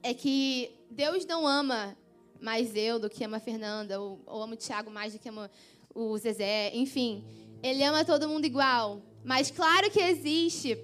[0.01, 1.95] é que Deus não ama
[2.41, 5.29] mais eu do que ama a Fernanda, ou, ou ama o Thiago mais do que
[5.29, 5.49] ama
[5.93, 7.23] o Zezé, enfim.
[7.61, 9.01] Ele ama todo mundo igual.
[9.23, 10.77] Mas claro que existe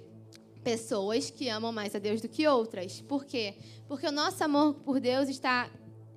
[0.62, 3.00] pessoas que amam mais a Deus do que outras.
[3.00, 3.54] Por quê?
[3.88, 5.70] Porque o nosso amor por Deus está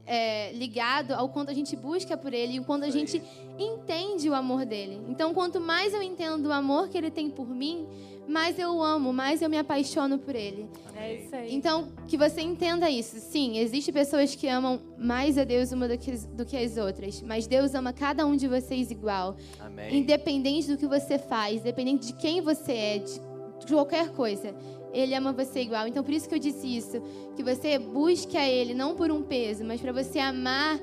[0.05, 3.21] é, ligado ao quanto a gente busca por Ele e o quanto a gente
[3.59, 4.99] entende o amor dele.
[5.07, 7.87] Então, quanto mais eu entendo o amor que Ele tem por mim,
[8.29, 10.67] mais eu o amo, mais eu me apaixono por Ele.
[10.95, 11.53] É isso aí.
[11.53, 13.19] Então, que você entenda isso.
[13.19, 17.21] Sim, existem pessoas que amam mais a Deus uma do que, do que as outras,
[17.21, 19.35] mas Deus ama cada um de vocês igual.
[19.59, 19.97] Amém.
[19.97, 23.19] Independente do que você faz, independente de quem você é, de,
[23.65, 24.53] de qualquer coisa.
[24.93, 25.87] Ele ama você igual.
[25.87, 27.01] Então, por isso que eu disse isso.
[27.35, 30.79] Que você busque a Ele, não por um peso, mas para você amar.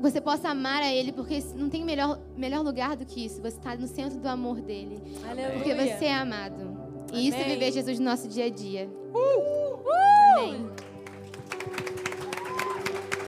[0.00, 3.40] Você possa amar a Ele, porque não tem melhor, melhor lugar do que isso.
[3.42, 5.00] Você está no centro do amor dele.
[5.28, 5.52] Aleluia.
[5.52, 6.78] Porque você é amado.
[7.12, 7.54] E isso é Amém.
[7.54, 8.88] viver Jesus no nosso dia a dia.
[10.36, 10.70] Amém.